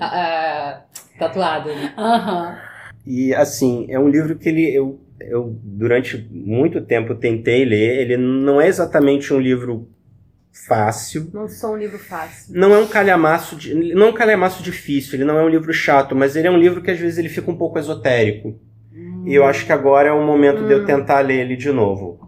[0.00, 0.82] Ah,
[1.18, 1.68] tatuado.
[1.70, 1.92] né?
[1.96, 2.58] Aham.
[3.06, 8.16] E assim, é um livro que ele eu, eu durante muito tempo tentei ler, ele
[8.16, 9.88] não é exatamente um livro
[10.66, 11.30] fácil.
[11.32, 12.54] Não sou um livro fácil.
[12.58, 15.72] Não é um calhamaço, de, não é um calhamaço difícil, ele não é um livro
[15.72, 18.58] chato, mas ele é um livro que às vezes ele fica um pouco esotérico.
[19.24, 20.86] E eu acho que agora é o momento de eu Hum.
[20.86, 22.27] tentar ler ele de novo.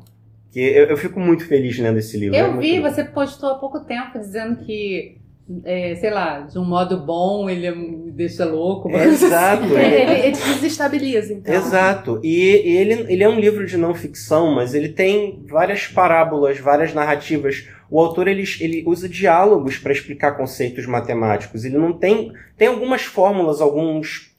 [0.53, 2.37] Que eu, eu fico muito feliz lendo esse livro.
[2.37, 2.91] é Eu muito vi, bom.
[2.91, 5.17] você postou há pouco tempo dizendo que,
[5.65, 8.91] é, sei lá, de um modo bom ele me deixa louco.
[8.91, 9.65] mas- Exato.
[9.79, 11.55] Ele, ele- desestabiliza, então.
[11.55, 12.21] Exato.
[12.25, 16.59] E, e ele, ele é um livro de não ficção, mas ele tem várias parábolas,
[16.59, 17.69] várias narrativas.
[17.89, 21.65] O autor ele, ele usa diálogos para explicar conceitos matemáticos.
[21.65, 22.33] Ele não tem.
[22.57, 24.33] Tem algumas fórmulas, alguns,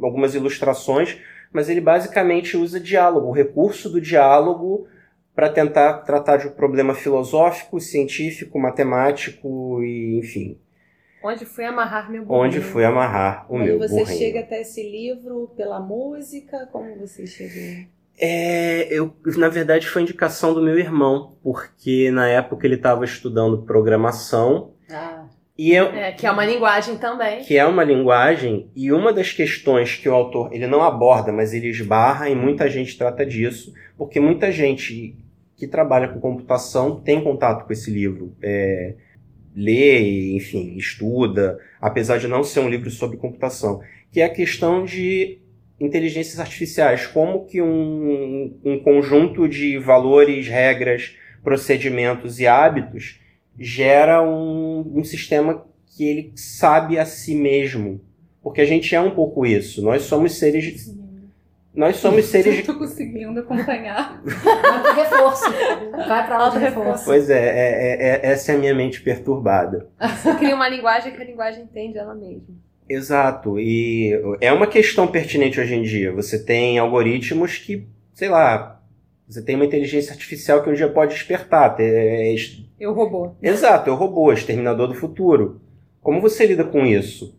[0.00, 1.16] algumas ilustrações,
[1.52, 4.86] mas ele basicamente usa diálogo, o recurso do diálogo
[5.38, 10.58] para tentar tratar de um problema filosófico, científico, matemático e enfim.
[11.22, 12.44] Onde fui amarrar meu burrinho.
[12.44, 14.18] Onde fui amarrar o Mas meu você burrinho.
[14.18, 16.68] chega até esse livro pela música?
[16.72, 17.86] Como você chegou?
[18.18, 23.62] É, eu, na verdade, foi indicação do meu irmão, porque na época ele estava estudando
[23.62, 25.24] programação Ah,
[25.56, 27.42] e eu, É, que é uma linguagem também.
[27.44, 31.54] que é uma linguagem e uma das questões que o autor ele não aborda, mas
[31.54, 35.14] ele esbarra e muita gente trata disso, porque muita gente
[35.58, 38.94] que trabalha com computação tem contato com esse livro, é,
[39.54, 43.80] lê, enfim, estuda, apesar de não ser um livro sobre computação,
[44.12, 45.40] que é a questão de
[45.80, 53.20] inteligências artificiais, como que um, um conjunto de valores, regras, procedimentos e hábitos
[53.58, 58.00] gera um, um sistema que ele sabe a si mesmo.
[58.42, 59.82] Porque a gente é um pouco isso.
[59.82, 60.96] Nós somos seres.
[61.74, 64.20] Nós somos seres eu tô conseguindo acompanhar.
[64.24, 65.44] Auto reforço.
[65.92, 67.04] Vai pra auto reforço.
[67.04, 69.88] Pois é, é, é, é- essa é a minha mente perturbada.
[70.00, 72.54] Você cria uma linguagem que a linguagem entende ela mesma.
[72.88, 73.60] Exato.
[73.60, 76.10] E é uma questão pertinente hoje em dia.
[76.12, 78.80] Você tem algoritmos que, sei lá,
[79.28, 81.76] você tem uma inteligência artificial que um dia pode despertar.
[81.76, 82.34] ter- é-
[82.80, 83.32] Eu robô.
[83.42, 85.60] Exato, é o robô, exterminador do futuro.
[86.00, 87.37] Como você lida com isso?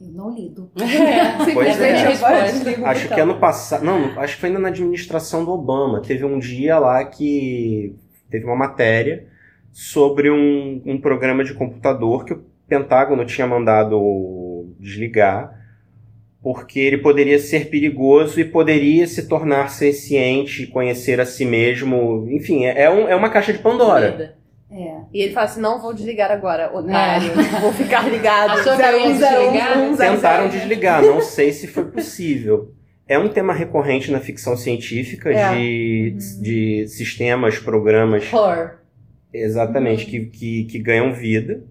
[0.00, 0.70] Eu não lido.
[0.80, 2.86] É, Pois simplesmente é.
[2.86, 3.84] Acho que ano passado.
[3.84, 6.00] Não, acho que foi ainda na administração do Obama.
[6.00, 7.94] Teve um dia lá que
[8.30, 9.26] teve uma matéria
[9.72, 15.58] sobre um, um programa de computador que o Pentágono tinha mandado desligar,
[16.42, 22.26] porque ele poderia ser perigoso e poderia se tornar senciente, conhecer a si mesmo.
[22.30, 24.36] Enfim, é, é um- é uma caixa de Pandora.
[24.72, 25.00] É.
[25.12, 27.32] E ele fala assim: não vou desligar agora, otário.
[27.60, 28.50] Vou ficar ligado.
[28.60, 29.78] Achou que eu ia 0101, desligar?
[29.78, 30.58] 01, Tentaram 00.
[30.60, 32.72] desligar, não sei se foi possível.
[33.08, 35.52] É um tema recorrente na ficção científica É.
[35.56, 38.76] de, de sistemas, programas, Horror.
[39.32, 41.64] exatamente, que, que, que ganham vida.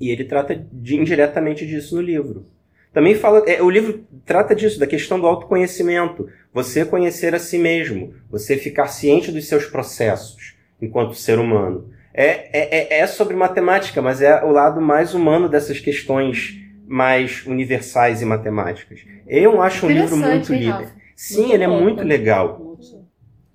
[0.00, 2.46] E ele trata de- indiretamente disso no livro.
[2.92, 3.44] Também fala.
[3.46, 6.26] é, o livro trata disso, da questão do autoconhecimento.
[6.54, 8.14] Você conhecer a si mesmo.
[8.30, 11.90] Você ficar ciente dos seus processos enquanto ser humano.
[12.12, 12.24] É,
[12.58, 18.20] é, é- é sobre matemática, mas é o lado mais humano dessas questões mais universais
[18.20, 19.00] e matemáticas.
[19.26, 21.00] Eu acho um livro muito hein, lindo.
[21.14, 22.04] Sim, Muito ele é bom, muito né?
[22.04, 22.76] legal.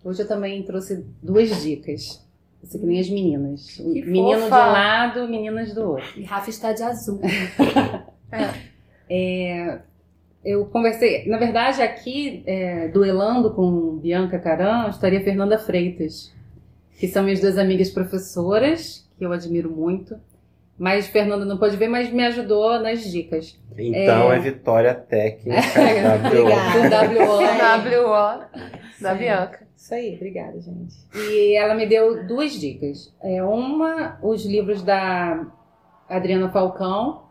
[0.04, 2.24] Hoje eu também trouxe duas dicas.
[2.64, 3.72] Isso que nem as meninas.
[3.76, 4.56] Que Menino fofa.
[4.64, 6.06] de um lado, meninas do outro.
[6.16, 7.20] E Rafa está de azul.
[9.10, 9.80] É,
[10.44, 16.34] eu conversei, na verdade, aqui, é, duelando com Bianca Caran, estaria Fernanda Freitas,
[17.00, 20.16] que são minhas duas amigas professoras, que eu admiro muito.
[20.78, 23.58] Mas Fernanda não pode ver, mas me ajudou nas dicas.
[23.78, 24.40] Então é, É.
[24.40, 25.62] vitória técnica
[26.12, 27.90] da Obrigada.
[27.90, 28.08] Do WO.
[28.08, 28.46] WO
[29.02, 29.66] da Bianca.
[29.76, 30.96] Isso aí, obrigada, gente.
[31.16, 33.14] E ela me deu duas dicas.
[33.22, 35.46] É, uma, os livros da
[36.10, 37.24] Adriana Falcão,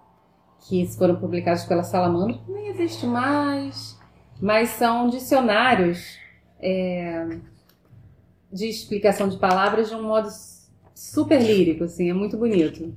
[0.69, 3.99] que foram publicados pela Salamandra, nem existe mais,
[4.41, 6.19] mas são dicionários
[6.61, 7.27] é,
[8.55, 10.28] de explicação de palavras de um modo
[10.94, 12.94] super lírico, assim, é muito bonito.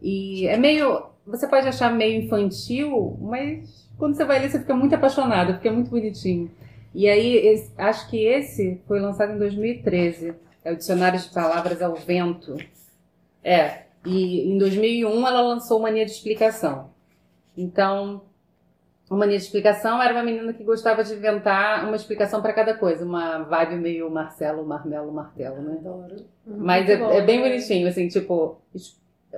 [0.00, 4.74] E é meio, você pode achar meio infantil, mas quando você vai ler você fica
[4.74, 6.50] muito apaixonado, porque é muito bonitinho.
[6.94, 10.34] E aí, esse- acho que esse foi lançado em 2013.
[10.64, 12.56] É o Dicionário de Palavras ao Vento.
[13.42, 13.82] É.
[14.06, 16.90] E em 2001 ela lançou Mania de Explicação.
[17.56, 18.22] Então,
[19.14, 22.74] o Mania de Explicação era uma menina que gostava de inventar uma explicação para cada
[22.74, 23.04] coisa.
[23.04, 25.78] Uma vibe meio Marcelo, Marmelo, Martelo, né?
[26.44, 28.60] Mas é, é bem bonitinho, assim, tipo,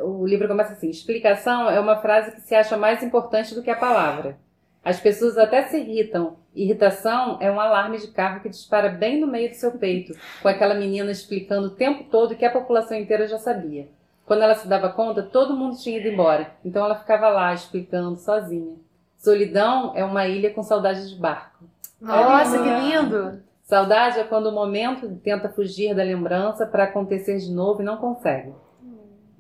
[0.00, 3.70] o livro começa assim: explicação é uma frase que se acha mais importante do que
[3.70, 4.38] a palavra.
[4.82, 6.36] As pessoas até se irritam.
[6.54, 10.48] Irritação é um alarme de carro que dispara bem no meio do seu peito, com
[10.48, 13.88] aquela menina explicando o tempo todo que a população inteira já sabia.
[14.24, 18.16] Quando ela se dava conta, todo mundo tinha ido embora, então ela ficava lá explicando
[18.16, 18.85] sozinha.
[19.30, 21.64] Solidão é uma ilha com saudade de barco.
[22.00, 23.42] Nossa, que lindo!
[23.64, 27.96] Saudade é quando o momento tenta fugir da lembrança para acontecer de novo e não
[27.96, 28.52] consegue.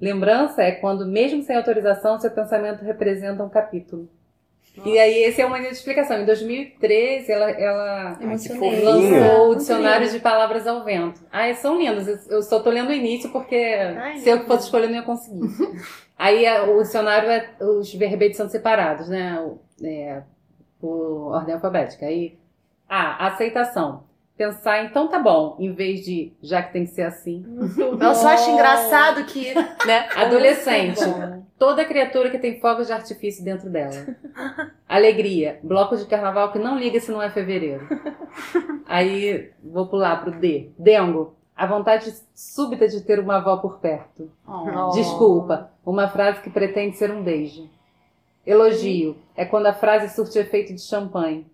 [0.00, 4.08] Lembrança é quando, mesmo sem autorização, seu pensamento representa um capítulo.
[4.84, 6.18] E aí, esse é uma linha de explicação.
[6.20, 8.18] Em 2013, ela, ela
[9.12, 11.20] lançou o Dicionário de Palavras ao Vento.
[11.32, 12.28] Ai, são lindas.
[12.28, 13.56] Eu- só tô lendo o início porque
[14.18, 15.48] se eu fosse escolher, eu não ia conseguir.
[16.18, 19.40] Aí a- o dicionário, é, os verbetes são separados, né?
[19.40, 20.22] O- É,
[20.80, 22.06] por ordem alfabética.
[22.06, 22.38] Aí,
[22.88, 24.04] ah, aceitação.
[24.36, 27.42] Pensar, então tá bom, em vez de já que tem que ser assim.
[27.78, 29.54] Eu só acho engraçado que,
[29.86, 30.08] né?
[30.14, 31.00] Adolescente.
[31.58, 34.14] Toda criatura que tem fogos de artifício dentro dela.
[34.86, 35.58] Alegria.
[35.62, 37.88] Bloco de carnaval que não liga se não é fevereiro.
[38.86, 40.70] Aí vou pular pro D.
[40.78, 41.34] Dengo.
[41.56, 44.30] A vontade súbita de ter uma avó por perto.
[44.46, 44.90] Oh.
[44.90, 45.70] Desculpa.
[45.84, 47.66] Uma frase que pretende ser um beijo.
[48.46, 49.16] Elogio.
[49.34, 51.46] É quando a frase surte efeito de champanhe.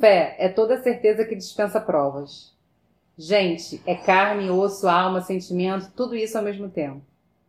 [0.00, 0.34] Fé.
[0.38, 2.56] É toda certeza que dispensa provas.
[3.16, 3.82] Gente.
[3.84, 5.92] É carne, osso, alma, sentimento.
[5.94, 7.02] Tudo isso ao mesmo tempo.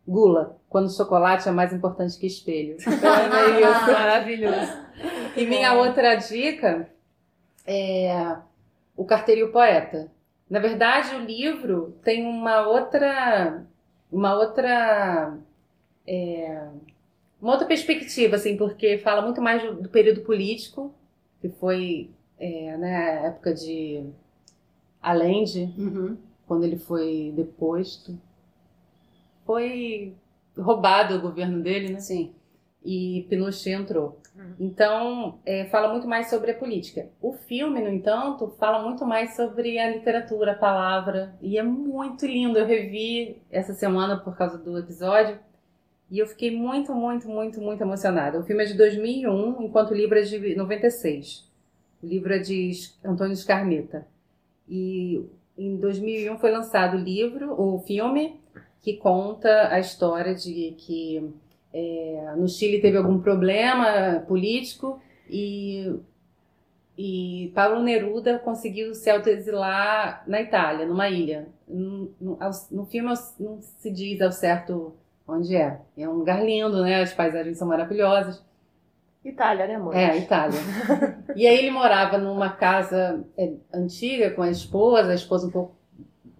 [0.06, 0.58] Gula.
[0.68, 2.76] Quando chocolate é mais importante que espelho.
[2.80, 3.92] Então é meio isso.
[3.92, 4.72] Maravilhoso.
[5.36, 6.88] E minha outra dica
[7.66, 8.36] é
[8.96, 10.10] O Carteiro e o Poeta.
[10.48, 13.64] Na verdade, o livro tem uma outra
[14.10, 15.38] uma outra
[16.06, 16.66] é,
[17.40, 20.94] uma outra perspectiva, assim, porque fala muito mais do, do período político,
[21.40, 24.04] que foi é, né, a época de
[25.02, 26.16] Allende, Uhum.
[26.46, 28.18] quando ele foi deposto.
[29.44, 30.14] Foi
[30.56, 32.00] roubado o governo dele, né?
[32.00, 32.32] Sim.
[32.82, 34.18] e Pinochet entrou.
[34.34, 34.54] Uhum.
[34.58, 37.10] Então, é, fala muito mais sobre a política.
[37.20, 42.24] O filme, no entanto, fala muito mais sobre a literatura, a palavra, e é muito
[42.26, 42.58] lindo.
[42.58, 45.38] Eu revi essa semana por causa do episódio
[46.10, 48.40] e eu fiquei muito, muito, muito, muito emocionada.
[48.40, 51.48] O filme é de 2001, enquanto o livro é de 96.
[52.02, 52.72] O livro é de
[53.04, 54.06] Antônio Scarmeta.
[54.68, 55.24] E
[55.56, 58.40] em 2001 foi lançado o livro, o filme,
[58.82, 61.32] que conta a história de que
[61.72, 65.94] é, no Chile teve algum problema político e,
[66.98, 71.46] e Pablo Neruda conseguiu se autoexilar na Itália, numa ilha.
[71.68, 72.38] No, no,
[72.72, 74.94] no filme não se diz ao certo
[75.30, 75.78] onde é.
[75.96, 77.02] É um lugar lindo, né?
[77.02, 78.42] As paisagens são maravilhosas.
[79.24, 79.94] Itália, né, amor?
[79.94, 80.58] É, Itália.
[81.36, 85.76] e aí ele morava numa casa é, antiga com a esposa, a esposa um pouco,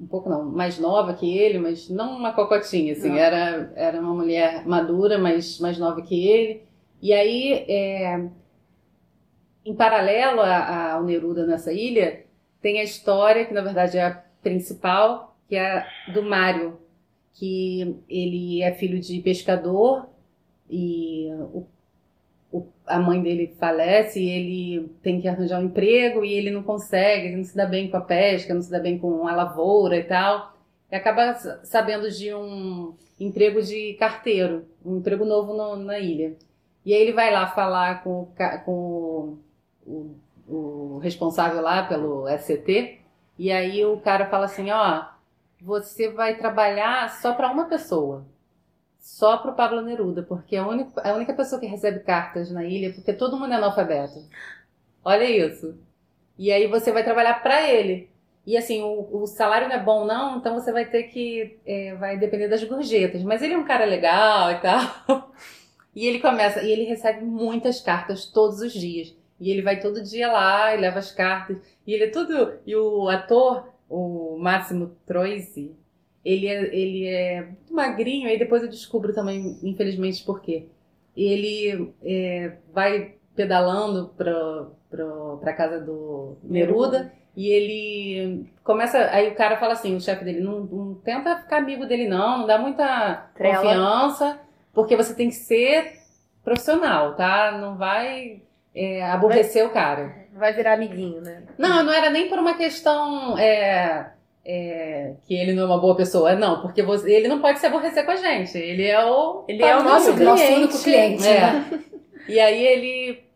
[0.01, 3.17] um pouco não, mais nova que ele, mas não uma cocotinha, assim, Não.
[3.19, 6.63] era, era uma mulher madura, mas mais nova que ele.
[7.03, 8.25] E aí, é,
[9.65, 12.25] em paralelo a- ao Neruda nessa ilha,
[12.63, 16.80] tem a história, que na verdade é a principal, que é a do Mário,
[17.35, 20.09] que ele é filho de pescador
[20.69, 21.67] e o
[22.53, 26.63] o- a mãe dele falece e ele tem que arranjar um emprego e ele não
[26.63, 29.35] consegue, ele não se dá bem com a pesca, não se dá bem com a
[29.35, 30.55] lavoura e tal.
[30.91, 31.35] E acaba
[31.65, 36.35] sabendo de um emprego de carteiro, um emprego novo no- na ilha.
[36.85, 38.29] E aí ele vai lá falar com,
[38.65, 39.39] com
[39.87, 40.15] o-
[40.49, 42.99] o responsável lá pelo SCT
[43.39, 45.05] E aí o cara fala assim, ó,
[45.61, 48.27] você vai trabalhar só para uma pessoa.
[48.99, 52.51] Só para o Pablo Neruda, porque é a única, a única pessoa que recebe cartas
[52.51, 54.25] na ilha, porque todo mundo é analfabeto.
[55.05, 55.79] Olha isso.
[56.39, 58.11] E aí você vai trabalhar para ele.
[58.47, 61.59] E assim, o, o, salário não é bom, não, então você vai ter que.
[61.67, 63.23] É, vai depender das gorjetas.
[63.23, 65.31] Mas ele é um cara legal e tal.
[65.93, 69.13] E ele começa, e ele recebe muitas cartas todos os dias.
[69.41, 71.59] E ele vai todo dia lá e leva as cartas.
[71.87, 72.55] E ele é tudo.
[72.65, 75.77] E o ator, o Máximo Troisi,
[76.25, 80.69] ele é, ele é muito magrinho, aí depois eu descubro também, infelizmente, por quê.
[81.17, 88.99] Ele é, vai pedalando pra, pra, pra casa do Neruda e ele começa.
[89.11, 92.39] Aí o cara fala assim: o chefe dele, não, não, tenta ficar amigo dele, não,
[92.39, 93.57] não dá muita Trela.
[93.57, 94.41] confiança,
[94.73, 96.01] porque você tem que ser
[96.45, 97.59] profissional, tá?
[97.59, 98.43] Não vai
[98.75, 100.20] é, aborrecer vai, o cara.
[100.33, 101.43] Vai virar amiguinho, né?
[101.59, 103.37] Não, não era nem por uma questão.
[103.39, 104.11] É,
[104.45, 106.35] é, que ele não é uma boa pessoa.
[106.35, 108.57] Não, porque você, ele não pode se aborrecer com a gente.
[108.57, 109.45] Ele é o.
[109.49, 110.25] Ele é o nosso, cliente.
[110.25, 111.27] nosso único cliente.
[111.27, 111.41] É.
[111.41, 111.81] Né?
[112.29, 113.31] E aí ele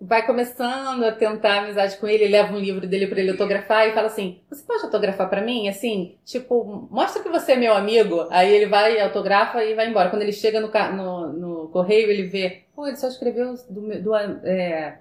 [0.00, 3.92] vai começando a tentar amizade com ele, leva um livro dele para ele autografar e
[3.92, 5.68] fala assim: Você pode autografar para mim?
[5.68, 8.26] Assim, tipo, mostra que você é meu amigo.
[8.30, 10.10] Aí ele vai, autografa e vai embora.
[10.10, 14.14] Quando ele chega no, no, no correio, ele vê: Pô, ele só escreveu do, do
[14.16, 14.98] é,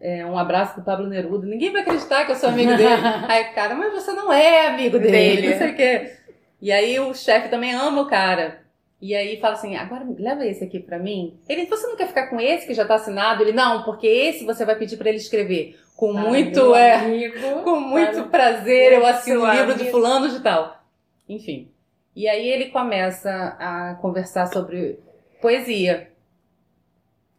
[0.00, 1.46] é, um abraço do Pablo Neruda.
[1.46, 3.02] Ninguém vai acreditar que eu sou amigo dele.
[3.28, 5.50] aí, cara, mas você não é amigo dele, dele.
[5.50, 6.12] não sei o quê.
[6.60, 8.60] E aí o chefe também ama o cara.
[9.00, 11.38] E aí fala assim, agora leva esse aqui para mim.
[11.48, 13.42] Ele, você não quer ficar com esse que já tá assinado?
[13.42, 15.78] Ele, não, porque esse você vai pedir para ele escrever.
[15.96, 19.84] Com ah, muito, é, amigo, com muito prazer, eu assino o livro amigo.
[19.84, 20.82] de fulano de tal.
[21.28, 21.70] Enfim.
[22.14, 24.98] E aí ele começa a conversar sobre
[25.40, 26.10] poesia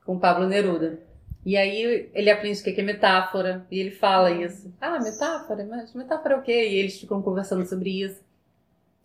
[0.06, 1.11] com Pablo Neruda.
[1.46, 4.72] E aí ele aprende o que é metáfora, e ele fala isso.
[4.80, 5.66] Ah, metáfora?
[5.66, 6.70] Mas metáfora é o quê?
[6.70, 8.22] E eles ficam conversando sobre isso.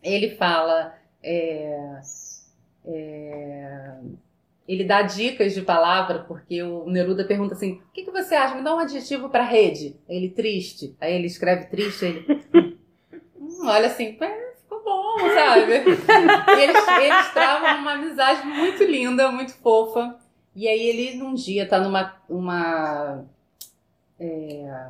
[0.03, 0.95] Ele fala...
[1.23, 2.01] É
[2.87, 3.99] é...
[4.67, 8.55] Ele dá dicas de palavra, porque o Neruda pergunta assim: o que, que você acha?
[8.55, 9.97] Me dá um adjetivo para rede.
[10.09, 10.97] Ele triste.
[11.01, 12.43] Aí ele escreve triste, ele.
[13.39, 15.73] hum, olha assim, ficou bom, sabe?
[16.59, 20.19] e eles, eles travam uma amizade muito linda, muito fofa.
[20.57, 22.17] E aí ele num dia tá numa.
[22.29, 23.25] Uma,
[24.19, 24.87] é,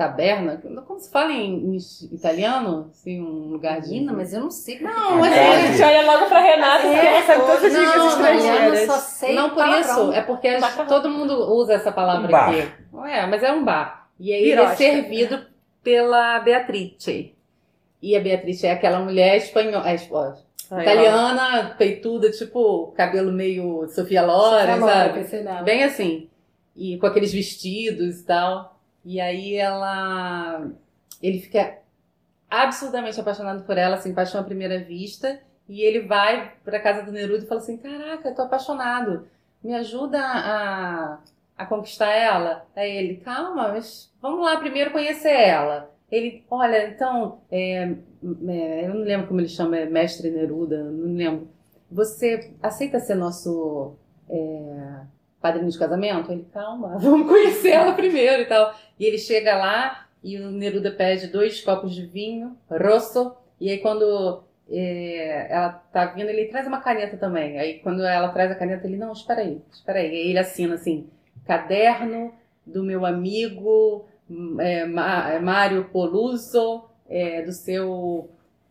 [0.00, 1.78] taberna, como se fala em, em
[2.10, 2.88] italiano?
[2.90, 3.90] Assim, um lugar de.
[3.90, 4.80] Menina, mas eu não sei.
[4.80, 8.04] Não, mas é, a gente olha logo pra Renata é, ela sabe todas as dicas
[8.12, 8.86] estrangeiras.
[8.86, 10.48] Só sei não por isso, é porque
[10.88, 12.72] todo mundo usa essa palavra um aqui.
[13.08, 14.08] É, mas é um bar.
[14.18, 15.46] E aí ele é servido
[15.84, 17.34] pela Beatrice.
[18.02, 19.94] E a Beatrice é aquela mulher espanhola, é,
[20.82, 25.24] italiana, peituda, tipo cabelo meio Sofia Loren, sabe?
[25.64, 26.28] Bem assim.
[26.76, 28.78] E com aqueles vestidos e tal.
[29.04, 30.68] E aí ela.
[31.22, 31.78] Ele fica
[32.48, 35.40] absurdamente apaixonado por ela, assim, paixão à primeira vista.
[35.68, 39.28] E ele vai pra casa do Neruda e fala assim: Caraca, eu tô apaixonado.
[39.62, 41.18] Me ajuda a,
[41.56, 42.66] a conquistar ela.
[42.74, 45.89] Aí ele, calma, mas vamos lá primeiro conhecer ela.
[46.10, 47.82] Ele, olha, então, é,
[48.48, 51.48] é, eu não lembro como ele chama, é mestre Neruda, não lembro.
[51.90, 53.94] Você aceita ser nosso
[54.28, 55.00] é,
[55.40, 56.32] padrinho de casamento?
[56.32, 58.74] Ele, calma, vamos conhecer ela primeiro e tal.
[58.98, 63.78] E ele chega lá e o Neruda pede dois copos de vinho, rosso, e aí
[63.78, 67.58] quando é, ela tá vindo, ele traz uma caneta também.
[67.58, 70.10] Aí quando ela traz a caneta, ele, não, espera aí, espera aí.
[70.10, 71.08] E aí ele assina assim,
[71.46, 72.32] caderno
[72.66, 74.06] do meu amigo
[74.58, 74.86] é,
[75.40, 78.30] Mário Poluso, é, do seu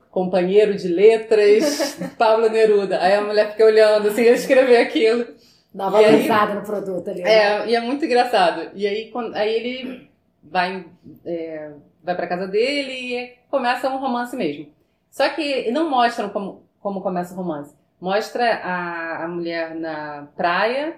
[0.10, 3.00] companheiro de letras, Pablo Neruda.
[3.02, 5.26] Aí a mulher fica olhando assim, eu escrever aquilo.
[5.74, 7.22] Dá uma valorizada no produto ali.
[7.22, 7.32] Né?
[7.32, 8.72] É, e é muito engraçado.
[8.74, 10.10] E aí, quando, aí ele
[10.44, 10.86] vai,
[11.26, 11.72] é,
[12.04, 14.68] vai pra casa dele e começa um romance mesmo.
[15.12, 17.76] Só que não mostram como, como começa o romance.
[18.02, 20.96] Mostra a, a mulher na praia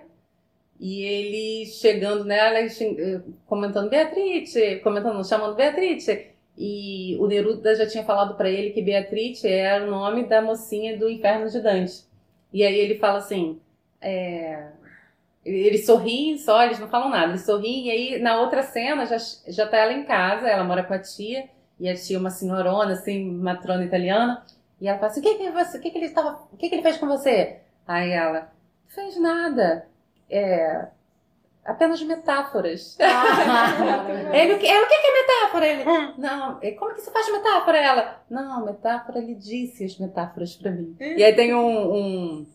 [0.82, 6.32] e ele chegando nela e comentando Beatrice, comentando, chamando Beatrice.
[6.58, 10.98] E o Neruda já tinha falado para ele que Beatrice era o nome da mocinha
[10.98, 12.04] do Inferno de Dante.
[12.52, 13.62] E aí ele fala assim:
[14.02, 14.70] é,
[15.46, 19.18] eles sorriem só, eles não falam nada, eles sorriem, e aí na outra cena já,
[19.48, 21.48] já tá ela em casa, ela mora com a tia,
[21.80, 24.44] e a tia é uma senhorona, assim, matrona italiana,
[24.80, 26.68] e ela fala assim, o que que, você, o que, que ele tava, o que,
[26.70, 27.60] que ele fez com você?
[27.88, 28.52] Aí ela,
[28.88, 29.88] fez nada,
[30.32, 30.88] é,
[31.66, 32.98] apenas metáforas.
[33.00, 35.68] Ah, ele, é, o que é metáfora?
[35.68, 35.84] Ele,
[36.18, 37.78] não, é, como que você faz metáfora?
[37.78, 40.96] Ela, não, metáfora, ele disse as metáforas para mim.
[41.00, 42.46] E aí tem um, um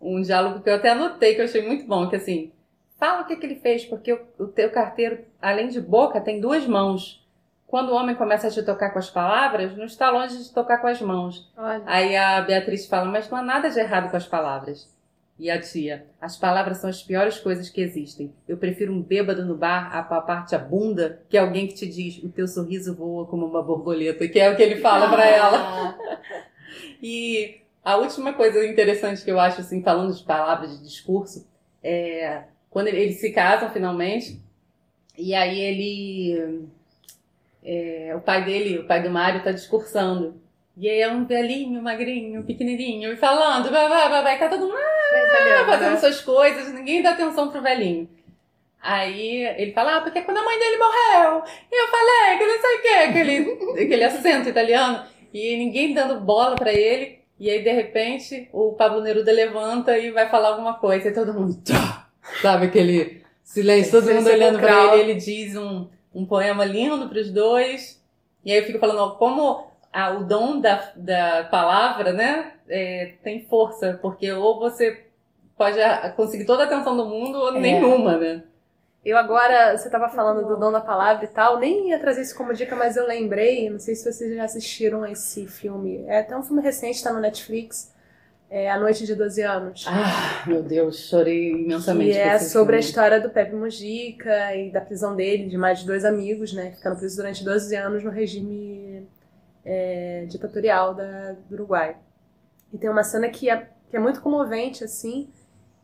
[0.00, 2.52] um diálogo que eu até anotei, que eu achei muito bom, que assim,
[2.98, 6.40] fala o que, que ele fez, porque o, o teu carteiro, além de boca, tem
[6.40, 7.24] duas mãos.
[7.66, 10.78] quando o homem começa a te tocar com as palavras, não está longe de tocar
[10.78, 11.50] com as mãos.
[11.56, 11.82] Olha.
[11.86, 14.88] Aí a Beatriz fala, mas não há nada de errado com as palavras.
[15.38, 18.32] E a tia, as palavras são as piores coisas que existem.
[18.48, 22.22] Eu prefiro um bêbado no bar a parte a bunda que alguém que te diz
[22.22, 25.98] o teu sorriso voa como uma borboleta, que é o que ele fala pra ela.
[27.02, 31.46] E a última coisa interessante que eu acho, assim, falando de palavras de discurso,
[31.82, 34.40] é quando eles se casam finalmente,
[35.16, 36.66] e aí ele.
[37.64, 40.40] é, o pai dele, o pai do Mário, tá discursando.
[40.76, 44.66] E aí é um velhinho, magrinho, pequenininho, e falando, vai, vai, vai, vai, tá todo
[44.66, 44.95] mundo
[45.36, 48.08] ah, fazendo suas coisas, ninguém dá atenção pro velhinho.
[48.82, 51.42] Aí ele fala, ah, porque quando a mãe dele morreu,
[51.72, 55.04] eu falei que não sei o que, aquele, aquele acento italiano,
[55.34, 60.10] e ninguém dando bola pra ele, e aí de repente o Pablo Neruda levanta e
[60.12, 62.06] vai falar alguma coisa, e todo mundo, tchá,
[62.40, 64.98] sabe, aquele silêncio, todo mundo olhando pra sepulcral.
[64.98, 68.00] ele, ele diz um, um poema lindo pros dois,
[68.44, 73.14] e aí eu fico falando, ó, como a- o dom da, da palavra, né, é,
[73.24, 75.05] tem força, porque ou você
[75.56, 77.60] pode a- conseguir toda a atenção do mundo ou É.
[77.60, 78.42] nenhuma, né?
[79.04, 82.36] Eu agora, você tava falando do dom da palavra e tal, nem ia trazer isso
[82.36, 86.04] como dica, mas eu lembrei, não sei se vocês já assistiram esse filme.
[86.08, 87.94] É até um filme recente, tá no Netflix.
[88.50, 89.84] É A Noite de 12 Anos.
[89.88, 92.14] Ah, meu Deus, chorei imensamente.
[92.14, 92.88] Com é sobre a filme.
[92.90, 96.70] história do Pepe Mujica e da prisão dele, de mais de dois amigos, né?
[96.70, 99.06] que Ficaram presos durante 12 anos no regime
[99.64, 101.96] é, ditatorial da, do Uruguai.
[102.72, 105.28] E tem uma cena que é, que é muito comovente, assim,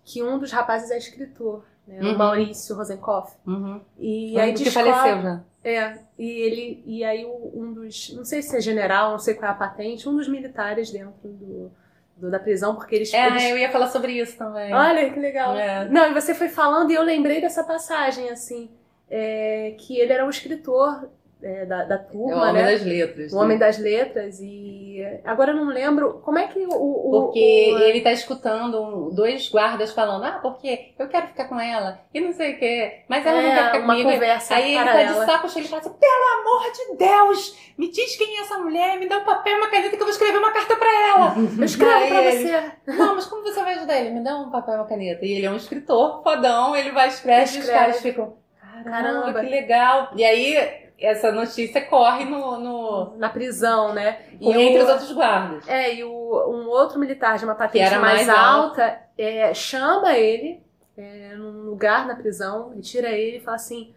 [0.04, 2.00] que um dos rapazes é escritor, né?
[2.00, 2.16] O Uhum.
[2.18, 3.34] Maurício Rosenkoff.
[3.46, 3.80] Uhum.
[3.98, 5.40] E aí que descobre- faleceu já.
[5.64, 9.34] É, e ele e aí o- um dos, não sei se é general, não sei
[9.34, 11.70] qual é a patente, um dos militares dentro do,
[12.16, 14.72] do- da prisão, porque eles, É, eles eu ia falar sobre isso também.
[14.74, 15.56] Olha que legal.
[15.56, 15.88] É.
[15.88, 18.70] Não, e você foi falando e eu lembrei dessa passagem, assim,
[19.08, 21.08] é, que ele era um escritor
[21.42, 22.70] é, da, da É o turma, Homem né?
[22.72, 23.32] das Letras.
[23.32, 23.42] O né?
[23.42, 26.68] Homem das Letras, e agora eu não lembro como é que o.
[26.72, 31.58] o Porque o- ele tá escutando dois guardas falando, ah, porque eu quero ficar com
[31.58, 34.10] ela, e não sei o quê, mas ela não É, quer ficar uma comigo.
[34.12, 37.90] conversa Aí ele tá de saco cheio, ele fala assim, pelo amor de Deus, me
[37.90, 40.10] diz quem é essa mulher, me dá um papel e uma caneta que eu vou
[40.10, 41.34] escrever uma carta pra ela.
[41.58, 42.72] Eu escrevo Aí pra ele- você.
[42.86, 44.10] Não, mas como você vai ajudar ele?
[44.10, 45.24] Me dá um papel e uma caneta.
[45.24, 49.40] E ele é um escritor fodão, ele vai escrever e os caras ficam, caramba, Caramba.
[49.40, 50.10] que legal.
[50.16, 52.58] E aí, essa notícia corre no...
[52.58, 53.16] no...
[53.16, 54.18] Na prisão, né?
[54.40, 55.66] o- entre os outros guardas.
[55.68, 59.52] É, e o, um outro militar de uma patente Que era mais, mais alta é,
[59.54, 60.62] chama ele
[60.96, 63.94] é, num lugar na prisão, ele tira ele e fala assim.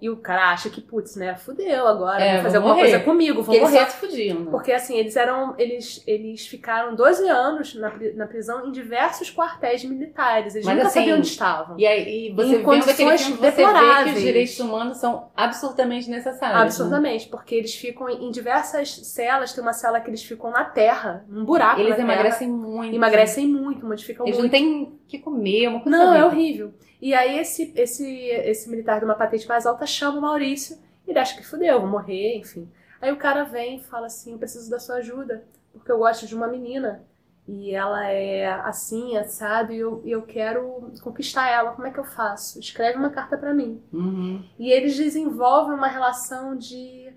[0.00, 2.90] E o cara acha que, putz, né, fudeu agora, É, vão fazer alguma morrer.
[2.90, 3.86] coisa comigo, eles morrer.
[3.86, 4.50] se fudiam, né?
[4.50, 5.54] Porque assim, eles eram.
[5.58, 10.54] Eles, eles ficaram 12 anos na, na prisão em diversos quartéis militares.
[10.54, 11.78] Eles Mas, nunca assim, sabiam onde estavam.
[11.78, 14.16] E aí, e você Em condições filme, você vê que deploráveis.
[14.16, 16.56] os direitos humanos são absolutamente necessários.
[16.58, 16.62] né?
[16.64, 19.52] Absurdamente, porque eles ficam em diversas celas.
[19.52, 21.80] Tem uma cela que eles ficam na terra, num buraco.
[21.80, 22.94] Eles na terra, emagrecem muito.
[22.94, 24.52] emagrecem muito, modificam Eles muito.
[24.52, 26.72] não têm que comer, uma coisa Não, é horrível.
[27.00, 30.78] E aí esse, esse, esse militar de uma patente mais alta chama o Maurício.
[31.06, 32.68] Ele acha que fudeu, vou morrer, enfim.
[33.00, 36.26] Aí o cara vem e fala assim, eu preciso da sua ajuda, porque eu gosto
[36.26, 37.02] de uma menina.
[37.46, 41.72] E ela é assim, assado, e eu, e eu quero conquistar ela.
[41.72, 42.60] Como é que eu faço?
[42.60, 43.80] Escreve uma carta pra mim.
[43.90, 44.44] Uhum.
[44.58, 47.07] E eles desenvolvem uma relação de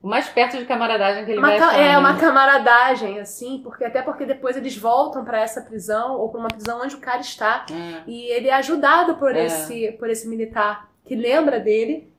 [0.00, 1.98] O mais perto de camaradagem que ele uma vai achar, é né?
[1.98, 6.48] uma camaradagem assim, porque até porque depois eles voltam pra essa prisão ou pra uma
[6.48, 8.02] prisão onde o cara está É.
[8.06, 9.46] e ele é ajudado por É.
[9.46, 12.12] esse por esse militar que lembra dele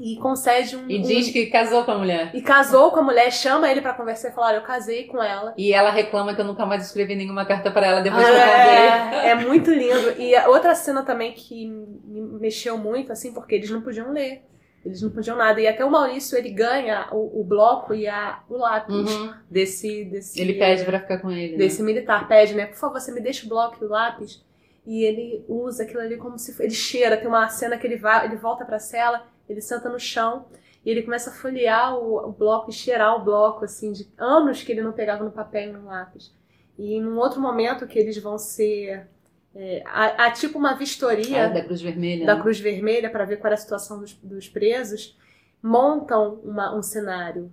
[0.00, 2.30] e concede um E um- diz que casou com a mulher.
[2.34, 5.22] e casou com a mulher, chama ele pra conversar e falar, olha, eu casei com
[5.22, 5.54] ela.
[5.56, 8.36] E ela reclama que eu nunca mais escrevi nenhuma carta pra ela depois que eu
[8.36, 9.18] casei.
[9.20, 10.20] É, é muito lindo.
[10.20, 14.42] E outra cena também que me mexeu muito, assim, porque eles não podiam ler.
[14.84, 15.60] Eles não podiam nada.
[15.60, 19.32] E até o Maurício, ele ganha o, o bloco e a, o lápis Uhum.
[19.48, 20.40] desse, desse...
[20.40, 21.52] Ele pede pra ficar com ele.
[21.52, 21.58] né?
[21.58, 22.66] desse militar pede, né?
[22.66, 24.44] Por favor, você me deixa o bloco e o lápis.
[24.84, 27.16] E ele usa aquilo ali como se ele cheira.
[27.16, 30.46] Tem uma cena que ele vai, ele volta pra cela, ele senta no chão
[30.84, 34.64] e ele começa a folhear o, o bloco e cheirar o bloco, assim, de anos
[34.64, 36.34] que ele não pegava no papel e no lápis.
[36.76, 39.06] E em um outro momento que eles vão ser.
[39.54, 42.24] É, há, há tipo uma vistoria Ah, da Cruz Vermelha.
[42.26, 42.40] da né?
[42.40, 45.16] Cruz Vermelha para ver qual era a situação dos, dos presos,
[45.62, 47.52] montam uma- um cenário.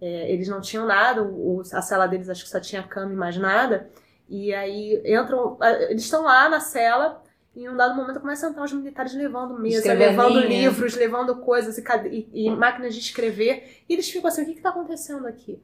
[0.00, 3.16] É, eles não tinham nada, o- a cela deles acho que só tinha cama e
[3.16, 3.90] mais nada.
[4.28, 7.20] E aí entram, eles estão lá na cela
[7.54, 11.36] e em um dado momento começam a entrar os militares levando mesa, levando livros, levando
[11.36, 11.84] coisas e,
[12.32, 13.82] e- e máquinas de escrever.
[13.88, 15.60] E eles ficam assim, o que está acontecendo aqui?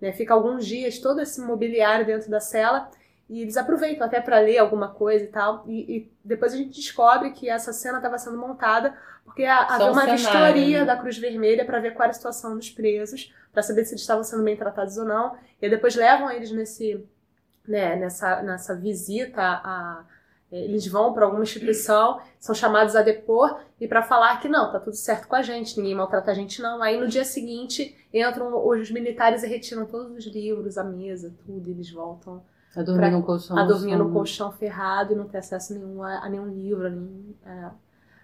[0.00, 2.90] Né, fica alguns dias todo esse mobiliário dentro da cela
[3.28, 5.64] E eles aproveitam até para ler alguma coisa e tal.
[5.66, 10.02] E, e, depois a gente descobre que essa cena estava sendo montada porque havia uma
[10.02, 10.84] cenário, vistoria né?
[10.84, 14.02] da Cruz Vermelha para ver qual era a situação dos presos, para saber se eles
[14.02, 15.36] estavam sendo bem tratados ou não.
[15.60, 17.04] E depois levam eles nesse,
[17.66, 20.04] né, nessa, nessa visita a.
[20.50, 24.78] Eles vão para alguma instituição, são chamados a depor e para falar que não, tá
[24.78, 26.80] tudo certo com a gente, ninguém maltrata a gente não.
[26.80, 31.68] Aí no dia seguinte entram os militares e retiram todos os livros, a mesa, tudo,
[31.68, 32.44] e eles voltam
[32.76, 33.58] a dormir pra, no colchão.
[33.58, 36.90] A dormir no colchão ferrado e não ter acesso nenhum a, a nenhum livro, a,
[36.90, 37.70] nenhum, a,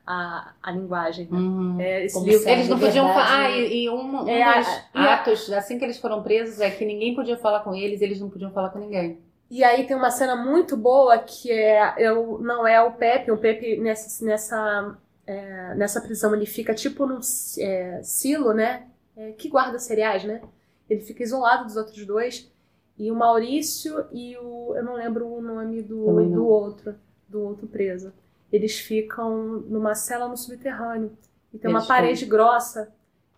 [0.06, 1.26] a, a linguagem.
[1.30, 1.38] Né?
[1.38, 1.80] Uhum.
[1.80, 3.44] É, livro, eles não podiam falar.
[3.44, 6.84] Ah, e, e um, um é, dos atos, assim que eles foram presos, é que
[6.84, 9.18] ninguém podia falar com eles, eles não podiam falar com ninguém.
[9.50, 13.38] E aí tem uma cena muito boa que é eu não é o Pepe, o
[13.38, 17.20] Pepe nessa nessa é, nessa prisão ele fica tipo num
[17.58, 18.86] é, silo, né?
[19.16, 20.42] É, que guarda cereais, né?
[20.88, 22.51] Ele fica isolado dos outros dois
[22.98, 24.74] e o Maurício e o.
[24.76, 26.94] Eu não lembro o nome do, do outro,
[27.28, 28.12] do outro preso.
[28.52, 31.10] Eles ficam numa cela no subterrâneo.
[31.52, 32.36] E tem eles uma parede ficam...
[32.36, 32.92] grossa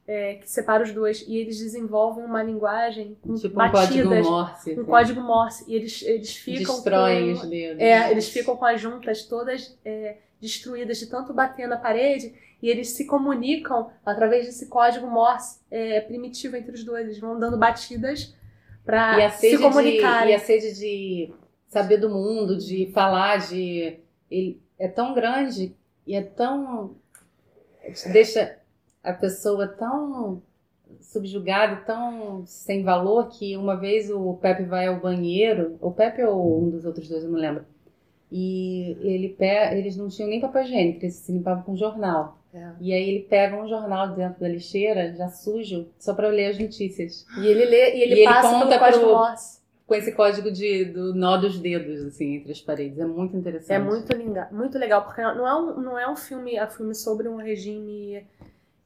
[0.06, 1.24] é, que separa os dois.
[1.26, 3.90] E eles desenvolvem uma linguagem com tipo batidas.
[3.90, 4.70] Um código Morse.
[4.70, 4.84] Um assim.
[4.84, 5.64] código Morse.
[5.68, 6.74] E eles, eles ficam.
[6.74, 7.80] Destroem com, os dedos.
[7.80, 12.34] É, eles ficam com as juntas todas é, destruídas de tanto bater na parede.
[12.60, 17.06] E eles se comunicam através desse código Morse é, primitivo entre os dois.
[17.06, 18.34] Eles vão dando batidas
[18.84, 20.28] para se comunicar.
[20.28, 21.32] E a sede de
[21.68, 23.98] saber do mundo, de falar, de.
[24.30, 25.74] Ele é tão grande
[26.06, 26.96] e é tão.
[28.12, 28.58] deixa
[29.02, 30.42] a pessoa tão
[31.00, 36.62] subjugada, tão sem valor, que uma vez o Pepe vai ao banheiro, o Pepe ou
[36.62, 37.64] um dos outros dois, eu não lembro.
[38.32, 39.36] E ele
[39.72, 42.38] eles não tinham nem papel higiênico, eles se limpavam com jornal.
[42.54, 42.72] É.
[42.80, 46.58] E aí ele pega um jornal dentro da lixeira, já sujo, só para ler as
[46.58, 47.26] notícias.
[47.38, 49.64] E ele lê e ele, e passa ele conta pelo código Morse.
[49.86, 52.98] Com esse código de, do nó dos dedos, assim, entre as paredes.
[52.98, 53.72] É muito interessante.
[53.72, 56.70] É muito linda, muito legal, porque não é um, não é um filme, é um
[56.70, 58.24] filme sobre um regime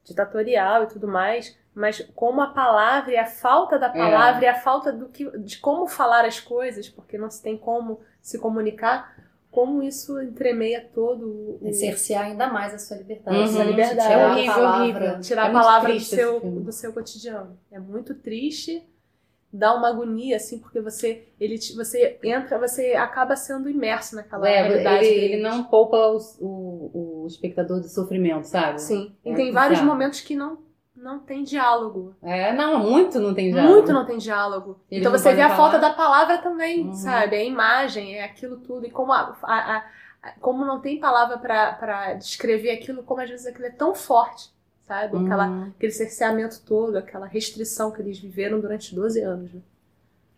[0.02, 4.44] ditatorial e tudo mais, mas como a palavra e a falta da palavra é.
[4.44, 8.00] e a falta do que, de como falar as coisas, porque não se tem como
[8.20, 9.14] se comunicar,
[9.58, 11.60] como isso entremeia todo o...
[11.64, 13.36] É cercear ainda mais a sua liberdade.
[13.36, 13.46] Uhum.
[13.48, 14.12] Sua liberdade.
[14.12, 15.20] É horrível, palavra, horrível.
[15.20, 17.58] Tirar é a palavra do seu, do seu cotidiano.
[17.68, 18.88] É muito triste,
[19.52, 24.62] dá uma agonia, assim, porque você, ele, você entra, você acaba sendo imerso naquela é,
[24.62, 25.06] realidade.
[25.06, 28.80] Ele, ele não poupa o, o, o espectador de sofrimento, sabe?
[28.80, 29.12] Sim.
[29.24, 30.67] E é, tem vários momentos que não
[31.02, 32.15] não tem diálogo.
[32.23, 33.75] É, não, muito não tem diálogo.
[33.75, 34.81] Muito não tem diálogo.
[34.91, 36.93] Eles então você vê a falta da palavra também, uhum.
[36.93, 37.36] sabe?
[37.36, 38.86] A imagem, é aquilo tudo.
[38.86, 39.85] E como, a, a, a
[40.41, 44.52] como não tem palavra para descrever aquilo, como às vezes aquilo é tão forte,
[44.86, 45.17] sabe?
[45.17, 45.25] Uhum.
[45.25, 49.51] Aquela, aquele cerceamento todo, aquela restrição que eles viveram durante 12 anos.
[49.52, 49.62] Né?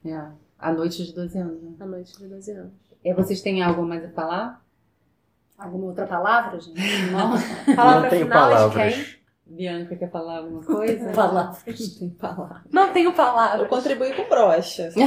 [0.04, 0.26] É,
[0.58, 1.62] a noite de 12 anos.
[1.62, 1.72] Né?
[1.80, 2.72] A noite de 12 anos.
[3.02, 4.62] E vocês têm algo mais a falar?
[5.56, 6.80] Alguma outra palavra, gente?
[7.10, 7.32] Não.
[7.74, 8.94] palavra não tenho final palavras.
[8.94, 9.19] de quem?
[9.50, 11.10] Bianca quer falar alguma coisa?
[11.12, 11.64] Palavras.
[11.66, 12.62] Não tem palavra.
[12.70, 13.62] Não tenho palavras.
[13.62, 14.90] Eu contribuí com brocha.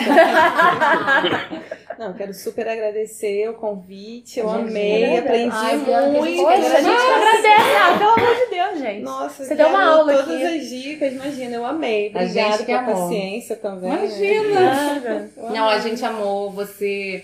[1.98, 4.40] Não, quero super agradecer o convite.
[4.40, 6.44] Eu gente, amei, aprendi Ai, muito.
[6.44, 7.76] Poxa, a gente agradece.
[7.80, 9.04] Ah, pelo amor de Deus, gente.
[9.04, 10.58] Nossa, você deu uma aula todas aqui.
[10.58, 12.10] as dicas, imagina, eu amei.
[12.10, 13.92] Obrigada pela paciência também.
[13.92, 15.30] Imagina.
[15.38, 17.24] Não, a gente amou você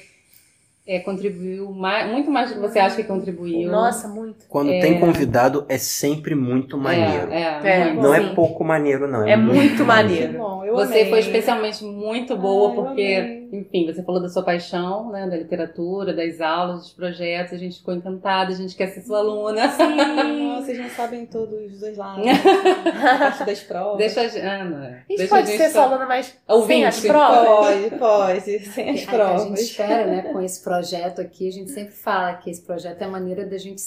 [0.89, 3.69] é, contribuiu mais, muito mais do que você acha que contribuiu.
[3.69, 4.47] Nossa, muito.
[4.49, 4.79] Quando é...
[4.79, 7.31] tem convidado, é sempre muito é, maneiro.
[7.31, 9.27] É, é, não é pouco maneiro, não.
[9.27, 10.39] É, muito, muito maneiro.
[10.39, 11.09] Bom, você amei.
[11.11, 16.39] foi especialmente muito boa, porque, enfim, você falou da sua paixão, né, da literatura, das
[16.39, 19.67] aulas, dos projetos, a gente ficou encantada, a gente quer ser sua aluna.
[19.69, 22.25] Sim, vocês não sabem todos os dois lados.
[22.29, 23.97] a parte das provas.
[23.97, 25.03] Deixa a Ana.
[25.09, 26.37] A gente pode a gente ser sua aluna, mas
[26.67, 27.47] sem as provas?
[27.47, 29.41] Pode, pode, sem as provas.
[29.41, 33.01] A gente espera, né, com esse projeto aqui, a gente sempre fala que esse projeto
[33.01, 33.81] é a maneira da gente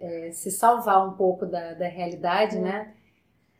[0.00, 2.92] é, se salvar um pouco da, da realidade, né?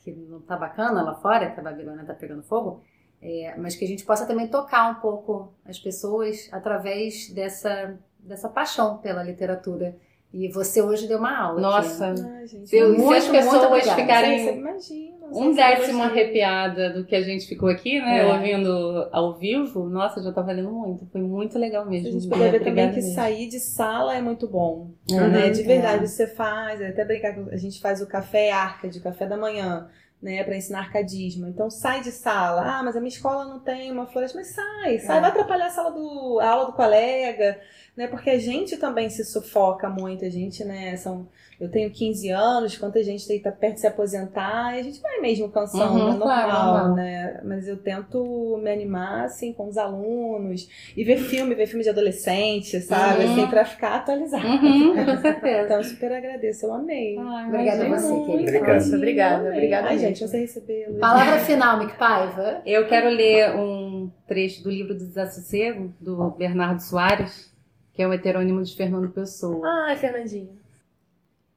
[0.03, 2.83] Que não tá bacana lá fora, que a Babilônia tá pegando fogo,
[3.25, 8.51] é, mas que a gente possa também tocar um pouco as pessoas através dessa, dessa
[8.51, 9.97] paixão pela literatura.
[10.31, 11.61] E você hoje deu uma aula.
[11.61, 12.39] Nossa, aqui, né?
[12.41, 14.45] Ai, gente, muito, se as pessoas ficarem.
[14.45, 18.19] Você imagina um décimo arrepiada do que a gente ficou aqui, né?
[18.19, 18.27] É.
[18.27, 19.89] Ouvindo ao vivo.
[19.89, 21.07] Nossa, já tá valendo muito.
[21.07, 22.09] Foi muito legal mesmo.
[22.09, 23.15] A gente pode ver também que mesmo.
[23.15, 24.91] sair de sala é muito bom.
[25.11, 25.51] Uhum, né?
[25.51, 26.07] De verdade, é.
[26.07, 29.89] você faz, até brincar a gente faz o café arca, de café da manhã.
[30.25, 31.47] Né, para ensinar arcadismo.
[31.47, 32.63] Então sai de sala.
[32.63, 34.39] Ah, mas a minha escola não tem uma floresta.
[34.39, 35.21] Mas sai, sai, é.
[35.21, 37.61] vai atrapalhar a sala do a aula do colega
[37.97, 38.07] né?
[38.07, 41.29] Porque a gente também se sufoca muito, a gente, né, são
[41.61, 45.21] eu tenho 15 anos, quanta gente está perto de se aposentar, e a gente vai
[45.21, 47.41] mesmo cansando, uhum, é normal, claro, né?
[47.45, 51.91] Mas eu tento me animar, assim, com os alunos, e ver filme, ver filme de
[51.91, 53.25] adolescente, sabe?
[53.25, 53.33] Uhum.
[53.33, 54.47] Assim, pra ficar atualizado.
[54.47, 55.63] Uhum, com certeza.
[55.65, 57.17] Então, super agradeço, eu amei.
[57.19, 58.59] Ai, obrigada a você, querida.
[58.59, 58.95] Obrigado.
[58.95, 59.89] obrigada, obrigada.
[59.89, 60.95] Ai, gente, você recebeu.
[60.95, 62.63] Palavra final, Mick Paiva.
[62.67, 67.54] Eu quero ler um trecho do livro do Desassossego, do Bernardo Soares,
[67.95, 69.67] que é o heterônimo de Fernando Pessoa.
[69.67, 70.51] Ah, Fernandinho.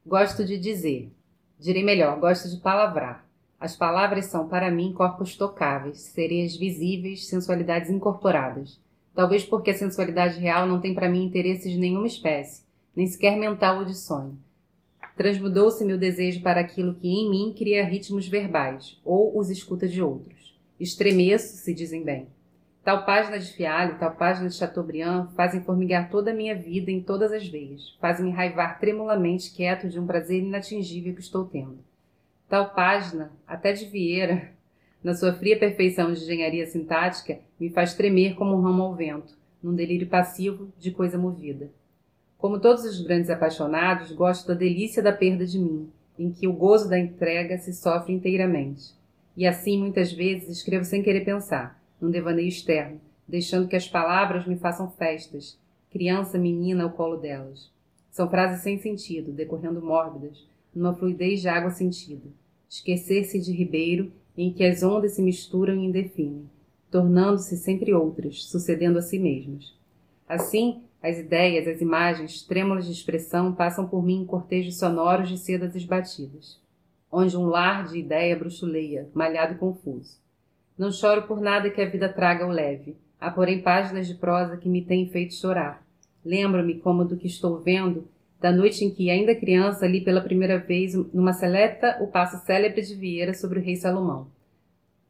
[0.06, 1.12] Gosto de dizer,
[1.60, 3.28] direi melhor, gosto de palavrar.
[3.60, 8.80] As palavras são, para mim, corpos tocáveis, sereias visíveis, sensualidades incorporadas.
[9.16, 12.64] Talvez porque a sensualidade real não tem para mim interesses de nenhuma espécie,
[12.96, 14.38] nem sequer mental ou de sonho.
[15.16, 20.04] Transmudou-se meu desejo para aquilo que em mim cria ritmos verbais, ou os escuta de
[20.04, 20.56] outros.
[20.80, 22.28] Estremeço, se dizem bem.
[22.88, 27.02] Tal página de Fialho, tal página de Chateaubriand fazem formigar toda a minha vida em
[27.02, 31.80] todas as veias, fazem-me raivar tremulamente quieto de um prazer inatingível que estou tendo.
[32.48, 34.54] Tal página, até de Vieira,
[35.04, 39.38] na sua fria perfeição de engenharia sintática, me faz tremer como um ramo ao vento,
[39.62, 41.70] num delírio passivo de coisa movida.
[42.38, 46.54] Como todos os grandes apaixonados, gosto da delícia da perda de mim, em que o
[46.54, 48.96] gozo da entrega se sofre inteiramente.
[49.36, 54.46] E assim, muitas vezes, escrevo sem querer pensar, num devaneio externo, deixando que as palavras
[54.46, 55.60] me façam festas,
[55.92, 57.72] criança, menina ao colo delas.
[58.12, 62.28] São frases sem sentido, decorrendo mórbidas, numa fluidez de água sentida.
[62.70, 66.50] Esquecer-se de ribeiro em que as ondas se misturam e indefinem,
[66.92, 69.76] tornando-se sempre outras, sucedendo a si mesmas.
[70.28, 75.38] Assim, as ideias, as imagens, trêmulas de expressão passam por mim em cortejos sonoros de
[75.38, 76.60] sedas esbatidas,
[77.12, 80.18] onde um lar de ideia bruxuleia, malhado e confuso.
[80.78, 82.96] Não choro por nada que a vida traga ao leve.
[83.20, 85.84] Há, porém, páginas de prosa que me têm feito chorar.
[86.24, 88.08] Lembro-me como do que estou vendo,
[88.40, 92.84] da noite em que, ainda criança, li pela primeira vez, numa seleta, o passo célebre
[92.84, 94.28] de Vieira sobre o rei Salomão.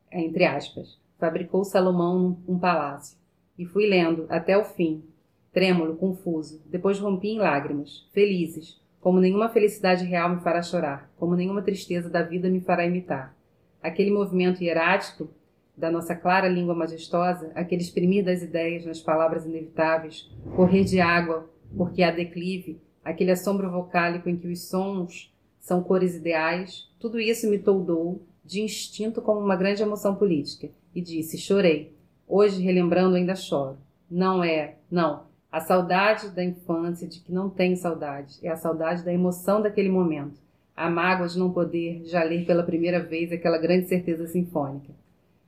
[0.09, 0.97] É, entre aspas.
[1.19, 3.17] Fabricou Salomão um palácio.
[3.57, 5.03] E fui lendo, até o fim,
[5.51, 6.61] trêmulo, confuso.
[6.67, 12.09] Depois rompi em lágrimas, felizes, como nenhuma felicidade real me fará chorar, como nenhuma tristeza
[12.09, 13.35] da vida me fará imitar.
[13.81, 15.29] Aquele movimento hierático
[15.77, 21.47] da nossa clara língua majestosa, aquele exprimir das ideias nas palavras inevitáveis, correr de água
[21.77, 27.49] porque há declive, aquele assombro vocálico em que os sons são cores ideais, tudo isso
[27.49, 31.95] me toldou de instinto como uma grande emoção política e disse: chorei.
[32.27, 33.77] Hoje, relembrando, ainda choro.
[34.09, 35.27] Não é, não.
[35.51, 39.89] A saudade da infância, de que não tenho saudade, é a saudade da emoção daquele
[39.89, 40.39] momento.
[40.75, 44.93] A mágoa de não poder já ler pela primeira vez aquela grande certeza sinfônica.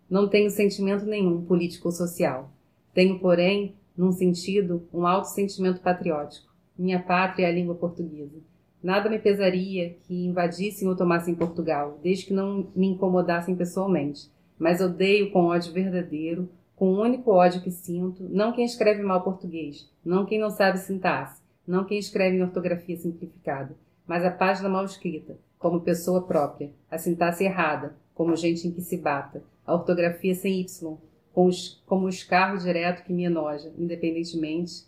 [0.10, 2.50] Não tenho sentimento nenhum político ou social.
[2.94, 6.48] Tenho, porém, num sentido, um alto sentimento patriótico.
[6.78, 8.38] Minha pátria é a língua portuguesa.
[8.82, 14.32] Nada me pesaria que invadissem ou tomassem Portugal, desde que não me incomodassem pessoalmente.
[14.58, 19.22] Mas odeio com ódio verdadeiro, com o único ódio que sinto, não quem escreve mal
[19.22, 23.76] português, não quem não sabe sintaxe, não quem escreve em ortografia simplificada,
[24.08, 28.82] mas a página mal escrita, como pessoa própria, a sintaxe errada, como gente em que
[28.82, 30.98] se bata, a ortografia sem Y,
[31.32, 34.84] com os, como o escarro direto que me enoja, independentemente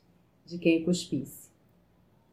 [0.46, 1.50] de quem cuspisse.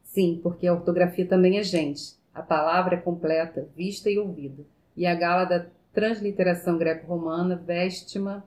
[0.03, 2.17] Sim, porque a ortografia também é gente.
[2.35, 4.65] A palavra é completa, vista e ouvida.
[4.97, 8.43] E a gala da transliteração greco-romana veste-ma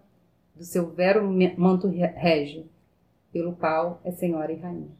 [0.53, 1.25] do seu vero
[1.57, 2.65] manto régio,
[3.31, 4.91] pelo qual é senhora e rainha.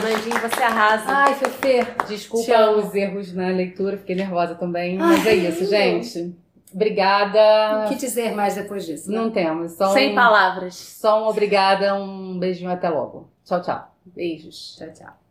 [0.00, 1.04] Fernandinho, você arrasa.
[1.06, 4.96] Ai, Fefe, desculpa os erros na leitura, fiquei nervosa também.
[4.96, 6.36] Mas é isso, gente.
[6.72, 7.84] Obrigada.
[7.84, 9.10] O que dizer mais depois disso?
[9.10, 9.18] Né?
[9.18, 9.72] Não temos.
[9.72, 10.74] Só Sem um, palavras.
[10.74, 13.28] Só um obrigada, um beijinho até logo.
[13.44, 13.94] Tchau, tchau.
[14.04, 14.76] Beijos.
[14.78, 15.27] Tchau, tchau.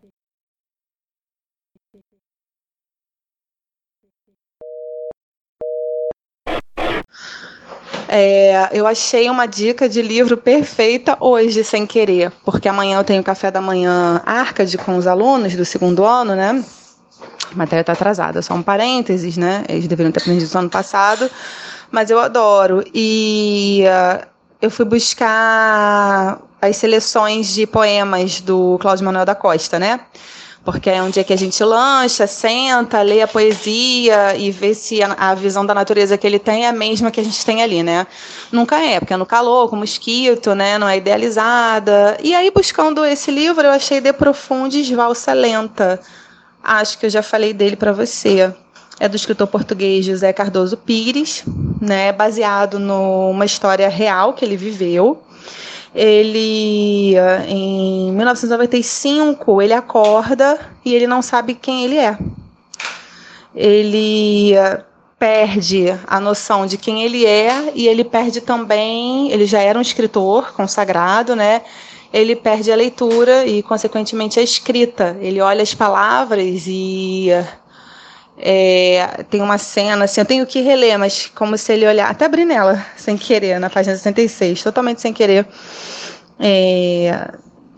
[8.07, 13.21] É, eu achei uma dica de livro perfeita hoje, sem querer, porque amanhã eu tenho
[13.21, 16.63] café da manhã Arcade com os alunos do segundo ano, né?
[17.51, 19.63] A matéria está atrasada, só um parênteses, né?
[19.67, 21.29] Eles deveriam ter aprendido isso ano passado,
[21.91, 22.83] mas eu adoro.
[22.93, 24.25] E uh,
[24.61, 29.99] eu fui buscar as seleções de poemas do Cláudio Manuel da Costa, né?
[30.67, 35.01] Porque é um dia que a gente lancha, senta, lê a poesia e vê se
[35.01, 37.63] a, a, visão da natureza que ele tem é a mesma que a gente tem
[37.63, 38.05] ali, né?
[38.51, 40.77] Nunca é, porque é no calor, com mosquito, né?
[40.77, 42.17] Não é idealizada.
[42.21, 46.01] E aí, buscando esse livro, eu achei De Profundis Valsa Lenta.
[46.61, 48.53] Acho que eu já falei dele para você.
[48.99, 51.45] É do escritor português José Cardoso Pires,
[51.79, 52.11] né?
[52.11, 55.23] Baseado numa história real que ele viveu.
[55.97, 57.15] Ele
[57.47, 62.15] em 1995 ele acorda e ele não sabe quem ele é.
[63.55, 64.53] Ele
[65.17, 69.81] perde a noção de quem ele é e ele perde também, ele já era um
[69.81, 71.63] escritor consagrado, né?
[72.13, 75.17] Ele perde a leitura e consequentemente a escrita.
[75.19, 77.29] Ele olha as palavras e
[78.37, 82.25] é, tem uma cena, assim, eu tenho que reler, mas como se ele olhar, até
[82.25, 85.47] abri nela, sem querer, na página 66, totalmente sem querer.
[86.39, 87.31] É,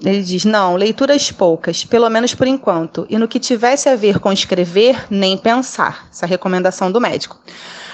[0.03, 4.19] ele diz: não, leituras poucas, pelo menos por enquanto, e no que tivesse a ver
[4.19, 6.07] com escrever, nem pensar.
[6.11, 7.39] Essa é recomendação do médico.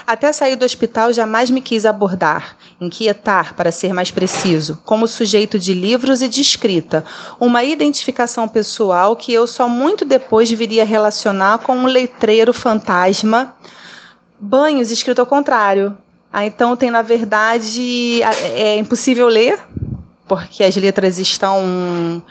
[0.06, 5.58] Até sair do hospital, jamais me quis abordar, inquietar, para ser mais preciso, como sujeito
[5.58, 7.04] de livros e de escrita,
[7.40, 13.56] uma identificação pessoal que eu só muito depois viria relacionar com um letreiro fantasma.
[14.38, 15.98] Banhos escrito ao contrário.
[16.32, 18.22] Ah, então tem, na verdade,
[18.54, 19.58] é impossível ler,
[20.28, 22.22] porque as letras estão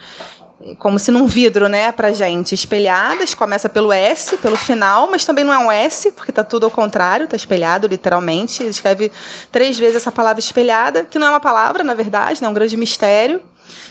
[0.80, 5.44] como se num vidro, né, pra gente, espelhadas, começa pelo S, pelo final, mas também
[5.44, 8.64] não é um S, porque tá tudo ao contrário, tá espelhado, literalmente.
[8.64, 9.12] Ele escreve
[9.52, 12.54] três vezes essa palavra espelhada, que não é uma palavra, na verdade, né, é um
[12.54, 13.42] grande mistério,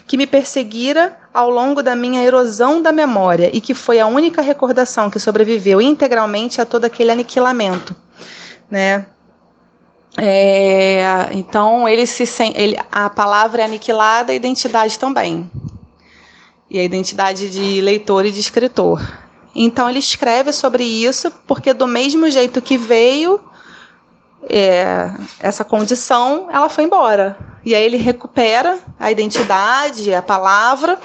[0.07, 4.41] que me perseguira ao longo da minha erosão da memória e que foi a única
[4.41, 7.95] recordação que sobreviveu integralmente a todo aquele aniquilamento,
[8.71, 9.07] né?
[10.17, 15.51] É, então ele se ele, a palavra é aniquilada, a identidade também
[16.75, 19.01] e a identidade de leitor e de escritor.
[19.55, 23.41] Então ele escreve sobre isso porque do mesmo jeito que veio
[24.51, 27.39] é, essa condição, ela foi embora.
[27.65, 30.99] E aí ele recupera a identidade, a palavra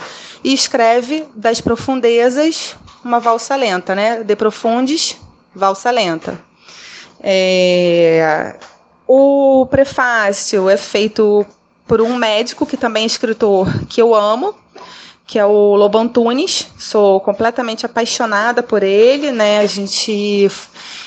[0.43, 2.75] e escreve das profundezas
[3.05, 4.23] uma valsa lenta, né?
[4.23, 5.17] De profundis,
[5.53, 6.43] valsa lenta.
[7.21, 8.57] É,
[9.05, 11.45] o prefácio é feito
[11.85, 14.55] por um médico que também é escritor que eu amo,
[15.29, 16.67] que é o Lobo Antunes.
[16.75, 19.59] Sou completamente apaixonada por ele, né?
[19.59, 20.49] A gente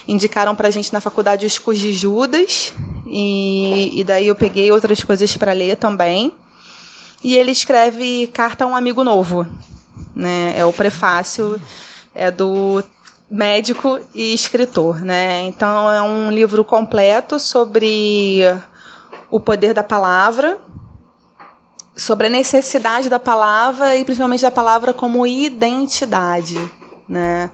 [0.06, 2.72] indicaram para a gente na faculdade os Cus de Judas
[3.04, 6.32] e, e daí eu peguei outras coisas para ler também.
[7.24, 9.44] E ele escreve Carta a um Amigo Novo,
[10.14, 10.54] né?
[10.56, 11.60] É o prefácio
[12.14, 12.80] é do
[13.28, 15.42] médico e escritor, né?
[15.48, 18.42] Então é um livro completo sobre
[19.28, 20.60] o poder da palavra
[21.96, 26.58] sobre a necessidade da palavra e principalmente da palavra como identidade,
[27.08, 27.50] né?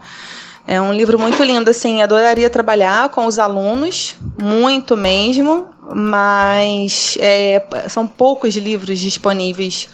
[0.67, 7.65] É um livro muito lindo, assim, adoraria trabalhar com os alunos, muito mesmo, mas é,
[7.89, 9.89] são poucos livros disponíveis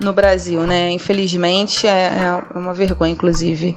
[0.00, 0.90] no Brasil, né?
[0.90, 2.12] Infelizmente, é,
[2.54, 3.76] é uma vergonha, inclusive.